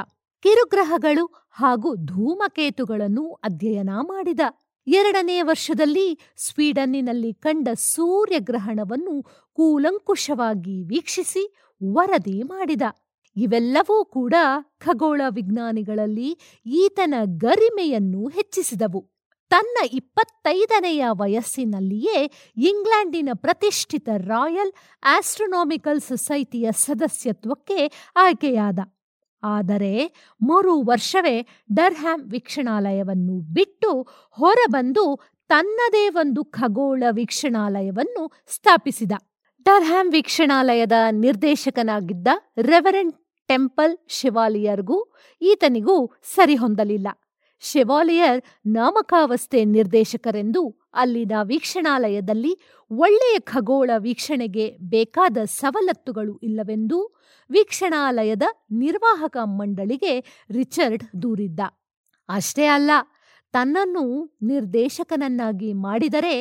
ಕಿರುಗ್ರಹಗಳು 0.44 1.48
ಹಾಗೂ 1.50 1.96
ಧೂಮಕೇತುಗಳನ್ನು 1.96 3.34
ಅಧ್ಯಯನ 3.34 3.90
ಮಾಡಿದ. 4.02 4.40
ಎರಡನೇ 4.88 5.42
ವರ್ಷದಲ್ಲಿ 5.42 6.20
ಸ್ವೀಡನ್ನಿನಲ್ಲಿ 6.38 7.34
ಕಂಡ 7.34 7.68
ಸೂರ್ಯಗ್ರಹಣವನ್ನು 7.74 9.24
ಕೂಲಂಕುಷವಾಗಿ 9.54 10.84
ವೀಕ್ಷಿಸಿ 10.84 11.56
ವರದಿ 11.94 12.44
ಮಾಡಿದ. 12.44 12.82
ಇವೆಲ್ಲವೂ 13.36 14.06
ಕೂಡ 14.06 14.34
ಖಗೋಳ 14.80 15.22
ವಿಜ್ಞಾನಿಗಳಲ್ಲಿ 15.30 16.38
ಈತನ 16.66 17.14
ಗರಿಮೆಯನ್ನು 17.26 18.28
ಹೆಚ್ಚಿಸಿದವು. 18.28 19.13
ತನ್ನ 19.50 19.78
ಇಪ್ಪತ್ತೈದನೆಯ 19.94 21.06
ವಯಸ್ಸಿನಲ್ಲಿಯೇ 21.12 22.32
ಇಂಗ್ಲೆಂಡಿನ 22.58 23.30
ಪ್ರತಿಷ್ಠಿತ 23.34 24.10
ರಾಯಲ್ 24.18 24.72
ಆಸ್ಟ್ರೋನಾಮಿಕಲ್ 25.04 26.02
ಸೊಸೈಟಿಯ 26.02 26.72
ಸದಸ್ಯತ್ವಕ್ಕೆ 26.72 28.10
ಆಯ್ಕೆಯಾದ. 28.16 28.80
ಆದರೆ 29.44 29.94
ಮರು 30.42 30.82
ವರ್ಷವೇ 30.82 31.48
ಡರ್ಹ್ಯಾಮ್ 31.74 32.32
ವೀಕ್ಷಣಾಲಯವನ್ನು 32.32 33.54
ಬಿಟ್ಟು 33.54 34.02
ಹೊರಬಂದು 34.30 35.20
ತನ್ನದೇ 35.50 36.10
ಒಂದು 36.10 36.46
ಖಗೋಳ 36.46 37.04
ವೀಕ್ಷಣಾಲಯವನ್ನು 37.12 38.32
ಸ್ಥಾಪಿಸಿದ. 38.48 39.12
ಡರ್ಹ್ಯಾಮ್ 39.66 40.12
ವೀಕ್ಷಣಾಲಯದ 40.12 40.92
ನಿರ್ದೇಶಕನಾಗಿದ್ದ 41.12 42.28
ರೆವರೆಂಟ್ 42.62 43.18
ಟೆಂಪಲ್ 43.48 43.98
ಶಿವಾಲಿಯರ್ಗೂ 44.10 45.14
ಈತನಿಗೂ 45.42 46.12
ಸರಿಹೊಂದಲಿಲ್ಲ. 46.24 47.08
ಶೆವಾಲಿಯರ್ 47.64 48.40
ನಾಮಕಾವಸ್ಥೆ 48.68 49.60
ನಿರ್ದೇಶಕರೆಂದು 49.66 50.62
ಅಲ್ಲಿನ 50.94 51.32
ವೀಕ್ಷಣಾಲಯದಲ್ಲಿ 51.44 52.54
ಒಳ್ಳೆಯ 52.92 53.40
ಖಗೋಳ 53.40 53.92
ವೀಕ್ಷಣೆಗೆ 53.98 54.66
ಬೇಕಾದ 54.90 55.38
ಸವಲತ್ತುಗಳು 55.46 56.34
ಇಲ್ಲವೆಂದು 56.38 57.00
ವೀಕ್ಷಣಾಲಯದ 57.50 58.46
ನಿರ್ವಾಹಕ 58.72 59.38
ಮಂಡಳಿಗೆ 59.44 60.14
ರಿಚರ್ಡ್ 60.52 61.04
ದೂರಿದ್ದ. 61.22 61.60
ಅಷ್ಟೇ 62.30 62.66
ಅಲ್ಲ, 62.66 62.92
ತನ್ನನ್ನು 63.54 64.04
ನಿರ್ದೇಶಕನನ್ನಾಗಿ 64.44 65.74
ಮಾಡಿದರೆ 65.74 66.36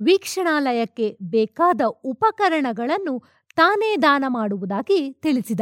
ವೀಕ್ಷಣಾಲಯಕ್ಕೆ 0.00 1.18
ಬೇಕಾದ 1.22 1.80
ಉಪಕರಣಗಳನ್ನು 2.04 3.14
ತಾನೇ 3.56 3.96
ದಾನ 4.02 4.24
ಮಾಡುವುದಾಗಿ 4.28 5.12
ತಿಳಿಸಿದ. 5.22 5.60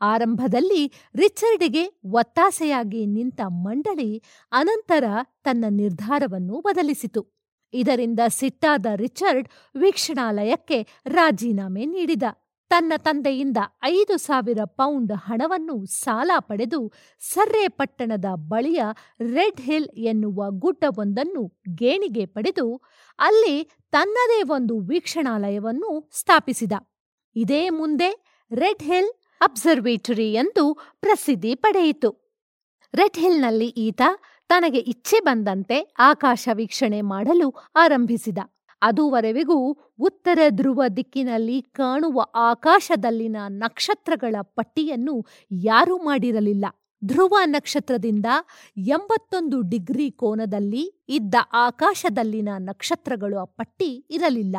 ಆರಂಭದಲ್ಲಿ 0.00 0.92
ರಿಚರ್ಡ್ಗೆ 1.14 2.00
ಒತ್ತಾಸೆಯಾಗಿ 2.04 3.06
ನಿಂತ 3.06 3.40
ಮಂಡಳಿ 3.48 4.22
ಅನಂತರ 4.52 5.04
ತನ್ನ 5.42 5.64
ನಿರ್ಧಾರವನ್ನು 5.70 6.60
ಬದಲಿಸಿತು. 6.60 7.38
ಇದರಿಂದ 7.72 8.20
ಸಿಟ್ಟಾದ 8.28 8.86
ರಿಚರ್ಡ್ 8.94 9.48
ವೀಕ್ಷಣಾಲಯಕ್ಕೆ 9.76 10.86
ರಾಜೀನಾಮೆ 11.06 11.84
ನೀಡಿದ. 11.84 12.22
ತನ್ನ 12.70 12.92
ತಂದೆಯಿಂದ 12.96 13.56
ಐದು 13.84 14.16
ಸಾವಿರ 14.16 14.58
ಪೌಂಡ್ 14.64 15.12
ಹಣವನ್ನು 15.12 15.86
ಸಾಲ 15.86 16.30
ಪಡೆದು 16.38 16.92
ಸರ್ರೆ 17.20 17.68
ಪಟ್ಟಣದ 17.68 18.24
ಬಳಿಯ 18.34 18.82
ರೆಡ್ 19.20 19.60
ಹಿಲ್ 19.60 19.88
ಎನ್ನುವ 19.96 20.44
ಗುಡ್ಡವೊಂದನ್ನು 20.50 21.60
ಗೇಣಿಗೆ 21.74 22.26
ಪಡೆದು 22.26 22.76
ಅಲ್ಲಿ 23.18 23.70
ತನ್ನದೇ 23.92 24.42
ಒಂದು 24.42 24.78
ವೀಕ್ಷಣಾಲಯವನ್ನು 24.78 26.10
ಸ್ಥಾಪಿಸಿದ. 26.12 26.72
ಇದೇ 27.36 27.70
ಮುಂದೆ 27.70 28.24
ರೆಡ್ 28.54 28.82
ಹಿಲ್ 28.82 29.17
ಅಬ್ಸರ್ವೇಟರಿ 29.40 30.32
ಎಂದು 30.32 30.74
ಪ್ರಸಿದ್ಧಿ 31.00 31.54
ಪಡೆಯಿತು. 31.54 32.10
ರೆಡ್ 32.94 33.16
ಹಿಲ್ನಲ್ಲಿ 33.16 33.66
ಈತ 33.66 34.02
ತನಗೆ 34.48 34.78
ಇಚ್ಛೆ 34.78 35.20
ಬಂದಂತೆ 35.20 35.94
ಆಕಾಶ 35.98 36.48
ವೀಕ್ಷಣೆ 36.52 37.00
ಮಾಡಲು 37.00 37.54
ಆರಂಭಿಸಿದ. 37.76 38.38
ಅದುವರೆವಿಗೂ 38.82 39.72
ಉತ್ತರ 39.98 40.38
ಧ್ರುವ 40.48 40.82
ದಿಕ್ಕಿನಲ್ಲಿ 40.96 41.62
ಕಾಣುವ 41.62 42.26
ಆಕಾಶದಲ್ಲಿನ 42.34 43.36
ನಕ್ಷತ್ರಗಳ 43.48 44.36
ಪಟ್ಟಿಯನ್ನು 44.42 45.26
ಯಾರೂ 45.50 45.96
ಮಾಡಿರಲಿಲ್ಲ. 45.98 46.64
ಧ್ರುವ 47.04 47.36
ನಕ್ಷತ್ರದಿಂದ 47.44 48.26
ಎಂಬತ್ತೊಂದು 48.78 49.60
ಡಿಗ್ರಿ 49.60 50.10
ಕೋನದಲ್ಲಿ 50.10 51.04
ಇದ್ದ 51.08 51.34
ಆಕಾಶದಲ್ಲಿನ 51.52 52.48
ನಕ್ಷತ್ರಗಳ 52.58 53.34
ಪಟ್ಟಿ 53.44 53.90
ಇರಲಿಲ್ಲ. 54.10 54.56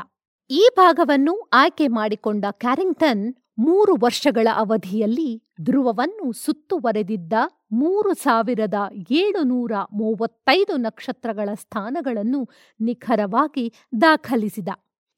ಈ 0.50 0.70
ಭಾಗವನ್ನು 0.76 1.50
ಆಯ್ಕೆ 1.54 1.88
ಮಾಡಿಕೊಂಡ 1.88 2.46
ಕ್ಯಾರಿಂಗ್ಟನ್ 2.52 3.24
ಮೂರು 3.60 3.96
ವರ್ಷಗಳ 4.00 4.48
ಅವಧಿಯಲ್ಲಿ 4.56 5.44
ಧ್ರುವವನ್ನು 5.62 6.32
ಸುತ್ತುವರೆದಿದ್ದ 6.32 7.34
ಮೂರು 7.72 8.14
ಸಾವಿರದ 8.14 8.74
ಏಳುನೂರ 9.12 9.72
ಮೂವತ್ತೈದು 9.94 10.78
ನಕ್ಷತ್ರಗಳ 10.78 11.50
ಸ್ಥಾನಗಳನ್ನು 11.54 12.50
ನಿಖರವಾಗಿ 12.82 13.74
ದಾಖಲಿಸಿದ. 14.02 14.70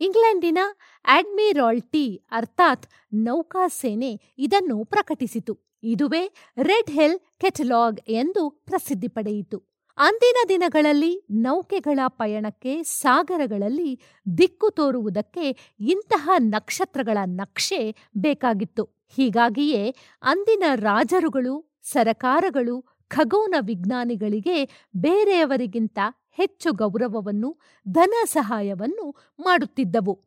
ಇಂಗ್ಲೆಂಡಿನ 0.02 0.58
ಅಡ್ಮಿರಾಲ್ಟಿ 1.06 2.16
ಅರ್ಥಾತ್ 2.32 2.88
ನೌಕಾಸೇನೆ 3.14 4.34
ಇದನ್ನು 4.38 4.86
ಪ್ರಕಟಿಸಿತು. 4.86 5.78
ಇದುವೇ 5.84 6.34
ರೆಡ್ 6.58 6.92
ಹೆಲ್ 6.92 7.20
ಕೆಟಲಾಗ್ 7.40 8.00
ಎಂದು 8.10 8.50
ಪ್ರಸಿದ್ಧಿ 8.50 9.08
ಪಡೆಯಿತು. 9.08 9.71
ಅಂದಿನ 10.04 10.36
ದಿನಗಳಲ್ಲಿ 10.50 11.26
ನೌಕೆಗಳ 11.32 12.00
ಪಯಣಕ್ಕೆ 12.08 12.84
ಸಾಗರಗಳಲ್ಲಿ 12.84 14.02
ದಿಕ್ಕು 14.38 14.70
ತೋರುವುದಕ್ಕೆ 14.70 15.76
ಇಂತಹ 15.80 16.30
ನಕ್ಷತ್ರಗಳ 16.38 17.18
ನಕ್ಷೆ 17.26 17.96
ಬೇಕಾಗಿತ್ತು. 18.18 18.84
ಹೀಗಾಗಿಯೇ 19.16 19.96
ಅಂದಿನ 20.24 20.64
ರಾಜರುಗಳು, 20.76 21.80
ಸರಕಾರಗಳು 21.84 22.86
ಖಗೋನ 23.08 23.56
ವಿಜ್ಞಾನಿಗಳಿಗೆ 23.60 24.88
ಬೇರೆಯವರಿಗಿಂತ 24.96 26.00
ಹೆಚ್ಚು 26.32 26.74
ಗೌರವವನ್ನು, 26.74 27.60
ಧನ 27.92 28.14
ಸಹಾಯವನ್ನು 28.26 29.36
ಮಾಡುತ್ತಿದ್ದವು. 29.40 30.20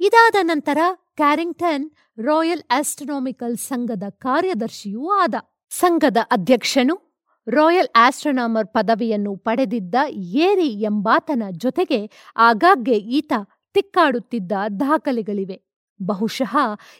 ಇದಾದ 0.00 0.36
ನಂತರ 0.42 0.78
ಕ್ಯಾರಿಂಗ್ಟನ್ 1.20 1.90
ರಾಯಲ್ 2.18 2.62
ಆಸ್ಟ್ರೋನಾಮಿಕಲ್ 2.70 3.56
ಸಂಘದ 3.56 4.02
ಕಾರ್ಯದರ್ಶಿಯೂ 4.08 5.10
ಆದ. 5.10 5.34
ಸಂಘದ 5.70 6.16
ಅಧ್ಯಕ್ಷನು 6.30 7.22
ರಾಯಲ್ 7.48 7.88
ಆಸ್ಟ್ರೋನಾಮರ್ 7.96 8.66
ಪದವಿಯನ್ನು 8.66 9.36
ಪಡೆದಿದ್ದ 9.36 9.94
ಏರಿ 10.10 10.68
ಎಂಬಾತನ 10.68 11.42
ಜೊತೆಗೆ 11.50 12.10
ಆಗಾಗ್ಗೆ 12.36 12.92
ಈತ 12.92 13.32
ತಿಕ್ಕಾಡುತ್ತಿದ್ದ 13.74 14.52
ದಾಖಲೆಗಳಿವೆ. 14.80 15.62
ಬಹುಶಃ 16.02 16.56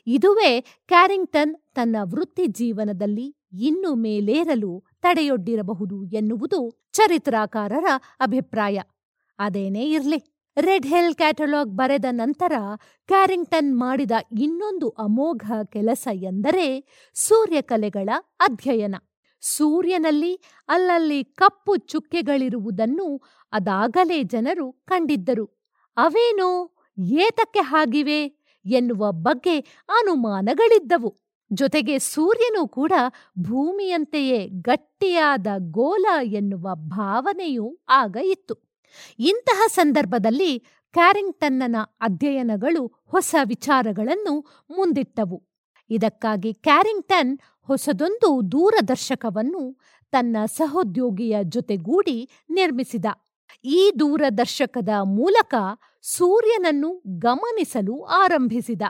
ಇದುವೇ 0.07 0.61
ಕ್ಯಾರಿಂಗ್ಟನ್ 0.61 1.57
ತನ್ನ 1.75 1.97
ವೃತ್ತಿ 2.03 2.47
ಜೀವನದಲ್ಲಿ 2.47 3.37
ಇನ್ನು 3.53 3.95
ಮೇಲೇರಲು 3.95 4.85
ತಡೆಯೊಡ್ಡಿರಬಹುದು 5.03 6.05
ಎನ್ನುವುದು 6.05 6.91
ಚರಿತ್ರಾಕಾರರ 6.93 7.85
ಅಭಿಪ್ರಾಯ. 8.21 8.81
ಅದೇನೇ 9.39 9.91
ಇರ್ಲಿ. 9.91 10.40
ರೆಡ್ 10.61 10.87
ಹಿಲ್ 10.87 11.15
ಕ್ಯಾಟಲಾಗ್ 11.15 11.71
ಬರೆದ 11.71 12.05
ನಂತರ 12.11 12.53
ಕ್ಯಾರಿಂಗ್ಟನ್ 13.07 13.79
ಮಾಡಿದ 13.79 14.11
ಇನ್ನೊಂದು 14.41 14.89
ಅಮೋಘ 14.89 15.53
ಕೆಲಸ 15.65 16.09
ಎಂದರೆ 16.13 16.85
ಸೂರ್ಯಕಲೆಗಳ 17.15 18.09
ಅಧ್ಯಯನ. 18.41 18.95
ಸೂರ್ಯನಲ್ಲಿ 19.41 20.41
ಅಲ್ಲಲ್ಲಿ 20.69 21.25
ಕಪ್ಪು 21.25 21.77
ಚುಕ್ಕೆಗಳಿರುವುದನ್ನು 21.77 23.21
ಅದಾಗಲೇ 23.53 24.23
ಜನರು 24.23 24.73
ಕಂಡಿದ್ದರು. 24.73 25.67
ಅವೇನೋ? 25.97 26.75
ಏತಕ್ಕೆ 26.99 27.61
ಹಾಗಿವೆ? 27.61 28.25
ಎನ್ನುವ 28.67 29.13
ಬಗ್ಗೆ 29.13 29.61
ಅನುಮಾನಗಳಿದ್ದವು. 29.89 31.17
ಜೊತೆಗೆ 31.53 31.99
ಸೂರ್ಯನೂ 31.99 32.69
ಕೂಡ 32.69 32.93
ಭೂಮಿಯಂತೆಯೇ 33.39 34.49
ಗಟ್ಟಿಯಾದ 34.49 35.47
ಗೋಲ 35.59 36.07
ಎನ್ನುವ 36.23 36.69
ಭಾವನೆಯೂ 36.75 37.79
ಆಗ 37.89 38.17
ಇತ್ತು. 38.23 38.70
ಇಂತಹ 39.19 39.63
ಸಂದರ್ಭದಲ್ಲಿ 39.69 40.59
ಕ್ಯಾರಿಂಗ್ಟನ್ನನ 40.93 41.77
ಅಧ್ಯಯನಗಳು 42.01 43.03
ಹೊಸ 43.07 43.35
ವಿಚಾರಗಳನ್ನು 43.45 44.41
ಮುಂದಿಟ್ಟವು. 44.71 45.43
ಇದಕ್ಕಾಗಿ 45.91 46.55
ಕ್ಯಾರಿಂಗ್ಟನ್ 46.55 47.39
ಹೊಸದೊಂದು 47.67 48.53
ದೂರದರ್ಶಕವನ್ನು 48.53 49.81
ತನ್ನ 50.11 50.37
ಸಹೋದ್ಯೋಗಿಯ 50.47 51.37
ಜೊತೆಗೂಡಿ 51.43 52.29
ನಿರ್ಮಿಸಿದ. 52.51 53.05
ಈ 53.65 53.93
ದೂರದರ್ಶಕದ 53.99 54.89
ಮೂಲಕ 55.03 55.55
ಸೂರ್ಯನನ್ನು 56.03 57.03
ಗಮನಿಸಲು 57.19 58.05
ಆರಂಭಿಸಿದ. 58.05 58.83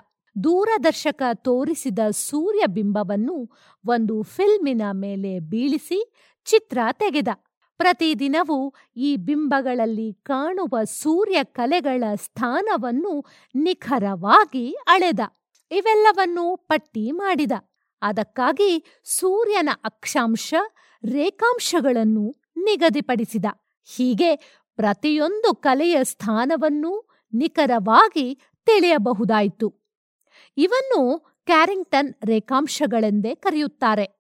ದೂರದರ್ಶಕ 0.45 1.23
ತೋರಿಸಿದ 1.35 1.99
ಸೂರ್ಯ 2.11 2.67
ಬಿಂಬವನ್ನು 2.67 3.51
ಒಂದು 3.87 4.23
ಫಿಲ್ಮಿನ 4.23 4.83
ಮೇಲೆ 4.93 5.39
ಬೀಳಿಸಿ 5.39 6.13
ಚಿತ್ರ 6.45 6.79
ತೆಗೆದ. 6.93 7.29
ಪ್ರತಿದಿನವೂ 7.81 8.75
ಈ 8.97 9.17
ಬಿಂಬಗಳಲ್ಲಿ 9.17 10.13
ಕಾಣುವ 10.13 10.85
ಸೂರ್ಯ 10.85 11.45
ಕಲೆಗಳ 11.45 12.05
ಸ್ಥಾನವನ್ನು 12.15 13.25
ನಿಖರವಾಗಿ 13.55 14.77
ಅಳೆದ. 14.87 15.21
ಇವೆಲ್ಲವನ್ನೂ 15.71 16.57
ಪಟ್ಟಿ 16.57 17.11
ಮಾಡಿದ. 17.11 17.53
ಅದಕ್ಕಾಗಿ 18.03 19.01
ಸೂರ್ಯನ 19.05 19.69
ಅಕ್ಷಾಂಶ 19.85 20.55
ರೇಖಾಂಶಗಳನ್ನು 21.13 22.37
ನಿಗದಿಪಡಿಸಿದ. 22.57 23.45
ಹೀಗೆ 23.97 24.37
ಪ್ರತಿಯೊಂದು 24.77 25.55
ಕಲೆಯ 25.55 25.97
ಸ್ಥಾನವನ್ನೂ 26.03 27.09
ನಿಖರವಾಗಿ 27.35 28.41
ತಿಳಿಯಬಹುದಾಯಿತು. 28.67 29.97
ಇವನ್ನು 30.57 31.19
ಕ್ಯಾರಿಂಗ್ಟನ್ 31.47 32.15
ರೇಖಾಂಶಗಳೆಂದೇ 32.27 33.35
ಕರೆಯುತ್ತಾರೆ. 33.35 34.20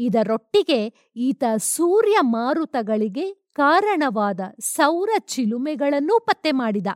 ಇದರೊಟ್ಟಿಗೆ 0.00 0.80
ಈತ 1.16 1.44
ಸೂರ್ಯ 1.56 2.16
ಮಾರುತಗಳಿಗೆ 2.20 3.26
ಕಾರಣವಾದ 3.56 4.40
ಸೌರ 4.60 5.10
ಚಿಲುಮೆಗಳನ್ನೂ 5.28 6.16
ಪತ್ತೆ 6.20 6.52
ಮಾಡಿದ. 6.52 6.86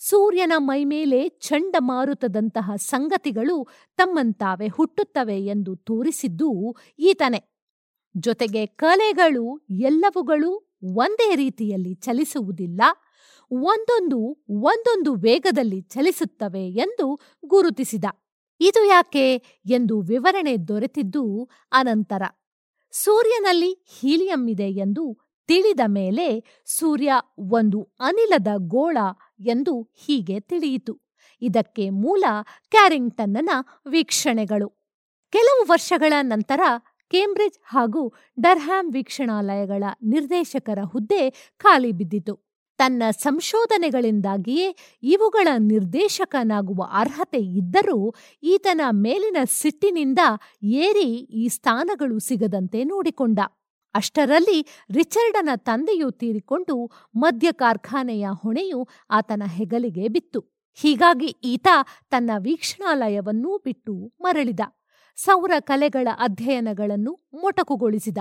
ಸೂರ್ಯನ 0.00 0.54
ಮೈಮೇಲೆ 0.58 1.20
ಚಂಡಮಾರುತದಂತಹ 1.28 2.76
ಸಂಗತಿಗಳು 2.76 3.56
ತಮ್ಮಂತಾವೆ 3.96 4.68
ಹುಟ್ಟುತ್ತವೆ 4.68 5.38
ಎಂದು 5.46 5.72
ತೋರಿಸಿದ್ದು 5.76 6.50
ಈತನೇ. 6.98 7.40
ಜೊತೆಗೆ 8.14 8.62
ಕಲೆಗಳು 8.66 9.46
ಎಲ್ಲವುಗಳು 9.80 10.50
ಒಂದೇ 10.96 11.28
ರೀತಿಯಲ್ಲಿ 11.34 11.94
ಚಲಿಸುವುದಿಲ್ಲ, 11.94 12.82
ಒಂದೊಂದು 13.50 14.18
ಒಂದೊಂದು 14.64 15.10
ವೇಗದಲ್ಲಿ 15.14 15.80
ಚಲಿಸುತ್ತವೆ 15.94 16.64
ಎಂದು 16.84 17.06
ಗುರುತಿಸಿದ. 17.46 18.04
ಇದು 18.60 18.84
ಯಾಕೆ 18.84 19.36
ಎಂದು 19.66 20.00
ವಿವರಣೆ 20.00 20.56
ದೊರೆತಿದ್ದು 20.56 21.50
ಅನಂತರ. 21.72 22.22
ಸೂರ್ಯನಲ್ಲಿ 22.90 23.84
ಹೀಲಿಯಂ 23.88 24.48
ಇದೆ 24.48 24.70
ಎಂದು 24.70 25.18
ತಿಳಿದ 25.46 25.80
ಮೇಲೆ 25.86 26.44
ಸೂರ್ಯ 26.64 27.12
ಒಂದು 27.38 27.88
ಅನಿಲದ 28.00 28.46
ಗೋಳ 28.56 28.96
ಎಂದು 29.40 29.82
ಹೀಗೆ 29.82 30.40
ತಿಳಿಯಿತು. 30.40 31.00
ಇದಕ್ಕೆ 31.42 31.90
ಮೂಲ 31.90 32.24
ಕ್ಯಾರಿಂಗ್ಟನ್ನ 32.70 33.50
ವೀಕ್ಷಣೆಗಳು. 33.88 34.68
ಕೆಲವು 35.30 35.64
ವರ್ಷಗಳ 35.68 36.12
ನಂತರ 36.22 36.60
ಕೇಂಬ್ರಿಡ್ಜ್ 37.10 37.58
ಹಾಗೂ 37.64 38.14
ಡರ್ಹ್ಯಾಮ್ 38.40 38.92
ವೀಕ್ಷಣಾಲಯಗಳ 38.92 39.84
ನಿರ್ದೇಶಕರ 40.02 40.78
ಹುದ್ದೆ 40.84 41.52
ಖಾಲಿ 41.56 41.92
ಬಿದ್ದಿತು. 41.92 42.53
ತನ್ನ 42.78 43.02
ಸಂಶೋಧನೆಗಳಿಂದಾಗಿಯೇ 43.18 44.76
ಇವುಗಳ 45.02 45.48
ನಿರ್ದೇಶಕನಾಗುವ 45.58 46.88
ಅರ್ಹತೆ 46.92 47.38
ಇದ್ದರೂ 47.38 48.14
ಈತನ 48.42 48.80
ಮೇಲಿನ 48.90 49.36
ಸಿಟ್ಟಿನಿಂದ 49.44 50.18
ಏರಿ 50.62 51.08
ಈ 51.12 51.48
ಸ್ಥಾನಗಳು 51.48 52.18
ಸಿಗದಂತೆ 52.18 52.84
ನೋಡಿಕೊಂಡ. 52.84 53.38
ಅಷ್ಟರಲ್ಲಿ 53.94 54.66
ರಿಚರ್ಡನ 54.90 55.48
ತಂದೆಯು 55.56 56.10
ತೀರಿಕೊಂಡು 56.10 56.90
ಮದ್ಯ 57.14 57.52
ಕಾರ್ಖಾನೆಯ 57.52 58.26
ಹೊಣೆಯು 58.32 58.88
ಆತನ 59.10 59.42
ಹೆಗಲಿಗೆ 59.46 60.08
ಬಿತ್ತು. 60.08 60.40
ಹೀಗಾಗಿ 60.74 61.26
ಈತ 61.26 61.68
ತನ್ನ 62.10 62.30
ವೀಕ್ಷಣಾಲಯವನ್ನೂ 62.38 63.58
ಬಿಟ್ಟು 63.58 64.12
ಮರಳಿದ. 64.20 64.60
ಸೌರ 65.16 65.50
ಕಲೆಗಳ 65.60 66.08
ಅಧ್ಯಯನಗಳನ್ನು 66.18 67.12
ಮೊಟಕುಗೊಳಿಸಿದ. 67.34 68.18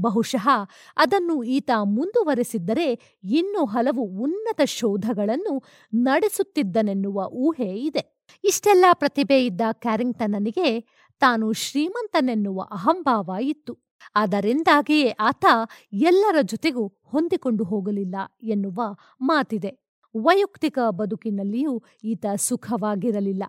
ಬಹುಶಃ 0.00 0.48
ಅದನ್ನು 0.96 1.42
ಈತ 1.44 1.70
ಮುಂದುವರೆಸಿದ್ದರೆ 1.84 3.18
ಇನ್ನೂ 3.24 3.64
ಹಲವು 3.64 4.02
ಉನ್ನತ 4.02 4.60
ಶೋಧಗಳನ್ನು 4.64 5.62
ನಡೆಸುತ್ತಿದ್ದನೆನ್ನುವ 5.94 7.28
ಊಹೆ 7.32 7.80
ಇದೆ. 7.80 8.26
ಇಷ್ಟೆಲ್ಲ 8.44 8.84
ಪ್ರತಿಭೆ 8.92 9.46
ಇದ್ದ 9.46 9.60
ಕ್ಯಾರಿಂಗ್ಟನ್ನನಿಗೆ 9.72 10.80
ತಾನು 11.20 11.52
ಶ್ರೀಮಂತನೆನ್ನುವ 11.52 12.68
ಅಹಂಭಾವ 12.70 13.30
ಇತ್ತು. 13.40 13.78
ಅದರಿಂದಾಗಿಯೇ 14.14 15.08
ಆತ 15.08 15.44
ಎಲ್ಲರ 15.92 16.36
ಜೊತೆಗೂ 16.42 16.92
ಹೊಂದಿಕೊಂಡು 17.04 17.64
ಹೋಗಲಿಲ್ಲ 17.64 18.16
ಎನ್ನುವ 18.42 18.96
ಮಾತಿದೆ. 19.20 19.78
ವೈಯಕ್ತಿಕ 20.22 20.78
ಬದುಕಿನಲ್ಲಿಯೂ 20.90 21.82
ಈತ 22.04 22.26
ಸುಖವಾಗಿರಲಿಲ್ಲ. 22.36 23.44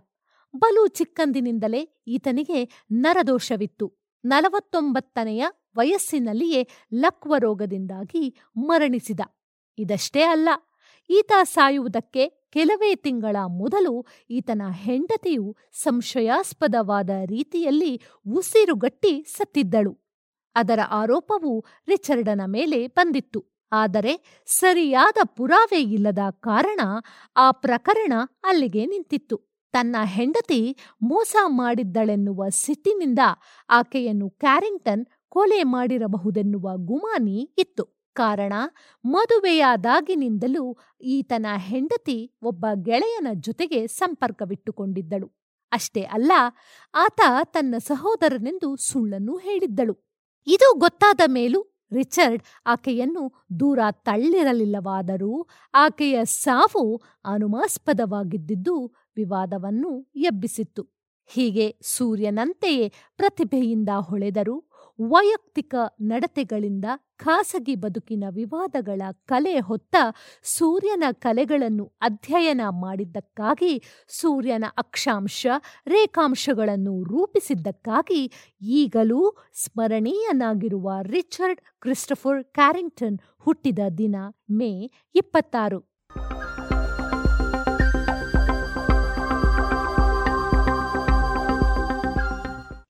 ಬಲು 0.55 0.87
ಚಿಕ್ಕಂದಿನಿಂದಲೇ 0.87 2.03
ಈತನಿಗೆ 2.07 2.85
ನರದೋಷವಿತ್ತು. 2.91 3.93
ನಲವತ್ತೊಂಬತ್ತನೆಯ 4.25 5.45
ವಯಸ್ಸಿನಲ್ಲಿಯೇ 5.77 6.67
ಲಕ್ವ 6.93 7.35
ರೋಗದಿಂದಾಗಿ 7.37 8.23
ಮರಣಿಸಿದ. 8.57 9.21
ಇದಷ್ಟೇ 9.77 10.21
ಅಲ್ಲ, 10.21 10.49
ಈತ 11.09 11.31
ಸಾಯುವುದಕ್ಕೆ 11.43 12.23
ಕೆಲವೇ 12.51 12.95
ತಿಂಗಳ 12.95 13.35
ಮೊದಲು 13.57 13.93
ಈತನ 14.29 14.61
ಹೆಂಡತಿಯು 14.71 15.47
ಸಂಶಯಾಸ್ಪದವಾದ 15.73 17.09
ರೀತಿಯಲ್ಲಿ 17.25 18.01
ಉಸಿರುಗಟ್ಟಿ 18.27 19.13
ಸತ್ತಿದ್ದಳು. 19.37 19.93
ಅದರ 20.55 20.79
ಆರೋಪವು 20.91 21.65
ರಿಚರ್ಡನ 21.87 22.41
ಮೇಲೆ 22.45 22.87
ಬಂದಿತ್ತು. 22.87 23.41
ಆದರೆ 23.71 24.13
ಸರಿಯಾದ 24.47 25.17
ಪುರಾವೆ 25.37 25.81
ಇಲ್ಲದ 25.81 26.23
ಕಾರಣ 26.39 26.81
ಆ 27.35 27.51
ಪ್ರಕರಣ 27.51 28.13
ಅಲ್ಲಿಗೆ 28.43 28.85
ನಿಂತಿತ್ತು. 28.85 29.37
ತನ್ನ 29.73 29.95
ಹೆಂಡತಿ 30.05 30.59
ಮೋಸ 31.01 31.35
ಮಾಡಿದ್ದಳೆನ್ನುವ 31.45 32.43
ಸಿಟ್ಟಿನಿಂದ 32.49 33.19
ಆಕೆಯನ್ನು 33.69 34.29
ಕ್ಯಾರಿಂಗ್ಟನ್ 34.29 35.03
ಕೊಲೆ 35.35 35.63
ಮಾಡಿರಬಹುದೆನ್ನುವ 35.63 36.71
ಗುಮಾನಿ 36.75 37.53
ಇತ್ತು. 37.57 37.83
ಕಾರಣ, 38.13 38.53
ಮದುವೆಯಾದಾಗಿನಿಂದಲೂ 39.05 40.77
ಈತನ 41.01 41.45
ಹೆಂಡತಿ 41.55 42.33
ಒಬ್ಬ 42.41 42.65
ಗೆಳೆಯನ 42.73 43.27
ಜೊತೆಗೆ 43.33 43.87
ಸಂಪರ್ಕವಿಟ್ಟುಕೊಂಡಿದ್ದಳು. 43.87 45.27
ಅಷ್ಟೇ 45.71 46.01
ಅಲ್ಲ, 46.01 46.31
ಆತ 46.95 47.21
ತನ್ನ 47.43 47.75
ಸಹೋದರನೆಂದು 47.77 48.75
ಸುಳ್ಳನ್ನು 48.75 49.37
ಹೇಳಿದ್ದಳು. 49.37 49.95
ಇದು 50.47 50.79
ಗೊತ್ತಾದ 50.79 51.19
ಮೇಲೂ 51.27 51.61
ರಿಚರ್ಡ್ 51.91 52.43
ಆಕೆಯನ್ನು 52.65 53.45
ದೂರ 53.59 53.79
ತಳ್ಳಿರಲಿಲ್ಲವಾದರೂ 53.91 55.47
ಆಕೆಯ 55.73 56.25
ಸಾವು 56.25 57.01
ಅನುಮಾಸ್ಪದವಾಗಿದ್ದಿದ್ದು 57.25 58.93
ವಿವಾದವನ್ನು 59.15 60.11
ಎಬ್ಬಿಸಿತ್ತು. 60.15 60.83
ಹೀಗೆ 61.27 61.79
ಸೂರ್ಯನಂತೆಯೇ 61.83 62.93
ಪ್ರತಿಭೆಯಿಂದ 63.17 63.89
ಹೊಳೆದರೂ 63.99 64.63
ವೈಯಕ್ತಿಕ 64.99 65.75
ನಡತೆಗಳಿಂದ 66.01 66.85
ಖಾಸಗಿ 67.17 67.75
ಬದುಕಿನ 67.75 68.23
ವಿವಾದಗಳ 68.29 69.01
ಕಲೆ 69.25 69.59
ಹೊತ್ತ 69.59 69.95
ಸೂರ್ಯನ 70.43 71.03
ಕಲೆಗಳನ್ನು 71.11 71.85
ಅಧ್ಯಯನ 72.01 72.61
ಮಾಡಿದ್ದಕ್ಕಾಗಿ, 72.69 73.83
ಸೂರ್ಯನ 74.07 74.63
ಅಕ್ಷಾಂಶ 74.77 75.47
ರೇಖಾಂಶಗಳನ್ನು 75.87 77.03
ರೂಪಿಸಿದ್ದಕ್ಕಾಗಿ 77.03 78.31
ಈಗಲೂ 78.61 79.35
ಸ್ಮರಣೀಯನಾಗಿರುವ 79.53 80.91
ರಿಚರ್ಡ್ 81.01 81.61
ಕ್ರಿಸ್ಟಫರ್ 81.81 82.43
ಕ್ಯಾರಿಂಗ್ಟನ್ 82.43 83.19
ಹುಟ್ಟಿದ 83.39 83.79
ದಿನ 83.97 84.15
ಮೇ 84.49 84.91
ಇಪ್ಪತ್ತಾರು. 85.15 85.95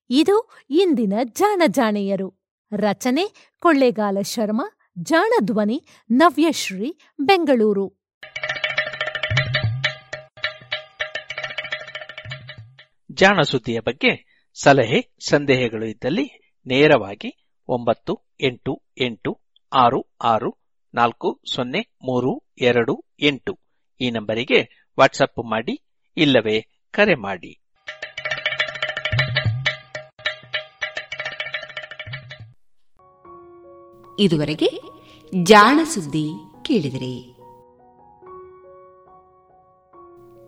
ಇದು 0.10 0.45
ಇಂದಿನ 0.70 1.14
ಜಾಣಜಾಣೆಯರು. 1.24 2.40
ರಚನೆ 2.76 3.54
ಕೊಳ್ಳೇಗಾಲ 3.60 4.18
ಶರ್ಮಾ, 4.22 4.78
ಜಾಣಧ್ವನಿ 5.04 5.86
ನವ್ಯಶ್ರೀ, 6.12 7.00
ಬೆಂಗಳೂರು. 7.20 8.06
ಜಾಣ 13.12 13.42
ಸುದ್ದಿಯ 13.42 13.80
ಬಗ್ಗೆ 13.80 14.36
ಸಲಹೆ, 14.62 15.16
ಸಂದೇಹಗಳು 15.30 15.86
ಇದ್ದಲ್ಲಿ 15.86 16.56
ನೇರವಾಗಿ 16.66 17.58
ಒಂಬತ್ತು, 17.68 18.20
ಎಂಟು 18.42 18.84
ಎಂಟು, 19.02 19.42
ಆರು 19.74 20.16
ಆರು, 20.24 20.58
ನಾಲ್ಕು, 20.94 21.42
ಸೊನ್ನೆ, 21.54 21.80
ಮೂರು, 21.80 22.54
ಎರಡು, 22.58 23.06
ಎಂಟು 23.20 23.60
ಈ 24.02 24.12
ನಂಬರಿಗೆ 24.12 24.90
ವಾಟ್ಸಪ್ 25.00 25.50
ಮಾಡಿ 25.50 25.86
ಇಲ್ಲವೇ 26.18 26.88
ಕರೆ 26.92 27.16
ಮಾಡಿ. 27.16 27.65
ಇದುವರೆಗೆ 34.20 34.82
ಜಾಣ 35.44 35.80
ಸುದ್ದಿ 35.94 36.30
ಕೇಳಿದಿರಿ. 36.62 37.36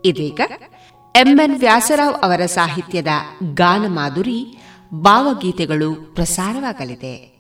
ಇದೀಗ 0.06 0.42
ಎಂಎನ್ 1.16 1.60
ವ್ಯಾಸರಾವ್ 1.60 2.16
ಅವರ 2.24 2.46
ಸಾಹಿತ್ಯದ 2.46 3.08
ಗಾನ 3.54 3.86
ಮಾಧುರಿ 3.88 4.58
ಭಾವಗೀತೆಗಳು 4.94 6.16
ಪ್ರಸಾರವಾಗಲಿದೆ. 6.16 7.37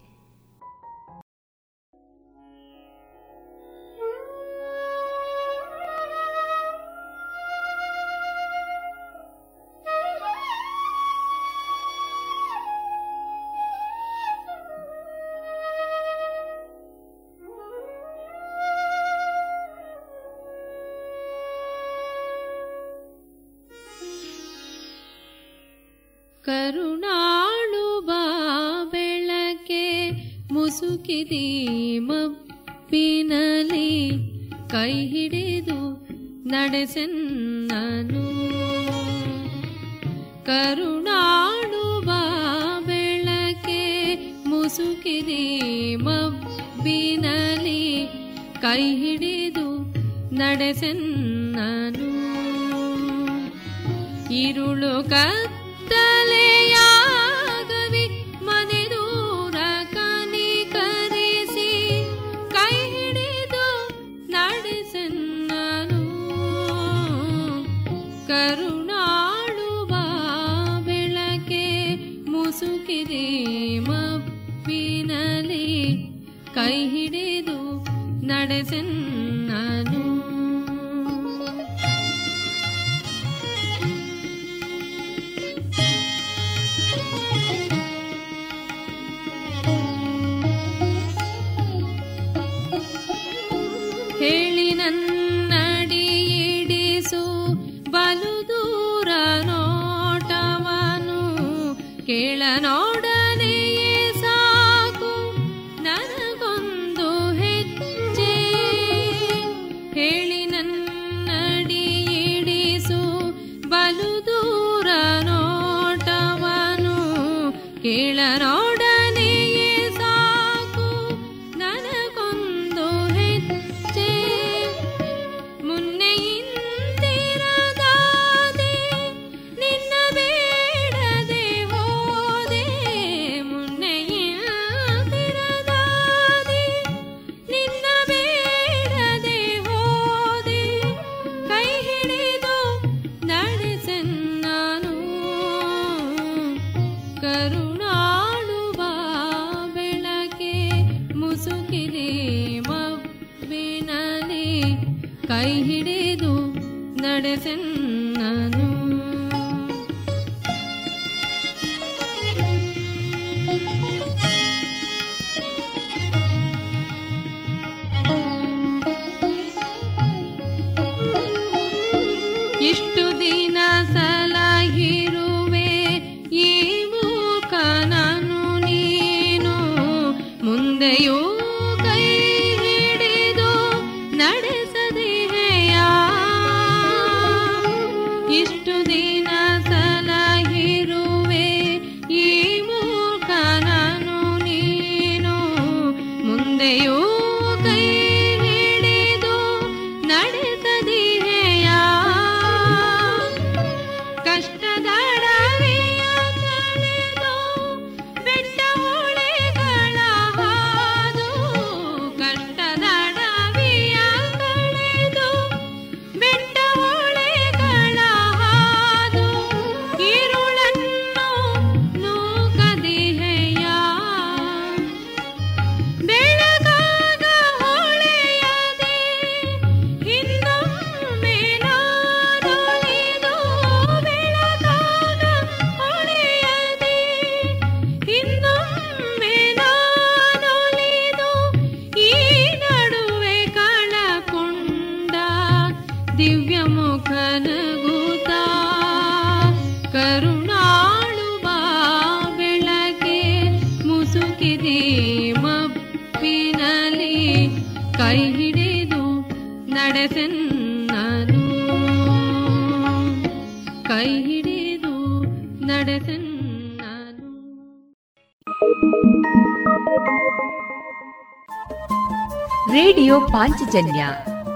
ಪಾಂಚಜನ್ಯ 273.67 274.07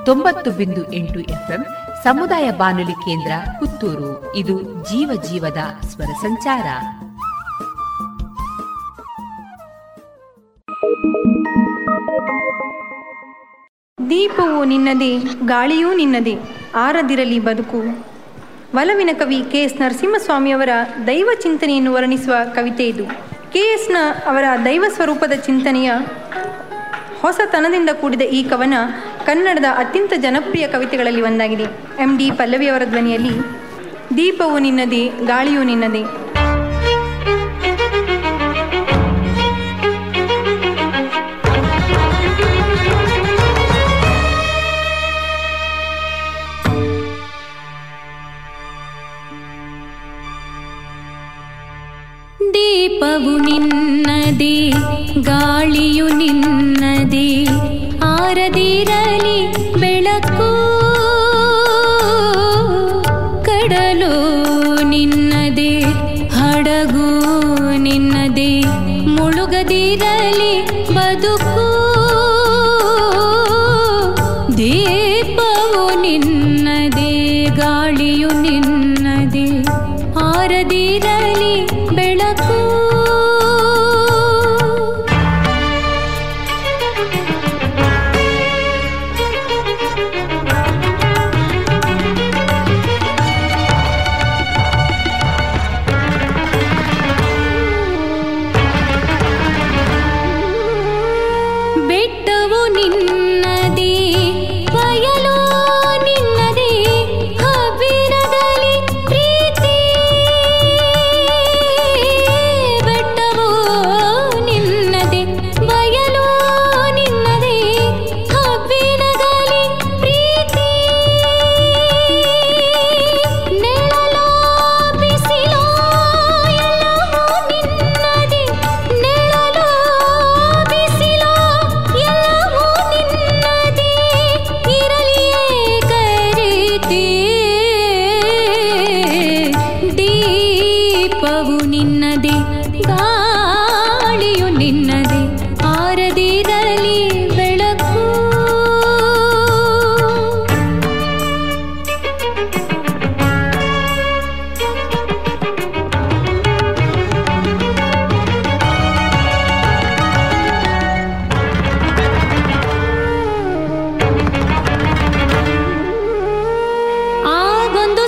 ತೊಂಬತ್ತು 0.06 0.52
ಬಿಂದು 0.52 0.94
ಎಂಟು 0.94 1.20
ಎಫ್ಎಂ 1.20 1.66
ಸಮುದಾಯ 2.04 2.52
ಬಾನುಲಿ 2.52 2.92
ಕೇಂದ್ರ 2.92 3.32
ಪುತ್ತೂರು. 3.60 4.36
ಇದು 4.36 4.62
ಜೀವ 4.62 5.22
ಜೀವದ 5.30 5.58
ಸ್ವರ 5.86 6.12
ಸಂಚಾರ. 6.22 6.68
ದೀಪವು 14.10 14.66
ನಿನ್ನದೇ, 14.66 15.18
ಗಾಳಿಯೂ 15.46 15.94
ನಿನ್ನದೇ, 15.94 16.38
ಆರದಿರಲಿ 16.76 17.40
ಬದುಕು. 17.40 18.06
ವಲವಿನ 18.76 19.10
ಕವಿ 19.14 19.44
ಕೆ 19.52 19.64
ಎಸ್ 19.64 19.82
ನರಸಿಂಹಸ್ವಾಮಿಯವರ 19.82 20.70
ದೈವ 21.08 21.30
ಚಿಂತನೆಯನ್ನು 21.42 21.94
ವರ್ಣಿಸುವ 21.94 22.34
ಕವಿತೆ 22.56 22.88
ಇದು. 22.88 23.06
ಕೆ 23.54 23.60
ಎಸ್ನ 23.60 23.98
ಅವರ 24.26 24.46
ದೈವ 24.66 24.86
ಸ್ವರೂಪದ 24.90 25.32
ಚಿಂತನೆಯ 25.32 25.92
ಹೊಸತನದಿಂದ 27.22 27.90
ಕೂಡಿದ 28.02 28.22
ಈ 28.22 28.44
ಕವನ 28.44 28.76
ಕನ್ನಡದ 29.26 29.66
ಅತ್ಯಂತ 29.78 30.14
ಜನಪ್ರಿಯ 30.18 30.68
ಕವಿತೆಗಳಲ್ಲಿ 30.68 31.22
ಒಂದಾಗಿದೆ. 31.22 31.68
ಎಂ 32.02 32.18
ಡಿ 32.18 32.32
ಪಲ್ಲವಿಯವರ 32.32 32.86
ಧ್ವನಿಯಲ್ಲಿ, 32.86 33.36
ದೀಪವು 34.18 34.60
ನಿನ್ನದೇ, 34.60 35.04
ಗಾಳಿಯು 35.26 35.64
ನಿನ್ನದೇ. 35.64 36.04
ದೀಪವು 52.54 53.34
ನಿನ್ನದೇ, 53.38 54.56
ಗಾಳಿಯು 55.22 56.08
ನಿನ್ನ 56.08 56.61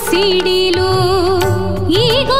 సిడిలు 0.09 0.89
ఈగో 2.03 2.39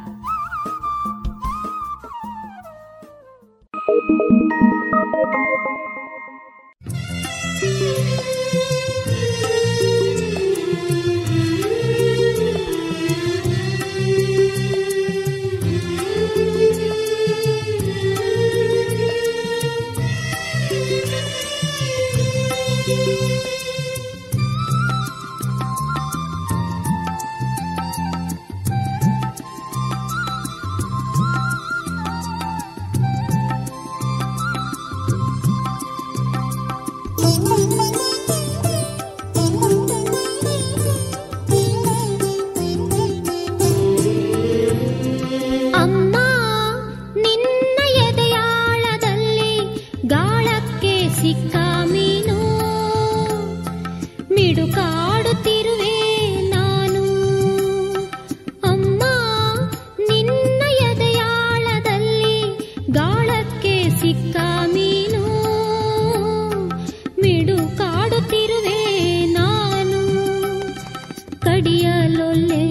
ಕಡಿಯಲೊಲ್ಲೆ 71.63 72.61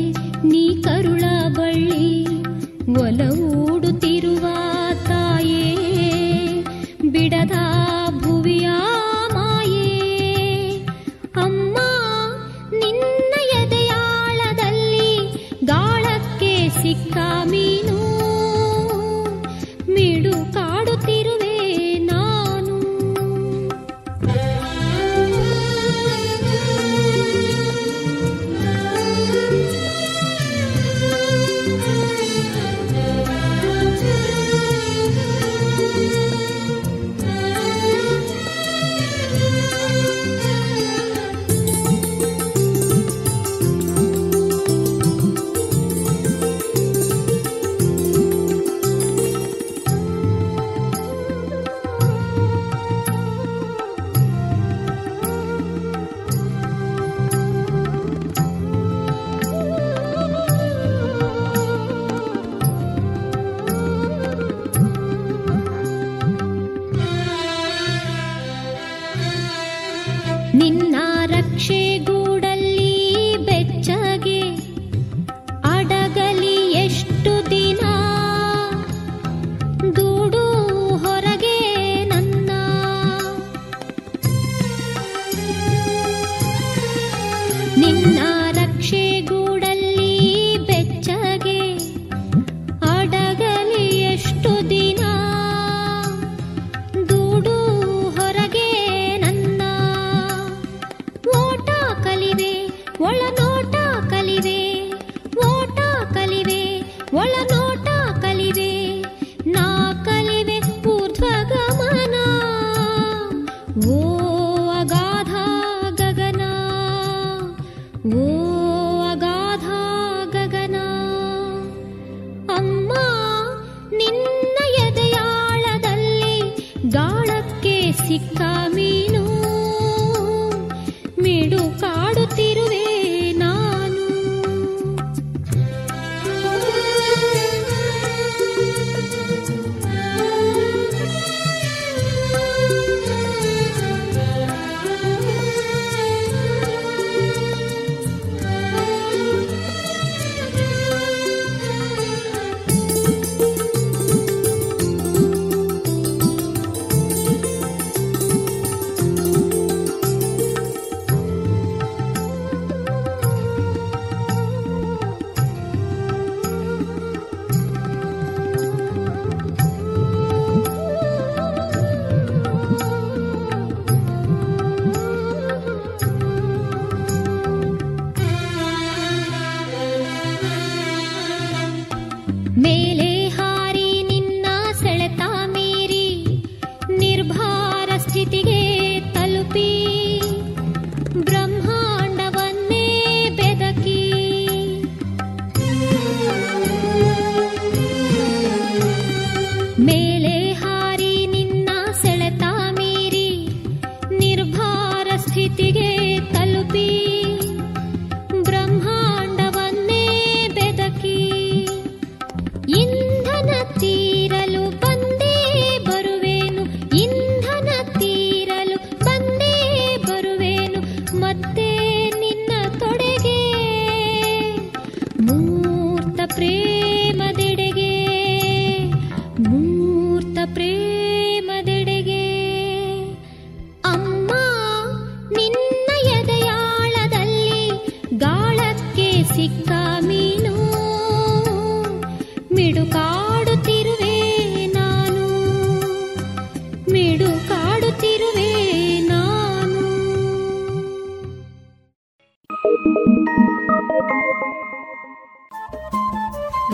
ನೀ 0.45 0.63
ಕರುಳ 0.85 1.25
ಬಳ್ಳಿ 1.57 2.07
ಒಲವು 3.03 3.51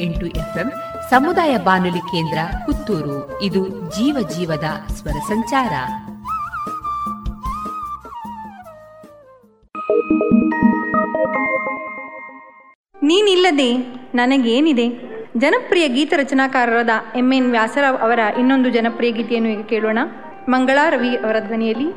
ಎಂಟು 0.00 0.26
ಎಫ್ಎಂ, 0.26 0.72
ಸಮುದಾಯ 1.10 1.56
ಬಾನುಲಿ 1.56 1.98
ಕೇಂದ್ರ, 1.98 2.38
ಪುತ್ತೂರು. 2.66 3.42
ಇದು 3.42 3.68
ಜೀವ 3.68 4.28
ಜೀವದ 4.28 4.64
ಸ್ವರ 4.88 5.18
ಸಂಚಾರ. 5.28 5.72
ನೀನಿಲ್ಲದೆ 13.02 13.76
ನನಗೇನಿದೆ? 14.14 14.88
ಜನಪ್ರಿಯ 15.36 15.88
ಗೀತ 15.88 16.12
ರಚನಾಕಾರರಾದ 16.16 16.90
ಎಂ 17.16 17.34
ಎನ್ 17.34 17.50
ವ್ಯಾಸರಾವ್ 17.50 18.00
ಅವರ 18.00 18.18
ಇನ್ನೊಂದು 18.18 18.70
ಜನಪ್ರಿಯ 18.70 19.10
ಗೀತೆಯನ್ನು 19.10 19.50
ಈಗ 19.50 19.62
ಕೇಳೋಣ. 19.62 19.98
ಮಂಗಳಾ 20.48 20.88
ರವಿ 20.88 21.16
ಅವರ 21.16 21.36
ಧ್ವನಿಯಲ್ಲಿ, 21.46 21.88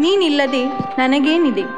ನೀನಿಲ್ಲದೆ 0.00 0.66
ನನಗೇನಿದೆ? 0.98 1.77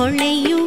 ಹೊಳೆಯು 0.00 0.59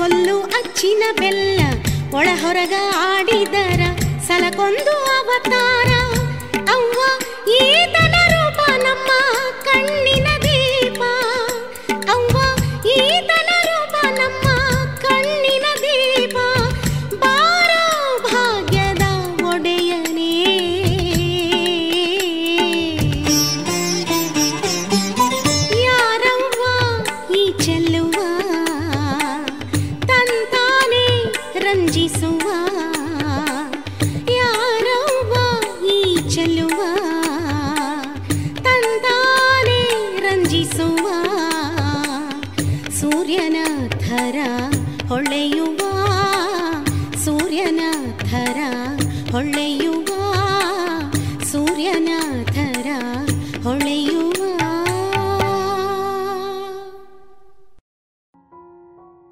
ಸೊಲ್ಲು 0.00 0.34
ಅಚ್ಚಿನ 0.58 1.02
ಬೆಲ್ಲ 1.18 1.60
ಒಳ 2.14 2.28
ಹೊರಗ 2.42 2.74
ಆಡಿದರ 3.06 3.82
ಸಲಕೊಂದು 4.26 4.94
ಅವತಾರ. 5.16 5.90
ಅವ್ವ 6.74 7.00
ಈ 7.50 7.58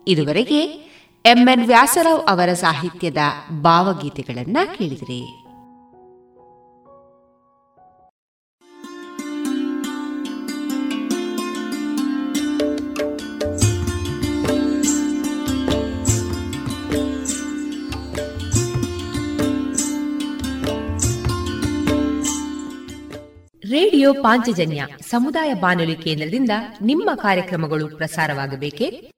ಇದುವರೆಗೆ 0.09 0.61
ಎಂಎನ್ 1.27 1.67
ವ್ಯಾಸರಾವ್ 1.67 2.21
ಅವರ 2.29 2.53
ಸಾಹಿತ್ಯದ 2.53 3.17
ಭಾವಗೀತೆಗಳನ್ನ 3.61 4.57
ಕೇಳಿದಿರಿ. 4.79 5.23
ರೇಡಿಯೋ 23.73 24.13
ಪಾಂಚಜನ್ಯ 24.13 24.87
ಸಮುದಾಯ 25.11 25.55
ಬಾನುಲಿ 25.55 25.97
ಕೇಂದ್ರದಿಂದ 25.97 26.51
ನಿಮ್ಮ 26.83 27.11
ಕಾರ್ಯಕ್ರಮಗಳು 27.15 27.97
ಪ್ರಸಾರವಾಗಬೇಕೆ? 27.97 29.18